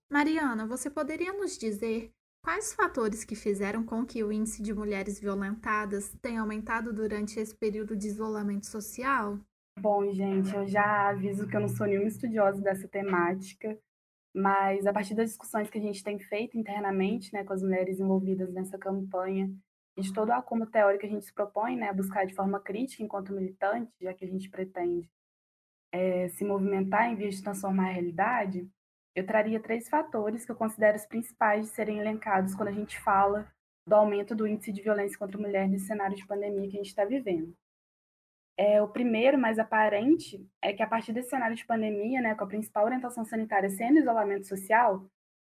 Mariana, 0.09 0.65
você 0.65 0.89
poderia 0.89 1.33
nos 1.33 1.57
dizer 1.57 2.11
quais 2.47 2.73
fatores 2.73 3.25
que 3.25 3.35
fizeram 3.35 3.83
com 3.83 4.05
que 4.05 4.23
o 4.23 4.31
índice 4.31 4.63
de 4.63 4.73
mulheres 4.73 5.19
violentadas 5.19 6.17
tenha 6.21 6.39
aumentado 6.39 6.93
durante 6.93 7.37
esse 7.41 7.53
período 7.53 7.93
de 7.93 8.07
isolamento 8.07 8.67
social? 8.67 9.37
Bom, 9.77 10.09
gente, 10.13 10.55
eu 10.55 10.65
já 10.65 11.09
aviso 11.09 11.45
que 11.45 11.57
eu 11.57 11.59
não 11.59 11.67
sou 11.67 11.85
nenhuma 11.85 12.07
estudiosa 12.07 12.61
dessa 12.61 12.87
temática, 12.87 13.77
mas 14.33 14.87
a 14.87 14.93
partir 14.93 15.13
das 15.13 15.27
discussões 15.27 15.69
que 15.69 15.77
a 15.77 15.81
gente 15.81 16.01
tem 16.01 16.17
feito 16.19 16.57
internamente, 16.57 17.33
né, 17.33 17.43
com 17.43 17.51
as 17.51 17.61
mulheres 17.61 17.99
envolvidas 17.99 18.53
nessa 18.53 18.77
campanha, 18.77 19.53
e 19.97 20.01
de 20.01 20.13
todo 20.13 20.29
o 20.29 20.33
acúmulo 20.33 20.71
teórico 20.71 21.01
que 21.01 21.07
a 21.07 21.09
gente 21.09 21.25
se 21.25 21.33
propõe, 21.33 21.75
né, 21.75 21.89
a 21.89 21.93
buscar 21.93 22.25
de 22.25 22.33
forma 22.33 22.61
crítica 22.61 23.03
enquanto 23.03 23.33
militante, 23.33 23.91
já 23.99 24.13
que 24.13 24.23
a 24.23 24.27
gente 24.27 24.49
pretende 24.49 25.11
é, 25.91 26.29
se 26.29 26.45
movimentar 26.45 27.11
em 27.11 27.15
vez 27.15 27.35
de 27.35 27.43
transformar 27.43 27.89
a 27.89 27.91
realidade, 27.91 28.69
eu 29.17 29.25
traria 29.25 29.59
três 29.59 29.89
fatores 29.89 30.45
que 30.45 30.51
eu 30.51 30.55
considero 30.55 30.95
os 30.95 31.07
principais 31.07 31.65
de 31.65 31.71
serem 31.73 31.97
elencados 31.97 32.53
quando 32.53 32.67
a 32.69 32.71
gente 32.71 32.99
fala 32.99 33.51
do 33.83 33.95
aumento 33.95 34.35
do 34.35 34.45
índice 34.45 34.71
de 34.71 34.83
violência 34.83 35.17
contra 35.17 35.35
a 35.35 35.41
mulher 35.41 35.67
nesse 35.67 35.87
cenário 35.87 36.15
de 36.15 36.27
pandemia 36.27 36.69
que 36.69 36.75
a 36.75 36.79
gente 36.83 36.89
está 36.89 37.03
vivendo. 37.03 37.51
É, 38.55 38.79
o 38.79 38.87
primeiro, 38.87 39.35
mais 39.35 39.57
aparente, 39.57 40.47
é 40.61 40.71
que 40.71 40.83
a 40.83 40.87
partir 40.87 41.13
desse 41.13 41.31
cenário 41.31 41.55
de 41.55 41.65
pandemia, 41.65 42.21
né, 42.21 42.35
com 42.35 42.43
a 42.43 42.47
principal 42.47 42.85
orientação 42.85 43.25
sanitária 43.25 43.71
sendo 43.71 43.97
isolamento 43.97 44.45
social, 44.45 45.03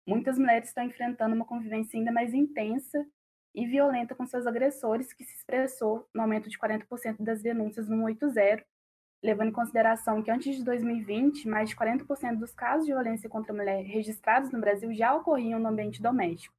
muitas 0.07 0.39
mulheres 0.39 0.69
estão 0.69 0.83
enfrentando 0.83 1.35
uma 1.35 1.45
convivência 1.45 1.99
ainda 1.99 2.11
mais 2.11 2.33
intensa 2.33 3.05
e 3.53 3.67
violenta 3.67 4.15
com 4.15 4.25
seus 4.25 4.47
agressores, 4.47 5.13
que 5.13 5.23
se 5.23 5.35
expressou 5.35 6.09
no 6.11 6.23
aumento 6.23 6.49
de 6.49 6.57
40% 6.57 7.17
das 7.19 7.43
denúncias 7.43 7.87
no 7.87 7.97
180, 7.97 8.65
levando 9.21 9.49
em 9.49 9.53
consideração 9.53 10.21
que 10.23 10.31
antes 10.31 10.55
de 10.55 10.63
2020, 10.63 11.47
mais 11.47 11.69
de 11.69 11.75
40% 11.75 12.37
dos 12.37 12.53
casos 12.53 12.85
de 12.85 12.93
violência 12.93 13.29
contra 13.29 13.51
a 13.51 13.55
mulher 13.55 13.83
registrados 13.83 14.51
no 14.51 14.59
Brasil 14.59 14.93
já 14.93 15.13
ocorriam 15.13 15.59
no 15.59 15.67
ambiente 15.67 16.01
doméstico. 16.01 16.55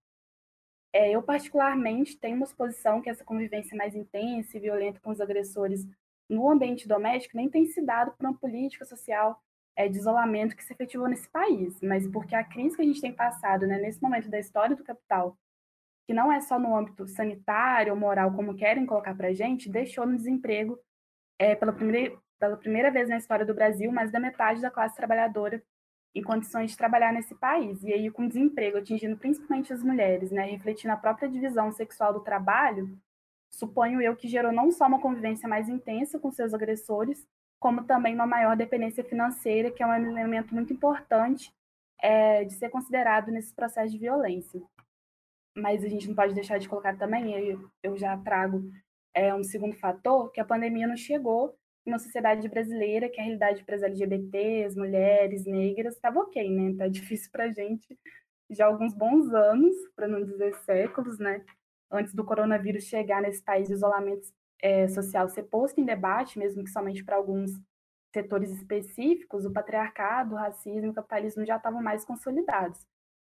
É, 0.93 1.11
eu, 1.11 1.23
particularmente, 1.23 2.19
tenho 2.19 2.37
uma 2.37 2.45
exposição 2.45 3.01
que 3.01 3.09
essa 3.09 3.25
convivência 3.25 3.77
mais 3.77 3.95
intensa 3.95 4.57
e 4.57 4.61
violenta 4.61 5.01
com 5.01 5.11
os 5.11 5.21
agressores 5.21 5.87
no 6.29 6.51
ambiente 6.51 6.87
doméstico 6.87 7.37
nem 7.37 7.49
tem 7.49 7.67
se 7.67 7.81
dado 7.81 8.13
por 8.13 8.27
uma 8.27 8.37
política 8.37 8.85
social 8.85 9.41
é, 9.77 9.89
de 9.89 9.99
isolamento 9.99 10.57
que 10.57 10.65
se 10.65 10.73
efetivou 10.73 11.09
nesse 11.09 11.29
país, 11.29 11.81
mas 11.81 12.07
porque 12.09 12.35
a 12.35 12.45
crise 12.45 12.77
que 12.77 12.83
a 12.83 12.85
gente 12.85 13.01
tem 13.01 13.13
passado 13.13 13.67
né, 13.67 13.79
nesse 13.79 14.03
momento 14.03 14.29
da 14.29 14.39
história 14.39 14.77
do 14.77 14.85
capital, 14.85 15.39
que 16.07 16.13
não 16.13 16.31
é 16.31 16.41
só 16.41 16.59
no 16.59 16.77
âmbito 16.77 17.07
sanitário 17.07 17.93
ou 17.93 17.99
moral, 17.99 18.33
como 18.33 18.57
querem 18.57 18.85
colocar 18.85 19.15
para 19.15 19.29
a 19.29 19.33
gente, 19.33 19.71
deixou 19.71 20.07
no 20.07 20.17
desemprego 20.17 20.79
é, 21.39 21.55
pela 21.55 21.73
primeira, 21.73 22.21
pela 22.41 22.57
primeira 22.57 22.91
vez 22.91 23.09
na 23.09 23.19
história 23.19 23.45
do 23.45 23.55
Brasil, 23.55 23.93
mais 23.93 24.11
da 24.11 24.19
metade 24.19 24.63
da 24.63 24.71
classe 24.71 24.97
trabalhadora 24.97 25.63
em 26.15 26.23
condições 26.23 26.71
de 26.71 26.77
trabalhar 26.77 27.13
nesse 27.13 27.35
país. 27.35 27.85
E 27.85 27.93
aí, 27.93 28.11
com 28.11 28.27
desemprego 28.27 28.79
atingindo 28.79 29.17
principalmente 29.17 29.73
as 29.73 29.83
mulheres, 29.83 30.33
né, 30.33 30.45
refletindo 30.47 30.93
a 30.93 30.97
própria 30.97 31.29
divisão 31.29 31.71
sexual 31.71 32.15
do 32.15 32.21
trabalho, 32.21 32.99
suponho 33.51 34.01
eu 34.01 34.17
que 34.17 34.27
gerou 34.27 34.51
não 34.51 34.73
só 34.73 34.87
uma 34.87 35.01
convivência 35.01 35.49
mais 35.49 35.69
intensa 35.69 36.19
com 36.19 36.33
seus 36.33 36.55
agressores, 36.55 37.29
como 37.61 37.85
também 37.85 38.15
uma 38.15 38.27
maior 38.27 38.57
dependência 38.57 39.05
financeira, 39.05 39.71
que 39.71 39.83
é 39.83 39.87
um 39.87 39.95
elemento 39.95 40.55
muito 40.55 40.73
importante 40.73 41.53
é, 42.01 42.43
de 42.45 42.55
ser 42.55 42.71
considerado 42.71 43.31
nesse 43.31 43.55
processo 43.55 43.93
de 43.93 43.99
violência. 43.99 44.61
Mas 45.55 45.85
a 45.85 45.89
gente 45.89 46.09
não 46.09 46.15
pode 46.15 46.33
deixar 46.33 46.59
de 46.59 46.69
colocar 46.69 46.97
também, 46.97 47.35
eu, 47.35 47.71
eu 47.83 47.99
já 47.99 48.17
trago 48.17 48.63
é, 49.15 49.35
um 49.35 49.45
segundo 49.45 49.77
fator, 49.77 50.33
que 50.33 50.41
a 50.41 50.45
pandemia 50.45 50.87
não 50.87 50.97
chegou 50.97 51.60
uma 51.91 51.99
sociedade 51.99 52.49
brasileira 52.49 53.09
que 53.09 53.21
a 53.21 53.25
realidade 53.25 53.65
para 53.65 53.77
as 53.77 53.83
LGBTs, 53.83 54.77
mulheres, 54.77 55.45
negras, 55.47 55.95
estava 55.95 56.21
ok, 56.21 56.51
né? 56.51 56.75
Tá 56.77 56.89
difícil 56.89 57.31
para 57.31 57.45
a 57.45 57.51
gente 57.51 57.99
já 58.51 58.65
há 58.65 58.69
alguns 58.69 58.93
bons 58.95 59.33
anos, 59.33 59.75
para 59.95 60.09
não 60.09 60.25
dizer 60.25 60.55
séculos, 60.65 61.19
né? 61.19 61.45
Antes 61.91 62.15
do 62.15 62.25
coronavírus 62.25 62.85
chegar 62.85 63.23
nesse 63.23 63.43
país, 63.43 63.69
o 63.69 63.73
isolamento 63.73 64.29
é, 64.61 64.89
social 64.89 65.29
ser 65.29 65.45
posto 65.45 65.81
em 65.81 65.85
debate, 65.85 66.39
mesmo 66.39 66.65
que 66.65 66.71
somente 66.71 67.05
para 67.05 67.17
alguns 67.17 67.53
setores 68.13 68.51
específicos, 68.51 69.45
o 69.45 69.53
patriarcado, 69.53 70.35
o 70.35 70.39
racismo 70.39 70.87
e 70.87 70.91
o 70.91 70.95
capitalismo 70.95 71.45
já 71.47 71.57
estavam 71.57 71.83
mais 71.83 72.05
consolidados. 72.05 72.85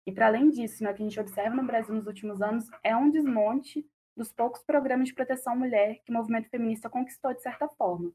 E 0.05 0.11
para 0.11 0.27
além 0.27 0.49
disso, 0.49 0.83
né, 0.83 0.93
que 0.93 1.01
a 1.01 1.05
gente 1.05 1.19
observa 1.19 1.55
no 1.55 1.65
Brasil 1.65 1.93
nos 1.93 2.07
últimos 2.07 2.41
anos 2.41 2.65
é 2.83 2.95
um 2.95 3.09
desmonte 3.09 3.85
dos 4.17 4.31
poucos 4.31 4.63
programas 4.63 5.07
de 5.07 5.13
proteção 5.13 5.53
à 5.53 5.55
mulher 5.55 6.01
que 6.03 6.11
o 6.11 6.13
movimento 6.13 6.49
feminista 6.49 6.89
conquistou 6.89 7.33
de 7.33 7.41
certa 7.41 7.67
forma. 7.69 8.11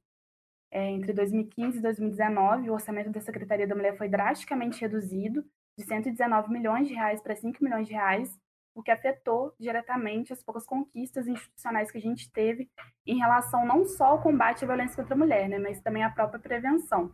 É, 0.70 0.90
entre 0.90 1.12
2015 1.12 1.78
e 1.78 1.82
2019, 1.82 2.68
o 2.68 2.74
orçamento 2.74 3.10
da 3.10 3.20
Secretaria 3.20 3.66
da 3.66 3.74
Mulher 3.74 3.96
foi 3.96 4.08
drasticamente 4.08 4.80
reduzido, 4.80 5.44
de 5.78 5.84
119 5.84 6.52
milhões 6.52 6.88
de 6.88 6.94
reais 6.94 7.20
para 7.22 7.36
5 7.36 7.62
milhões 7.62 7.86
de 7.86 7.94
reais, 7.94 8.38
o 8.74 8.82
que 8.82 8.90
afetou 8.90 9.54
diretamente 9.58 10.32
as 10.32 10.42
poucas 10.42 10.64
conquistas 10.64 11.26
institucionais 11.26 11.90
que 11.90 11.98
a 11.98 12.00
gente 12.00 12.30
teve 12.30 12.70
em 13.06 13.18
relação 13.18 13.66
não 13.66 13.84
só 13.84 14.06
ao 14.06 14.22
combate 14.22 14.64
à 14.64 14.66
violência 14.66 14.96
contra 14.96 15.14
a 15.14 15.18
mulher, 15.18 15.48
né, 15.48 15.58
mas 15.58 15.80
também 15.80 16.04
à 16.04 16.10
própria 16.10 16.38
prevenção. 16.38 17.12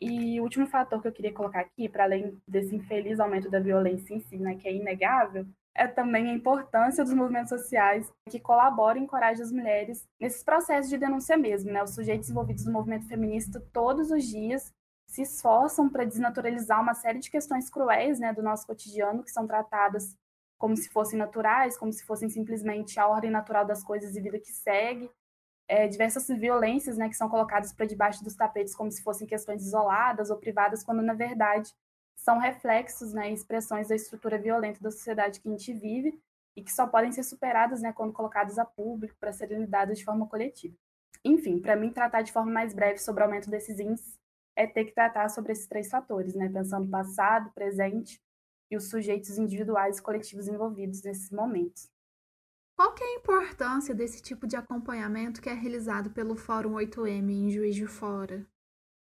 E 0.00 0.38
o 0.38 0.44
último 0.44 0.66
fator 0.66 1.00
que 1.00 1.08
eu 1.08 1.12
queria 1.12 1.32
colocar 1.32 1.60
aqui, 1.60 1.88
para 1.88 2.04
além 2.04 2.40
desse 2.46 2.74
infeliz 2.74 3.18
aumento 3.18 3.50
da 3.50 3.58
violência 3.58 4.14
em 4.14 4.20
si, 4.20 4.38
né, 4.38 4.54
que 4.56 4.68
é 4.68 4.72
inegável, 4.72 5.46
é 5.78 5.86
também 5.86 6.28
a 6.28 6.34
importância 6.34 7.04
dos 7.04 7.14
movimentos 7.14 7.50
sociais 7.50 8.12
que 8.28 8.40
colaboram 8.40 9.00
e 9.00 9.04
encorajam 9.04 9.44
as 9.44 9.52
mulheres 9.52 10.04
nesses 10.20 10.42
processos 10.42 10.90
de 10.90 10.98
denúncia 10.98 11.36
mesmo. 11.36 11.70
Né? 11.70 11.80
Os 11.82 11.94
sujeitos 11.94 12.28
envolvidos 12.28 12.66
no 12.66 12.72
movimento 12.72 13.06
feminista 13.06 13.62
todos 13.72 14.10
os 14.10 14.24
dias 14.24 14.74
se 15.06 15.22
esforçam 15.22 15.88
para 15.88 16.04
desnaturalizar 16.04 16.82
uma 16.82 16.94
série 16.94 17.20
de 17.20 17.30
questões 17.30 17.70
cruéis 17.70 18.18
né, 18.18 18.32
do 18.32 18.42
nosso 18.42 18.66
cotidiano, 18.66 19.22
que 19.22 19.30
são 19.30 19.46
tratadas 19.46 20.16
como 20.58 20.76
se 20.76 20.88
fossem 20.88 21.16
naturais, 21.16 21.78
como 21.78 21.92
se 21.92 22.04
fossem 22.04 22.28
simplesmente 22.28 22.98
a 22.98 23.06
ordem 23.06 23.30
natural 23.30 23.64
das 23.64 23.82
coisas 23.82 24.16
e 24.16 24.20
vida 24.20 24.40
que 24.40 24.52
segue. 24.52 25.08
É, 25.68 25.86
diversas 25.86 26.26
violências 26.26 26.98
né, 26.98 27.08
que 27.08 27.16
são 27.16 27.28
colocadas 27.28 27.72
para 27.72 27.86
debaixo 27.86 28.24
dos 28.24 28.34
tapetes 28.34 28.74
como 28.74 28.90
se 28.90 29.02
fossem 29.02 29.28
questões 29.28 29.64
isoladas 29.64 30.28
ou 30.28 30.38
privadas, 30.38 30.82
quando 30.82 31.02
na 31.02 31.14
verdade 31.14 31.72
são 32.18 32.38
reflexos 32.38 33.14
né, 33.14 33.32
expressões 33.32 33.88
da 33.88 33.94
estrutura 33.94 34.36
violenta 34.36 34.80
da 34.80 34.90
sociedade 34.90 35.40
que 35.40 35.48
a 35.48 35.52
gente 35.52 35.72
vive 35.72 36.20
e 36.56 36.62
que 36.62 36.72
só 36.72 36.86
podem 36.86 37.12
ser 37.12 37.22
superadas 37.22 37.80
né, 37.80 37.92
quando 37.92 38.12
colocadas 38.12 38.58
a 38.58 38.64
público 38.64 39.16
para 39.20 39.32
serem 39.32 39.60
lidadas 39.60 39.98
de 39.98 40.04
forma 40.04 40.26
coletiva. 40.26 40.76
Enfim, 41.24 41.60
para 41.60 41.76
mim, 41.76 41.92
tratar 41.92 42.22
de 42.22 42.32
forma 42.32 42.50
mais 42.50 42.74
breve 42.74 42.98
sobre 42.98 43.22
o 43.22 43.26
aumento 43.26 43.48
desses 43.48 43.78
índices 43.78 44.18
é 44.56 44.66
ter 44.66 44.86
que 44.86 44.92
tratar 44.92 45.28
sobre 45.28 45.52
esses 45.52 45.68
três 45.68 45.88
fatores, 45.88 46.34
né, 46.34 46.48
pensando 46.48 46.90
passado, 46.90 47.52
presente 47.52 48.20
e 48.68 48.76
os 48.76 48.90
sujeitos 48.90 49.38
individuais 49.38 49.98
e 49.98 50.02
coletivos 50.02 50.48
envolvidos 50.48 51.02
nesses 51.02 51.30
momentos. 51.30 51.88
Qual 52.76 52.94
que 52.94 53.02
é 53.02 53.06
a 53.06 53.18
importância 53.18 53.94
desse 53.94 54.20
tipo 54.20 54.46
de 54.46 54.56
acompanhamento 54.56 55.40
que 55.40 55.48
é 55.48 55.54
realizado 55.54 56.10
pelo 56.10 56.34
Fórum 56.34 56.74
8M 56.74 57.30
em 57.30 57.50
Juiz 57.50 57.76
de 57.76 57.86
Fora? 57.86 58.44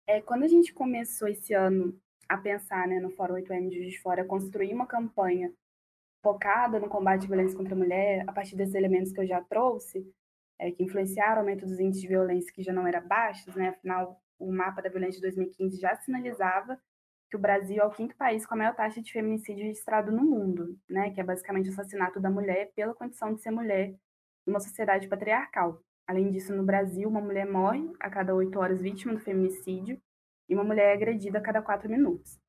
É, 0.07 0.22
quando 0.22 0.43
a 0.43 0.47
gente 0.47 0.74
começou 0.74 1.28
esse 1.28 1.53
ano 1.53 1.99
a 2.32 2.38
pensar 2.38 2.88
né, 2.88 2.97
no 2.97 3.09
Fórum 3.11 3.34
8M 3.34 3.67
de 3.67 3.75
Juiz 3.75 3.91
de 3.91 3.99
Fora, 3.99 4.23
construir 4.23 4.73
uma 4.73 4.88
campanha 4.88 5.51
focada 6.23 6.79
no 6.79 6.88
combate 6.88 7.25
à 7.25 7.27
violência 7.27 7.57
contra 7.57 7.75
a 7.75 7.77
mulher, 7.77 8.23
a 8.25 8.32
partir 8.32 8.55
desses 8.55 8.73
elementos 8.73 9.11
que 9.11 9.19
eu 9.19 9.27
já 9.27 9.41
trouxe, 9.41 10.09
é, 10.57 10.71
que 10.71 10.82
influenciaram 10.82 11.38
o 11.38 11.39
aumento 11.39 11.65
dos 11.65 11.77
índices 11.77 12.01
de 12.01 12.07
violência 12.07 12.53
que 12.53 12.63
já 12.63 12.71
não 12.71 12.88
eram 12.88 13.05
baixos, 13.05 13.53
né? 13.53 13.69
afinal, 13.69 14.17
o 14.39 14.49
mapa 14.49 14.82
da 14.82 14.89
violência 14.89 15.17
de 15.19 15.23
2015 15.23 15.77
já 15.77 15.93
sinalizava 15.97 16.79
que 17.29 17.36
o 17.36 17.39
Brasil 17.39 17.82
é 17.82 17.86
o 17.86 17.91
quinto 17.91 18.15
país 18.15 18.45
com 18.45 18.53
a 18.53 18.57
maior 18.57 18.75
taxa 18.75 19.01
de 19.01 19.11
feminicídio 19.11 19.65
registrado 19.65 20.09
no 20.09 20.23
mundo, 20.23 20.79
né? 20.89 21.11
que 21.11 21.19
é 21.19 21.23
basicamente 21.25 21.67
o 21.67 21.73
assassinato 21.73 22.21
da 22.21 22.29
mulher 22.29 22.71
pela 22.73 22.93
condição 22.93 23.34
de 23.34 23.41
ser 23.41 23.51
mulher 23.51 23.93
numa 24.47 24.61
sociedade 24.61 25.09
patriarcal. 25.09 25.82
Além 26.07 26.29
disso, 26.29 26.55
no 26.55 26.63
Brasil, 26.63 27.09
uma 27.09 27.19
mulher 27.19 27.45
morre 27.45 27.91
a 27.99 28.09
cada 28.09 28.34
oito 28.34 28.57
horas 28.57 28.82
vítima 28.82 29.13
do 29.13 29.19
feminicídio 29.19 30.01
e 30.48 30.56
uma 30.56 30.64
mulher 30.64 30.89
é 30.89 30.94
agredida 30.94 31.39
a 31.39 31.42
cada 31.42 31.62
quatro 31.62 31.89
minutos. 31.89 32.39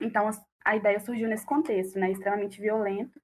Então, 0.00 0.28
a 0.64 0.76
ideia 0.76 0.98
surgiu 1.00 1.28
nesse 1.28 1.46
contexto, 1.46 1.98
né, 1.98 2.10
extremamente 2.10 2.60
violento, 2.60 3.20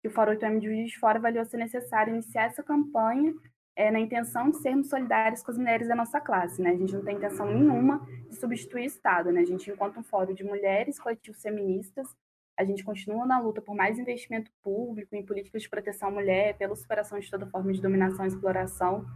que 0.00 0.08
o 0.08 0.10
Fórum 0.10 0.32
8M 0.32 0.58
de 0.58 0.66
Juiz 0.66 0.90
de 0.90 0.98
Fora 0.98 1.18
avaliou 1.18 1.44
ser 1.44 1.58
necessário 1.58 2.12
iniciar 2.12 2.44
essa 2.44 2.62
campanha 2.62 3.34
é, 3.76 3.90
na 3.90 4.00
intenção 4.00 4.50
de 4.50 4.58
sermos 4.58 4.88
solidários 4.88 5.42
com 5.42 5.50
as 5.50 5.58
mulheres 5.58 5.88
da 5.88 5.94
nossa 5.94 6.20
classe. 6.20 6.60
Né? 6.60 6.70
A 6.70 6.76
gente 6.76 6.94
não 6.94 7.04
tem 7.04 7.16
intenção 7.16 7.46
nenhuma 7.46 8.06
de 8.28 8.36
substituir 8.36 8.82
o 8.82 8.86
Estado. 8.86 9.30
Né? 9.30 9.40
A 9.40 9.44
gente, 9.44 9.70
enquanto 9.70 10.00
um 10.00 10.02
fórum 10.02 10.34
de 10.34 10.44
mulheres, 10.44 10.98
coletivos 10.98 11.40
feministas, 11.40 12.08
a 12.56 12.64
gente 12.64 12.84
continua 12.84 13.24
na 13.24 13.40
luta 13.40 13.62
por 13.62 13.74
mais 13.74 13.98
investimento 13.98 14.50
público 14.62 15.14
em 15.14 15.24
políticas 15.24 15.62
de 15.62 15.68
proteção 15.68 16.08
à 16.08 16.10
mulher, 16.10 16.58
pela 16.58 16.76
superação 16.76 17.18
de 17.18 17.30
toda 17.30 17.46
forma 17.46 17.72
de 17.72 17.80
dominação 17.80 18.24
e 18.24 18.28
exploração. 18.28 19.06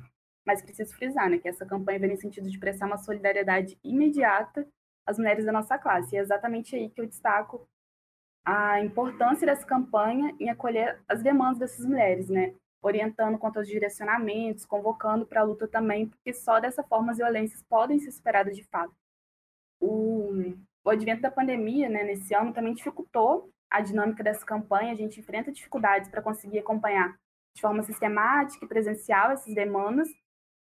Mas 0.47 0.63
preciso 0.63 0.95
frisar 0.95 1.31
né, 1.31 1.39
que 1.39 1.49
essa 1.49 1.65
campanha 1.65 1.99
vem 1.99 2.11
no 2.11 2.17
sentido 2.17 2.51
de 2.51 2.59
prestar 2.59 2.87
uma 2.87 2.99
solidariedade 2.99 3.79
imediata 3.83 4.67
às 5.07 5.19
mulheres 5.19 5.45
da 5.45 5.53
nossa 5.53 5.79
classe. 5.79 6.15
E 6.15 6.19
é 6.19 6.21
exatamente 6.21 6.77
aí 6.77 6.91
que 6.91 7.01
eu 7.01 7.07
destaco 7.07 7.67
a 8.45 8.81
importância 8.81 9.47
dessa 9.47 9.65
campanha 9.65 10.35
em 10.39 10.51
acolher 10.51 11.01
as 11.09 11.23
demandas 11.23 11.59
dessas 11.59 11.87
mulheres, 11.87 12.29
né? 12.29 12.55
orientando 12.85 13.39
quanto 13.39 13.59
aos 13.59 13.67
direcionamentos, 13.67 14.67
convocando 14.67 15.27
para 15.27 15.41
a 15.41 15.45
luta 15.45 15.67
também, 15.67 16.07
porque 16.07 16.35
só 16.35 16.61
dessa 16.61 16.83
forma 16.83 17.13
as 17.13 17.19
violências 17.19 17.63
podem 17.63 17.99
ser 17.99 18.11
superadas 18.13 18.55
de 18.55 18.63
fato. 18.65 18.95
O, 19.81 20.55
o 20.85 20.91
advento 20.91 21.23
da 21.23 21.31
pandemia, 21.31 21.89
né, 21.89 22.05
nesse 22.05 22.35
ano, 22.35 22.53
também 22.53 22.75
dificultou 22.75 23.51
a 23.71 23.81
dinâmica 23.81 24.23
dessa 24.23 24.45
campanha, 24.45 24.93
a 24.93 24.97
gente 24.97 25.19
enfrenta 25.19 25.51
dificuldades 25.51 26.11
para 26.11 26.23
conseguir 26.23 26.59
acompanhar 26.59 27.19
de 27.57 27.63
forma 27.63 27.83
sistemática 27.83 28.65
e 28.65 28.69
presencial 28.69 29.31
essas 29.31 29.55
demandas, 29.55 30.09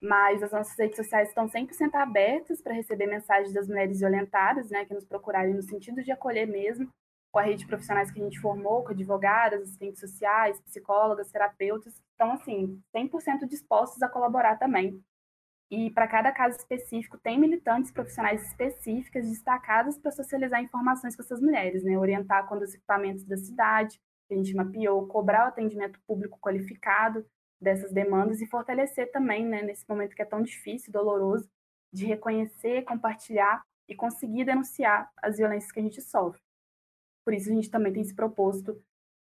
mas 0.01 0.43
as 0.43 0.51
nossas 0.51 0.77
redes 0.77 0.97
sociais 0.97 1.29
estão 1.29 1.47
100% 1.47 1.95
abertas 1.95 2.61
para 2.61 2.73
receber 2.73 3.07
mensagens 3.07 3.53
das 3.53 3.67
mulheres 3.67 3.99
violentadas, 3.99 4.69
né, 4.69 4.85
que 4.85 4.93
nos 4.93 5.05
procurarem 5.05 5.53
no 5.53 5.63
sentido 5.63 6.03
de 6.03 6.11
acolher 6.11 6.47
mesmo, 6.47 6.89
com 7.31 7.39
a 7.39 7.43
rede 7.43 7.59
de 7.59 7.67
profissionais 7.67 8.11
que 8.11 8.19
a 8.19 8.23
gente 8.23 8.39
formou, 8.39 8.83
com 8.83 8.91
advogadas, 8.91 9.61
assistentes 9.61 9.99
sociais, 9.99 10.61
psicólogas, 10.61 11.31
terapeutas, 11.31 11.93
estão, 12.11 12.31
assim, 12.31 12.81
100% 12.95 13.45
dispostos 13.45 14.01
a 14.01 14.07
colaborar 14.07 14.57
também. 14.57 15.03
E 15.69 15.89
para 15.89 16.07
cada 16.07 16.31
caso 16.31 16.57
específico, 16.57 17.17
tem 17.17 17.39
militantes 17.39 17.91
profissionais 17.91 18.41
específicas 18.47 19.27
destacadas 19.27 19.97
para 19.97 20.11
socializar 20.11 20.61
informações 20.61 21.15
com 21.15 21.23
essas 21.23 21.41
mulheres, 21.41 21.83
né? 21.83 21.97
orientar 21.97 22.47
quando 22.47 22.61
os 22.61 22.73
equipamentos 22.73 23.25
da 23.25 23.35
cidade, 23.35 23.99
que 24.27 24.33
a 24.33 24.37
gente 24.37 24.55
mapeou, 24.55 25.07
cobrar 25.07 25.45
o 25.45 25.49
atendimento 25.49 25.99
público 26.07 26.39
qualificado 26.39 27.25
dessas 27.60 27.91
demandas 27.91 28.41
e 28.41 28.47
fortalecer 28.47 29.12
também, 29.12 29.45
né, 29.45 29.62
nesse 29.62 29.88
momento 29.88 30.16
que 30.16 30.22
é 30.22 30.26
tão 30.26 30.41
difícil, 30.41 30.91
doloroso, 30.91 31.49
de 31.91 32.06
reconhecer, 32.06 32.84
compartilhar 32.84 33.64
e 33.88 33.95
conseguir 33.95 34.45
denunciar 34.45 35.10
as 35.22 35.38
violências 35.38 35.72
que 35.72 35.80
a 35.80 35.84
gente 35.84 36.01
sofre. 36.01 36.41
Por 37.24 37.34
isso, 37.34 37.49
a 37.49 37.53
gente 37.53 37.72
também 37.72 37.93
tem 37.93 38.03
se 38.03 38.14
proposto 38.14 38.80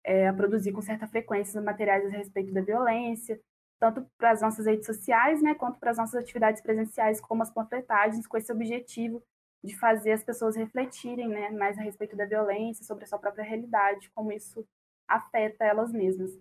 é, 0.03 0.27
a 0.27 0.33
produzir 0.33 0.71
com 0.71 0.81
certa 0.81 1.07
frequência 1.07 1.61
materiais 1.61 2.05
a 2.05 2.09
respeito 2.09 2.53
da 2.53 2.61
violência, 2.61 3.39
tanto 3.79 4.05
para 4.17 4.31
as 4.31 4.41
nossas 4.41 4.65
redes 4.65 4.85
sociais, 4.85 5.41
né, 5.41 5.55
quanto 5.55 5.79
para 5.79 5.91
as 5.91 5.97
nossas 5.97 6.21
atividades 6.21 6.61
presenciais, 6.61 7.21
como 7.21 7.41
as 7.41 7.51
panfletagens, 7.51 8.27
com 8.27 8.37
esse 8.37 8.51
objetivo 8.51 9.23
de 9.63 9.77
fazer 9.77 10.11
as 10.11 10.23
pessoas 10.23 10.55
refletirem 10.55 11.27
né, 11.27 11.49
mais 11.51 11.77
a 11.77 11.81
respeito 11.81 12.15
da 12.15 12.25
violência, 12.25 12.83
sobre 12.83 13.03
a 13.03 13.07
sua 13.07 13.19
própria 13.19 13.43
realidade, 13.43 14.09
como 14.11 14.31
isso 14.31 14.65
afeta 15.07 15.65
elas 15.65 15.91
mesmas. 15.91 16.37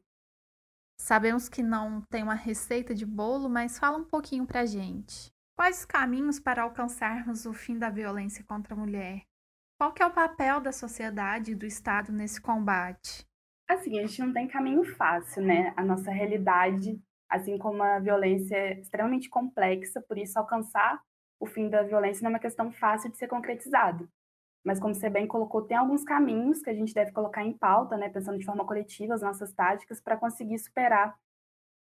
Sabemos 1.01 1.49
que 1.49 1.63
não 1.63 2.03
tem 2.11 2.23
uma 2.23 2.35
receita 2.35 2.95
de 2.95 3.07
bolo, 3.07 3.49
mas 3.49 3.79
fala 3.79 3.99
um 3.99 4.05
pouquinho 4.05 4.47
para 4.47 4.61
a 4.61 4.67
gente. 4.67 5.31
Quais 5.57 5.81
os 5.81 5.85
caminhos 5.85 6.39
para 6.39 6.63
alcançarmos 6.63 7.47
o 7.47 7.53
fim 7.53 7.79
da 7.79 7.91
violência 7.91 8.45
contra 8.45 8.75
a 8.75 8.77
mulher? 8.77 9.23
Qual 9.79 9.93
que 9.93 10.03
é 10.03 10.07
o 10.07 10.13
papel 10.13 10.61
da 10.61 10.73
sociedade 10.73 11.53
e 11.53 11.55
do 11.55 11.65
Estado 11.65 12.13
nesse 12.13 12.41
combate? 12.41 13.25
Assim, 13.69 13.99
a 13.99 14.07
gente 14.07 14.21
não 14.21 14.33
tem 14.33 14.49
caminho 14.49 14.85
fácil, 14.97 15.43
né? 15.43 15.73
A 15.77 15.85
nossa 15.85 16.11
realidade, 16.11 17.01
assim 17.29 17.59
como 17.59 17.83
a 17.83 17.99
violência 17.99 18.57
é 18.57 18.81
extremamente 18.81 19.29
complexa, 19.29 20.01
por 20.01 20.19
isso 20.19 20.39
alcançar 20.39 21.01
o 21.41 21.47
fim 21.47 21.69
da 21.69 21.83
violência 21.83 22.23
não 22.23 22.31
é 22.31 22.35
uma 22.35 22.41
questão 22.41 22.73
fácil 22.73 23.11
de 23.11 23.17
ser 23.17 23.29
concretizado. 23.29 24.09
Mas 24.69 24.79
como 24.79 24.95
você 24.95 25.09
bem 25.09 25.27
colocou, 25.27 25.63
tem 25.63 25.79
alguns 25.79 26.05
caminhos 26.05 26.61
que 26.61 26.69
a 26.69 26.75
gente 26.75 26.93
deve 26.93 27.11
colocar 27.11 27.43
em 27.43 27.57
pauta, 27.57 27.97
né, 27.97 28.11
pensando 28.11 28.37
de 28.37 28.45
forma 28.45 28.67
coletiva 28.67 29.15
as 29.15 29.23
nossas 29.23 29.51
táticas 29.51 29.99
para 29.99 30.15
conseguir 30.15 30.59
superar 30.59 31.19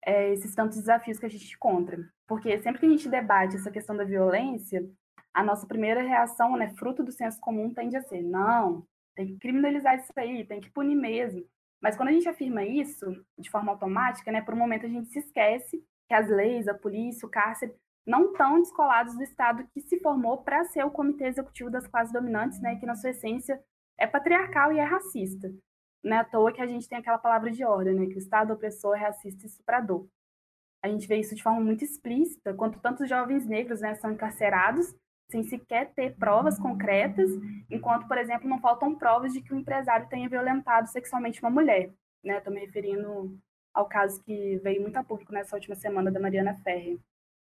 é, 0.05 0.33
esses 0.33 0.53
tantos 0.53 0.79
desafios 0.79 1.17
que 1.17 1.25
a 1.25 1.29
gente 1.29 1.55
encontra. 1.55 1.97
Porque 2.27 2.61
sempre 2.61 2.81
que 2.81 2.87
a 2.87 2.89
gente 2.89 3.09
debate 3.09 3.55
essa 3.55 3.71
questão 3.71 3.97
da 3.97 4.03
violência, 4.03 4.85
a 5.33 5.45
nossa 5.45 5.65
primeira 5.65 6.03
reação, 6.03 6.57
né, 6.57 6.71
fruto 6.71 7.05
do 7.05 7.13
senso 7.13 7.39
comum, 7.39 7.73
tende 7.73 7.97
a 7.97 8.03
ser: 8.03 8.21
não, 8.21 8.85
tem 9.15 9.29
que 9.29 9.39
criminalizar 9.39 9.95
isso 10.01 10.13
aí, 10.17 10.45
tem 10.45 10.61
que 10.61 10.73
punir 10.73 10.97
mesmo. 10.97 11.47
Mas 11.81 11.97
quando 11.97 12.09
a 12.09 12.13
gente 12.13 12.29
afirma 12.29 12.65
isso 12.65 13.07
de 13.39 13.49
forma 13.49 13.71
automática, 13.71 14.33
né, 14.33 14.43
por 14.43 14.55
um 14.55 14.59
momento 14.59 14.87
a 14.87 14.89
gente 14.89 15.09
se 15.09 15.21
esquece 15.21 15.81
que 16.09 16.15
as 16.15 16.29
leis, 16.29 16.67
a 16.67 16.75
polícia, 16.75 17.29
o 17.29 17.31
cárcere 17.31 17.77
não 18.07 18.33
estão 18.33 18.61
descolados 18.61 19.15
do 19.15 19.23
Estado 19.23 19.67
que 19.73 19.81
se 19.81 19.99
formou 20.01 20.39
para 20.39 20.65
ser 20.65 20.85
o 20.85 20.91
comitê 20.91 21.27
executivo 21.27 21.71
das 21.71 21.87
classes 21.87 22.13
dominantes, 22.13 22.61
né, 22.61 22.77
que 22.77 22.87
na 22.87 22.97
sua 22.97 23.11
essência 23.11 23.63
é 23.99 24.07
patriarcal 24.07 24.73
e 24.73 24.79
é 24.79 24.85
racista. 24.85 25.53
Não 26.03 26.17
é 26.17 26.21
à 26.21 26.25
toa 26.25 26.53
que 26.53 26.61
a 26.61 26.67
gente 26.67 26.89
tem 26.89 26.99
aquela 26.99 27.19
palavra 27.19 27.51
de 27.51 27.65
ordem, 27.65 27.95
né, 27.95 28.07
que 28.07 28.17
o 28.17 28.19
Estado 28.19 28.53
opressor 28.53 28.97
é 28.97 29.01
racista 29.01 29.45
e 29.45 29.47
estuprador. 29.47 30.07
A 30.83 30.89
gente 30.89 31.07
vê 31.07 31.17
isso 31.17 31.35
de 31.35 31.43
forma 31.43 31.61
muito 31.61 31.85
explícita, 31.85 32.53
quando 32.55 32.81
tantos 32.81 33.09
jovens 33.09 33.47
negros 33.47 33.81
né, 33.81 33.95
são 33.95 34.11
encarcerados 34.11 34.93
sem 35.31 35.45
sequer 35.45 35.95
ter 35.95 36.15
provas 36.17 36.59
concretas, 36.59 37.31
enquanto, 37.71 38.07
por 38.07 38.19
exemplo, 38.19 38.49
não 38.49 38.61
faltam 38.61 38.95
provas 38.95 39.33
de 39.33 39.41
que 39.41 39.55
o 39.55 39.57
empresário 39.57 40.09
tenha 40.09 40.29
violentado 40.29 40.91
sexualmente 40.91 41.41
uma 41.41 41.51
mulher. 41.51 41.91
Né? 42.23 42.37
Estou 42.37 42.53
me 42.53 42.61
referindo 42.61 43.39
ao 43.73 43.89
caso 43.89 44.23
que 44.23 44.59
veio 44.59 44.83
muito 44.83 44.97
a 44.99 45.03
público 45.05 45.33
nessa 45.33 45.57
última 45.57 45.75
semana 45.75 46.11
da 46.11 46.21
Mariana 46.21 46.61
Ferre. 46.63 47.01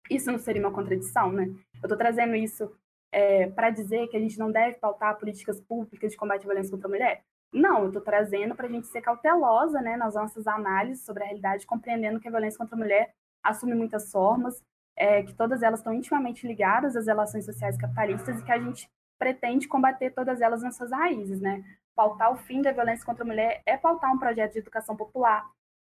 Isso 0.09 0.31
não 0.31 0.37
seria 0.37 0.61
uma 0.61 0.71
contradição, 0.71 1.31
né? 1.31 1.45
Eu 1.75 1.83
estou 1.83 1.97
trazendo 1.97 2.35
isso 2.35 2.71
é, 3.11 3.47
para 3.47 3.69
dizer 3.69 4.07
que 4.07 4.17
a 4.17 4.19
gente 4.19 4.37
não 4.39 4.51
deve 4.51 4.77
pautar 4.77 5.17
políticas 5.17 5.61
públicas 5.61 6.11
de 6.11 6.17
combate 6.17 6.41
à 6.41 6.45
violência 6.45 6.71
contra 6.71 6.87
a 6.87 6.91
mulher? 6.91 7.23
Não, 7.53 7.81
eu 7.81 7.87
estou 7.87 8.01
trazendo 8.01 8.55
para 8.55 8.65
a 8.65 8.69
gente 8.69 8.87
ser 8.87 9.01
cautelosa 9.01 9.79
né, 9.79 9.95
nas 9.95 10.15
nossas 10.15 10.47
análises 10.47 11.05
sobre 11.05 11.23
a 11.23 11.27
realidade, 11.27 11.67
compreendendo 11.67 12.19
que 12.19 12.27
a 12.27 12.31
violência 12.31 12.57
contra 12.57 12.75
a 12.75 12.79
mulher 12.79 13.13
assume 13.43 13.75
muitas 13.75 14.11
formas, 14.11 14.63
é, 14.95 15.21
que 15.21 15.33
todas 15.35 15.61
elas 15.61 15.79
estão 15.79 15.93
intimamente 15.93 16.47
ligadas 16.47 16.95
às 16.95 17.05
relações 17.05 17.45
sociais 17.45 17.77
capitalistas 17.77 18.39
e 18.39 18.43
que 18.43 18.51
a 18.51 18.59
gente 18.59 18.89
pretende 19.19 19.67
combater 19.67 20.11
todas 20.11 20.41
elas 20.41 20.63
nas 20.63 20.75
suas 20.75 20.91
raízes, 20.91 21.39
né? 21.39 21.63
Pautar 21.95 22.31
o 22.31 22.37
fim 22.37 22.61
da 22.61 22.71
violência 22.71 23.05
contra 23.05 23.23
a 23.23 23.27
mulher 23.27 23.61
é 23.65 23.77
pautar 23.77 24.11
um 24.11 24.17
projeto 24.17 24.53
de 24.53 24.59
educação 24.59 24.95
popular, 24.95 25.45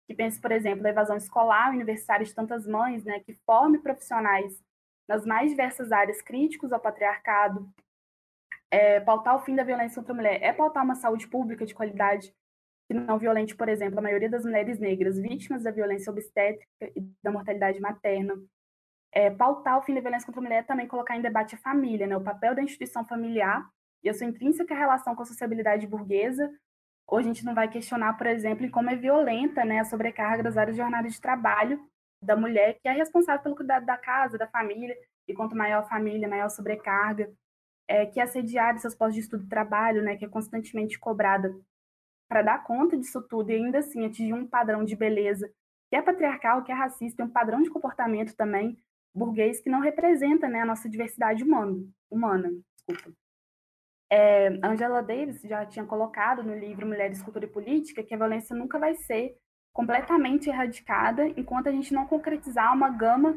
que 0.08 0.14
pense, 0.14 0.40
por 0.40 0.52
exemplo, 0.52 0.84
na 0.84 0.90
evasão 0.90 1.18
escolar 1.18 1.72
universitária 1.72 2.26
de 2.26 2.34
tantas 2.34 2.68
mães, 2.68 3.04
né, 3.04 3.20
que 3.22 3.34
forme 3.46 3.80
profissionais 3.80 4.62
nas 5.08 5.26
mais 5.26 5.50
diversas 5.50 5.92
áreas 5.92 6.22
críticos 6.22 6.72
ao 6.72 6.80
patriarcado. 6.80 7.70
É, 8.72 9.00
pautar 9.00 9.36
o 9.36 9.42
fim 9.42 9.56
da 9.56 9.64
violência 9.64 9.96
contra 9.96 10.14
a 10.14 10.16
mulher 10.16 10.42
é 10.42 10.52
pautar 10.52 10.84
uma 10.84 10.96
saúde 10.96 11.28
pública 11.28 11.66
de 11.66 11.76
qualidade 11.76 12.34
que 12.88 12.94
não 12.94 13.18
violente, 13.18 13.56
por 13.56 13.70
exemplo, 13.70 14.00
a 14.00 14.02
maioria 14.02 14.30
das 14.30 14.44
mulheres 14.44 14.80
negras 14.80 15.18
vítimas 15.18 15.64
da 15.64 15.72
violência 15.72 16.12
obstétrica 16.12 16.68
e 16.82 17.02
da 17.24 17.32
mortalidade 17.32 17.80
materna 17.80 18.36
é, 19.14 19.30
pautar 19.30 19.78
o 19.78 19.84
fim 19.84 19.94
da 19.94 20.02
violência 20.02 20.26
contra 20.26 20.42
a 20.42 20.44
mulher 20.44 20.58
é 20.60 20.64
também 20.64 20.88
colocar 20.88 21.16
em 21.16 21.22
debate 21.22 21.54
a 21.54 21.60
família, 21.60 22.08
né, 22.08 22.18
o 22.18 22.22
papel 22.22 22.56
da 22.56 22.64
instituição 22.64 23.06
familiar 23.06 23.64
e 24.04 24.10
a 24.10 24.14
sua 24.14 24.26
intrínseca 24.26 24.74
relação 24.74 25.16
com 25.16 25.22
a 25.22 25.26
sociabilidade 25.26 25.86
burguesa. 25.86 26.52
Hoje 27.08 27.30
a 27.30 27.34
gente 27.34 27.46
não 27.46 27.54
vai 27.54 27.70
questionar, 27.70 28.14
por 28.18 28.28
exemplo, 28.28 28.66
em 28.66 28.70
como 28.70 28.90
é 28.90 28.96
violenta 28.96 29.64
né, 29.66 29.80
a 29.80 29.86
sobrecarga 29.86 30.44
das 30.44 30.58
áreas 30.58 30.76
de 30.76 30.82
jornada 30.82 31.08
de 31.08 31.20
trabalho 31.20 31.80
da 32.22 32.36
mulher, 32.36 32.80
que 32.82 32.88
é 32.88 32.92
responsável 32.92 33.44
pelo 33.44 33.56
cuidado 33.56 33.86
da 33.86 33.98
casa, 33.98 34.38
da 34.38 34.48
família, 34.48 34.96
e 35.28 35.34
quanto 35.34 35.56
maior 35.56 35.80
a 35.80 35.88
família, 35.88 36.28
maior 36.28 36.46
a 36.46 36.50
sobrecarga, 36.50 37.32
é, 37.88 38.06
que 38.06 38.20
é 38.20 38.24
assediada 38.24 38.80
seus 38.80 38.96
postos 38.96 39.16
de 39.16 39.22
estudo 39.22 39.44
e 39.44 39.50
trabalho, 39.50 40.02
né, 40.02 40.16
que 40.16 40.26
é 40.26 40.30
constantemente 40.30 40.98
cobrada 40.98 41.54
para 42.30 42.42
dar 42.42 42.64
conta 42.64 42.98
disso 42.98 43.22
tudo 43.22 43.52
e 43.52 43.56
ainda 43.56 43.80
assim 43.80 44.06
atingir 44.06 44.34
um 44.34 44.48
padrão 44.48 44.84
de 44.84 44.96
beleza 44.96 45.52
que 45.94 45.98
é 45.98 46.02
patriarcal, 46.02 46.64
que 46.64 46.72
é 46.72 46.76
racista, 46.76 47.18
tem 47.18 47.26
um 47.28 47.30
padrão 47.30 47.62
de 47.62 47.70
comportamento 47.70 48.36
também 48.36 48.76
burguês 49.14 49.62
que 49.62 49.70
não 49.70 49.80
representa 49.80 50.48
né, 50.48 50.62
a 50.62 50.66
nossa 50.66 50.90
diversidade 50.90 51.44
humana. 51.44 51.86
humana 52.10 52.52
desculpa. 52.76 53.16
É, 54.16 54.60
Angela 54.62 55.02
Davis 55.02 55.42
já 55.42 55.66
tinha 55.66 55.84
colocado 55.84 56.44
no 56.44 56.54
livro 56.54 56.86
Mulheres, 56.86 57.24
Cultura 57.24 57.46
e 57.46 57.50
Política 57.50 58.04
que 58.04 58.14
a 58.14 58.18
violência 58.18 58.56
nunca 58.56 58.78
vai 58.78 58.94
ser 58.94 59.36
completamente 59.74 60.48
erradicada 60.48 61.28
enquanto 61.30 61.68
a 61.68 61.72
gente 61.72 61.92
não 61.96 62.06
concretizar 62.06 62.72
uma 62.76 62.92
gama 62.92 63.36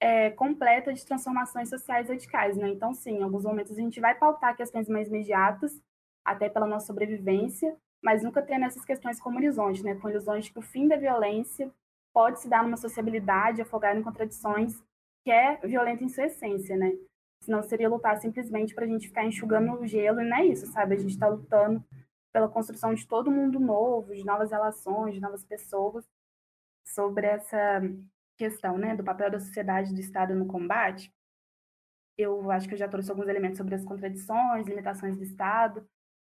é, 0.00 0.30
completa 0.30 0.90
de 0.90 1.04
transformações 1.04 1.68
sociais 1.68 2.08
radicais. 2.08 2.56
Né? 2.56 2.70
Então, 2.70 2.94
sim, 2.94 3.18
em 3.18 3.22
alguns 3.22 3.44
momentos 3.44 3.76
a 3.76 3.80
gente 3.82 4.00
vai 4.00 4.14
pautar 4.14 4.56
questões 4.56 4.88
mais 4.88 5.08
imediatas, 5.08 5.78
até 6.24 6.48
pela 6.48 6.66
nossa 6.66 6.86
sobrevivência, 6.86 7.76
mas 8.02 8.22
nunca 8.22 8.40
tendo 8.40 8.64
essas 8.64 8.86
questões 8.86 9.20
como 9.20 9.36
horizonte, 9.36 9.84
né? 9.84 9.96
com 9.96 10.08
de 10.08 10.50
que 10.50 10.58
o 10.58 10.62
fim 10.62 10.88
da 10.88 10.96
violência 10.96 11.70
pode 12.14 12.40
se 12.40 12.48
dar 12.48 12.62
numa 12.62 12.78
sociabilidade 12.78 13.60
afogada 13.60 14.00
em 14.00 14.02
contradições 14.02 14.82
que 15.22 15.30
é 15.30 15.56
violenta 15.58 16.02
em 16.02 16.08
sua 16.08 16.24
essência, 16.24 16.74
né? 16.74 16.92
Senão 17.46 17.62
seria 17.62 17.88
lutar 17.88 18.20
simplesmente 18.20 18.74
para 18.74 18.84
a 18.84 18.88
gente 18.88 19.06
ficar 19.06 19.24
enxugando 19.24 19.72
o 19.80 19.86
gelo, 19.86 20.20
e 20.20 20.28
não 20.28 20.36
é 20.36 20.46
isso, 20.46 20.66
sabe? 20.66 20.96
A 20.96 20.98
gente 20.98 21.12
está 21.12 21.28
lutando 21.28 21.82
pela 22.32 22.48
construção 22.48 22.92
de 22.92 23.06
todo 23.06 23.30
mundo 23.30 23.60
novo, 23.60 24.12
de 24.12 24.24
novas 24.24 24.50
relações, 24.50 25.14
de 25.14 25.20
novas 25.20 25.44
pessoas, 25.44 26.04
sobre 26.84 27.24
essa 27.24 27.80
questão, 28.36 28.76
né, 28.76 28.96
do 28.96 29.04
papel 29.04 29.30
da 29.30 29.38
sociedade 29.38 29.94
do 29.94 30.00
Estado 30.00 30.34
no 30.34 30.46
combate. 30.46 31.14
Eu 32.18 32.50
acho 32.50 32.66
que 32.66 32.74
eu 32.74 32.78
já 32.78 32.88
trouxe 32.88 33.12
alguns 33.12 33.28
elementos 33.28 33.58
sobre 33.58 33.76
as 33.76 33.84
contradições, 33.84 34.66
limitações 34.66 35.16
do 35.16 35.22
Estado 35.22 35.88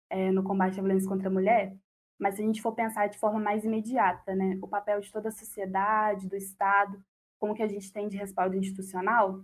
é, 0.08 0.30
no 0.30 0.44
combate 0.44 0.78
à 0.78 0.82
violência 0.82 1.08
contra 1.08 1.26
a 1.26 1.32
mulher, 1.32 1.76
mas 2.20 2.36
se 2.36 2.42
a 2.42 2.44
gente 2.44 2.62
for 2.62 2.72
pensar 2.72 3.08
de 3.08 3.18
forma 3.18 3.40
mais 3.40 3.64
imediata, 3.64 4.32
né, 4.36 4.56
o 4.62 4.68
papel 4.68 5.00
de 5.00 5.10
toda 5.10 5.30
a 5.30 5.32
sociedade, 5.32 6.28
do 6.28 6.36
Estado, 6.36 7.02
como 7.36 7.52
que 7.52 7.64
a 7.64 7.68
gente 7.68 7.92
tem 7.92 8.06
de 8.06 8.16
respaldo 8.16 8.54
institucional, 8.56 9.42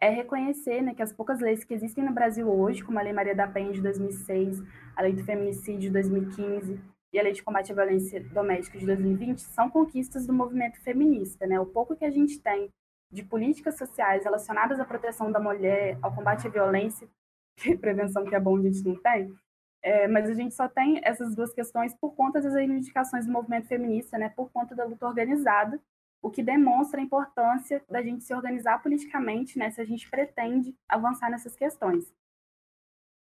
é 0.00 0.08
reconhecer 0.08 0.82
né, 0.82 0.94
que 0.94 1.02
as 1.02 1.12
poucas 1.12 1.40
leis 1.40 1.64
que 1.64 1.74
existem 1.74 2.04
no 2.04 2.12
Brasil 2.12 2.48
hoje, 2.48 2.82
como 2.82 2.98
a 2.98 3.02
Lei 3.02 3.12
Maria 3.12 3.34
da 3.34 3.46
Penha 3.46 3.72
de 3.72 3.82
2006, 3.82 4.62
a 4.96 5.02
Lei 5.02 5.12
do 5.12 5.24
Feminicídio 5.24 5.80
de 5.80 5.90
2015 5.90 6.80
e 7.12 7.18
a 7.18 7.22
Lei 7.22 7.32
de 7.32 7.42
Combate 7.42 7.72
à 7.72 7.74
Violência 7.74 8.22
Doméstica 8.32 8.78
de 8.78 8.86
2020, 8.86 9.40
são 9.40 9.70
conquistas 9.70 10.26
do 10.26 10.32
movimento 10.32 10.80
feminista. 10.82 11.46
Né? 11.46 11.58
O 11.58 11.66
pouco 11.66 11.96
que 11.96 12.04
a 12.04 12.10
gente 12.10 12.40
tem 12.40 12.70
de 13.10 13.22
políticas 13.22 13.78
sociais 13.78 14.24
relacionadas 14.24 14.78
à 14.78 14.84
proteção 14.84 15.32
da 15.32 15.40
mulher, 15.40 15.98
ao 16.02 16.14
combate 16.14 16.46
à 16.46 16.50
violência, 16.50 17.08
que 17.56 17.76
prevenção 17.76 18.24
que 18.24 18.34
é 18.34 18.40
bom 18.40 18.56
a 18.56 18.62
gente 18.62 18.84
não 18.84 18.94
tem, 18.96 19.34
é, 19.82 20.06
mas 20.06 20.28
a 20.28 20.34
gente 20.34 20.54
só 20.54 20.68
tem 20.68 21.00
essas 21.02 21.34
duas 21.34 21.52
questões 21.52 21.94
por 21.94 22.14
conta 22.14 22.40
das 22.40 22.54
reivindicações 22.54 23.26
do 23.26 23.32
movimento 23.32 23.68
feminista, 23.68 24.18
né, 24.18 24.28
por 24.28 24.50
conta 24.50 24.74
da 24.74 24.84
luta 24.84 25.06
organizada, 25.06 25.80
o 26.20 26.30
que 26.30 26.42
demonstra 26.42 27.00
a 27.00 27.02
importância 27.02 27.82
da 27.88 28.02
gente 28.02 28.24
se 28.24 28.34
organizar 28.34 28.82
politicamente, 28.82 29.58
né, 29.58 29.70
se 29.70 29.80
a 29.80 29.84
gente 29.84 30.08
pretende 30.10 30.74
avançar 30.88 31.30
nessas 31.30 31.54
questões. 31.54 32.12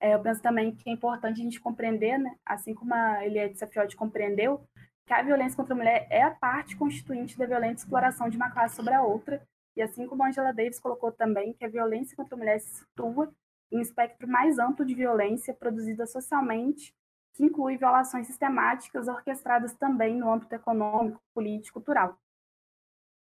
É, 0.00 0.14
eu 0.14 0.20
penso 0.20 0.42
também 0.42 0.74
que 0.74 0.90
é 0.90 0.92
importante 0.92 1.40
a 1.40 1.44
gente 1.44 1.60
compreender, 1.60 2.18
né, 2.18 2.36
assim 2.44 2.74
como 2.74 2.92
a 2.92 3.24
Eliette 3.24 3.58
Safiotti 3.58 3.96
compreendeu, 3.96 4.66
que 5.06 5.12
a 5.12 5.22
violência 5.22 5.56
contra 5.56 5.74
a 5.74 5.76
mulher 5.76 6.06
é 6.10 6.22
a 6.22 6.30
parte 6.30 6.76
constituinte 6.76 7.38
da 7.38 7.46
violenta 7.46 7.80
exploração 7.80 8.28
de 8.28 8.36
uma 8.36 8.50
classe 8.50 8.76
sobre 8.76 8.94
a 8.94 9.02
outra, 9.02 9.40
e 9.76 9.82
assim 9.82 10.06
como 10.06 10.22
a 10.22 10.28
Angela 10.28 10.52
Davis 10.52 10.80
colocou 10.80 11.12
também, 11.12 11.52
que 11.54 11.64
a 11.64 11.68
violência 11.68 12.16
contra 12.16 12.34
a 12.34 12.38
mulher 12.38 12.60
se 12.60 12.80
situa 12.80 13.32
em 13.70 13.78
um 13.78 13.80
espectro 13.80 14.28
mais 14.28 14.58
amplo 14.58 14.84
de 14.84 14.94
violência 14.94 15.54
produzida 15.54 16.04
socialmente, 16.06 16.94
que 17.34 17.44
inclui 17.44 17.78
violações 17.78 18.26
sistemáticas 18.26 19.08
orquestradas 19.08 19.72
também 19.74 20.16
no 20.16 20.30
âmbito 20.30 20.54
econômico, 20.54 21.22
político, 21.32 21.80
cultural 21.80 22.18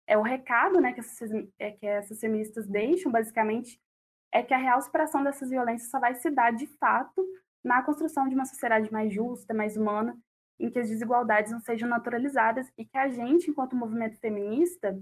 é 0.07 0.17
o 0.17 0.23
recado 0.23 0.81
né, 0.81 0.93
que, 0.93 1.01
essas, 1.01 1.31
é, 1.59 1.71
que 1.73 1.87
essas 1.87 2.21
feministas 2.21 2.67
deixam, 2.67 3.11
basicamente, 3.11 3.81
é 4.33 4.43
que 4.43 4.53
a 4.53 4.59
real 4.59 4.81
superação 4.83 5.23
dessas 5.23 5.51
violências 5.51 5.91
só 5.91 5.99
vai 5.99 6.15
se 6.15 6.31
dar, 6.31 6.53
de 6.53 6.67
fato, 6.67 7.25
na 7.63 7.83
construção 7.83 8.29
de 8.29 8.35
uma 8.35 8.45
sociedade 8.45 8.93
mais 8.93 9.13
justa, 9.13 9.55
mais 9.55 9.77
humana, 9.77 10.17
em 10.59 10.71
que 10.71 10.79
as 10.79 10.89
desigualdades 10.89 11.51
não 11.51 11.61
sejam 11.61 11.89
naturalizadas 11.89 12.71
e 12.77 12.85
que 12.85 12.97
a 12.97 13.09
gente, 13.09 13.51
enquanto 13.51 13.77
movimento 13.77 14.19
feminista, 14.19 15.01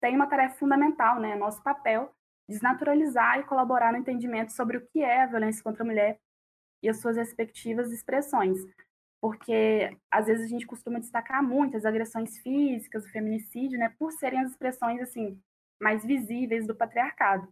tem 0.00 0.14
uma 0.14 0.26
tarefa 0.26 0.56
fundamental, 0.56 1.20
né? 1.20 1.36
Nosso 1.36 1.62
papel 1.62 2.14
desnaturalizar 2.48 3.38
e 3.38 3.44
colaborar 3.44 3.92
no 3.92 3.98
entendimento 3.98 4.52
sobre 4.52 4.76
o 4.76 4.86
que 4.88 5.02
é 5.02 5.22
a 5.22 5.26
violência 5.26 5.62
contra 5.62 5.84
a 5.84 5.86
mulher 5.86 6.18
e 6.82 6.88
as 6.88 7.00
suas 7.00 7.16
respectivas 7.16 7.92
expressões, 7.92 8.58
porque 9.20 9.96
às 10.10 10.26
vezes 10.26 10.46
a 10.46 10.48
gente 10.48 10.66
costuma 10.66 10.98
destacar 10.98 11.42
muito 11.42 11.76
as 11.76 11.84
agressões 11.84 12.38
físicas, 12.38 13.04
o 13.04 13.10
feminicídio, 13.10 13.78
né, 13.78 13.94
por 13.98 14.12
serem 14.12 14.40
as 14.40 14.50
expressões 14.52 15.00
assim 15.02 15.40
mais 15.80 16.04
visíveis 16.04 16.66
do 16.66 16.74
patriarcado. 16.74 17.48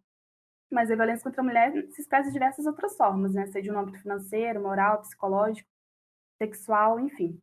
Mas 0.70 0.90
a 0.90 0.96
violência 0.96 1.24
contra 1.24 1.40
a 1.40 1.44
mulher 1.44 1.72
se 1.90 2.02
expressa 2.02 2.28
de 2.28 2.32
diversas 2.34 2.66
outras 2.66 2.96
formas, 2.96 3.34
né, 3.34 3.46
seja 3.48 3.72
no 3.72 3.78
âmbito 3.78 4.00
financeiro, 4.00 4.62
moral, 4.62 5.00
psicológico, 5.00 5.68
sexual, 6.40 7.00
enfim. 7.00 7.38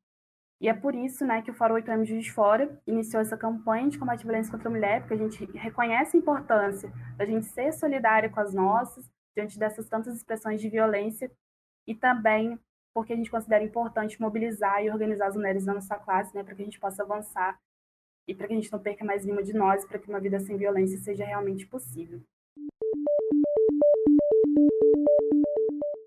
E 0.61 0.69
é 0.69 0.73
por 0.73 0.95
isso, 0.95 1.25
né, 1.25 1.41
que 1.41 1.51
o 1.51 1.53
Fórum 1.53 1.75
8M 1.75 2.05
Juiz 2.05 2.25
de 2.25 2.31
Fora 2.31 2.81
iniciou 2.87 3.21
essa 3.21 3.37
campanha 3.37 3.89
de 3.89 3.99
combate 3.99 4.21
à 4.21 4.23
violência 4.23 4.51
contra 4.51 4.69
a 4.69 4.71
mulher, 4.71 5.01
porque 5.01 5.13
a 5.13 5.17
gente 5.17 5.45
reconhece 5.57 6.15
a 6.15 6.19
importância 6.19 6.91
da 7.17 7.25
gente 7.25 7.45
ser 7.47 7.73
solidária 7.73 8.29
com 8.29 8.39
as 8.39 8.53
nossas 8.53 9.09
diante 9.35 9.59
dessas 9.59 9.89
tantas 9.89 10.15
expressões 10.15 10.61
de 10.61 10.69
violência 10.69 11.29
e 11.85 11.93
também 11.93 12.57
porque 12.95 13.11
a 13.11 13.15
gente 13.17 13.29
considera 13.29 13.61
importante 13.61 14.21
mobilizar 14.21 14.81
e 14.81 14.89
organizar 14.89 15.27
as 15.27 15.35
mulheres 15.35 15.65
da 15.65 15.73
nossa 15.73 15.97
classe, 15.97 16.33
né, 16.33 16.45
para 16.45 16.55
que 16.55 16.61
a 16.61 16.65
gente 16.65 16.79
possa 16.79 17.03
avançar 17.03 17.59
e 18.25 18.33
para 18.33 18.47
que 18.47 18.53
a 18.53 18.55
gente 18.55 18.71
não 18.71 18.79
perca 18.79 19.03
mais 19.03 19.25
nenhuma 19.25 19.43
de 19.43 19.51
nós, 19.51 19.85
para 19.85 19.99
que 19.99 20.07
uma 20.07 20.21
vida 20.21 20.39
sem 20.39 20.55
violência 20.55 20.97
seja 20.99 21.25
realmente 21.25 21.67
possível. 21.67 22.23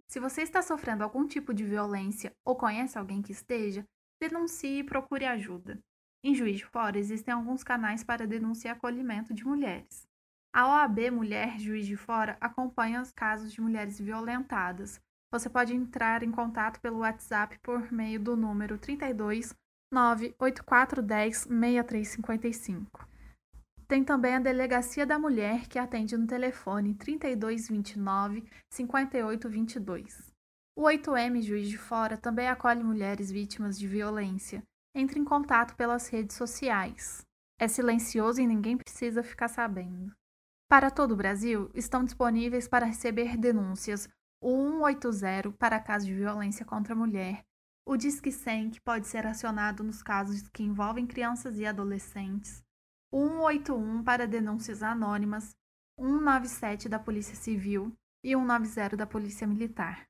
Se 0.09 0.19
você 0.19 0.41
está 0.41 0.63
sofrendo 0.63 1.05
algum 1.05 1.27
tipo 1.27 1.53
de 1.53 1.63
violência 1.63 2.33
ou 2.43 2.57
conhece 2.57 2.97
alguém 2.97 3.21
que 3.21 3.33
esteja, 3.33 3.85
denuncie 4.19 4.79
e 4.79 4.85
procure 4.85 5.27
ajuda. 5.27 5.79
Em 6.25 6.35
Juiz 6.35 6.57
de 6.57 6.65
Fora 6.65 6.99
existem 6.99 7.35
alguns 7.35 7.63
canais 7.63 8.03
para 8.03 8.27
denúncia 8.27 8.69
e 8.69 8.71
acolhimento 8.71 9.35
de 9.35 9.45
mulheres. 9.45 10.09
A 10.55 10.67
OAB 10.67 11.11
Mulher 11.11 11.59
Juiz 11.59 11.87
de 11.87 11.97
Fora 11.97 12.39
acompanha 12.41 13.03
os 13.03 13.13
casos 13.13 13.53
de 13.53 13.61
mulheres 13.61 14.01
violentadas, 14.01 14.99
você 15.31 15.49
pode 15.51 15.75
entrar 15.75 16.23
em 16.23 16.31
contato 16.31 16.81
pelo 16.81 16.99
WhatsApp 16.99 17.59
por 17.63 17.93
meio 17.93 18.19
do 18.21 18.37
número 18.37 18.79
32 18.79 19.55
98410 19.93 21.47
6355. 21.49 23.09
Tem 23.87 24.05
também 24.05 24.35
a 24.35 24.39
Delegacia 24.39 25.07
da 25.07 25.19
Mulher, 25.19 25.67
que 25.67 25.79
atende 25.79 26.17
no 26.17 26.27
telefone 26.27 26.95
3229 26.95 28.45
5822. 28.71 30.31
O 30.77 30.83
8M 30.83 31.41
Juiz 31.43 31.69
de 31.69 31.79
Fora 31.79 32.17
também 32.17 32.49
acolhe 32.49 32.85
mulheres 32.85 33.31
vítimas 33.31 33.79
de 33.79 33.89
violência. 33.89 34.63
Entre 34.95 35.19
em 35.19 35.25
contato 35.25 35.75
pelas 35.75 36.09
redes 36.09 36.37
sociais. 36.37 37.25
É 37.59 37.67
silencioso 37.67 38.41
e 38.41 38.47
ninguém 38.47 38.77
precisa 38.77 39.23
ficar 39.23 39.49
sabendo. 39.49 40.13
Para 40.69 40.91
todo 40.91 41.13
o 41.13 41.17
Brasil, 41.17 41.71
estão 41.75 42.05
disponíveis 42.05 42.69
para 42.69 42.87
receber 42.87 43.37
denúncias 43.37 44.09
o 44.41 44.85
180 44.85 45.53
para 45.53 45.81
casos 45.81 46.07
de 46.07 46.15
violência 46.15 46.65
contra 46.65 46.95
a 46.95 46.97
mulher, 46.97 47.45
o 47.87 47.97
Disque 47.97 48.31
100, 48.31 48.71
que 48.71 48.81
pode 48.81 49.07
ser 49.07 49.27
acionado 49.27 49.83
nos 49.83 50.03
casos 50.03 50.47
que 50.49 50.63
envolvem 50.63 51.07
crianças 51.07 51.59
e 51.59 51.67
adolescentes, 51.67 52.63
o 53.11 53.27
181 53.29 54.03
para 54.05 54.27
denúncias 54.27 54.83
anônimas, 54.83 55.57
197 55.99 56.89
da 56.89 56.99
Polícia 56.99 57.35
Civil 57.35 57.93
e 58.23 58.37
190 58.37 58.97
da 58.97 59.07
Polícia 59.07 59.47
Militar. 59.47 60.07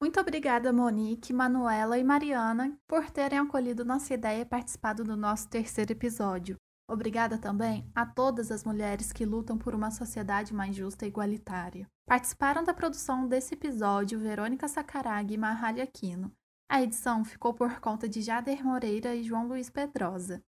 Muito 0.00 0.20
obrigada, 0.20 0.72
Monique, 0.72 1.32
Manuela 1.32 1.98
e 1.98 2.04
Mariana, 2.04 2.78
por 2.86 3.10
terem 3.10 3.38
acolhido 3.38 3.84
nossa 3.84 4.12
ideia 4.12 4.42
e 4.42 4.44
participado 4.44 5.02
do 5.02 5.16
nosso 5.16 5.48
terceiro 5.48 5.92
episódio. 5.92 6.56
Obrigada 6.88 7.38
também 7.38 7.90
a 7.94 8.04
todas 8.04 8.50
as 8.50 8.62
mulheres 8.62 9.12
que 9.12 9.24
lutam 9.24 9.56
por 9.56 9.74
uma 9.74 9.90
sociedade 9.90 10.52
mais 10.52 10.76
justa 10.76 11.06
e 11.06 11.08
igualitária. 11.08 11.88
Participaram 12.06 12.62
da 12.62 12.74
produção 12.74 13.26
desse 13.26 13.54
episódio 13.54 14.18
Verônica 14.18 14.68
Sacarag 14.68 15.32
e 15.32 15.38
Mahalia 15.38 15.84
Aquino. 15.84 16.30
A 16.70 16.82
edição 16.82 17.24
ficou 17.24 17.54
por 17.54 17.80
conta 17.80 18.08
de 18.08 18.20
Jader 18.20 18.64
Moreira 18.64 19.14
e 19.14 19.22
João 19.22 19.46
Luiz 19.46 19.70
Pedrosa. 19.70 20.42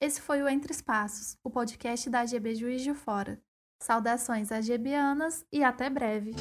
Esse 0.00 0.20
foi 0.20 0.42
o 0.42 0.48
Entre 0.48 0.72
Espaços, 0.72 1.36
o 1.44 1.50
podcast 1.50 2.08
da 2.08 2.20
AGB 2.20 2.54
Juiz 2.54 2.82
de 2.82 2.94
Fora. 2.94 3.38
Saudações 3.82 4.50
AGBianas 4.50 5.44
e 5.52 5.62
até 5.62 5.90
breve! 5.90 6.34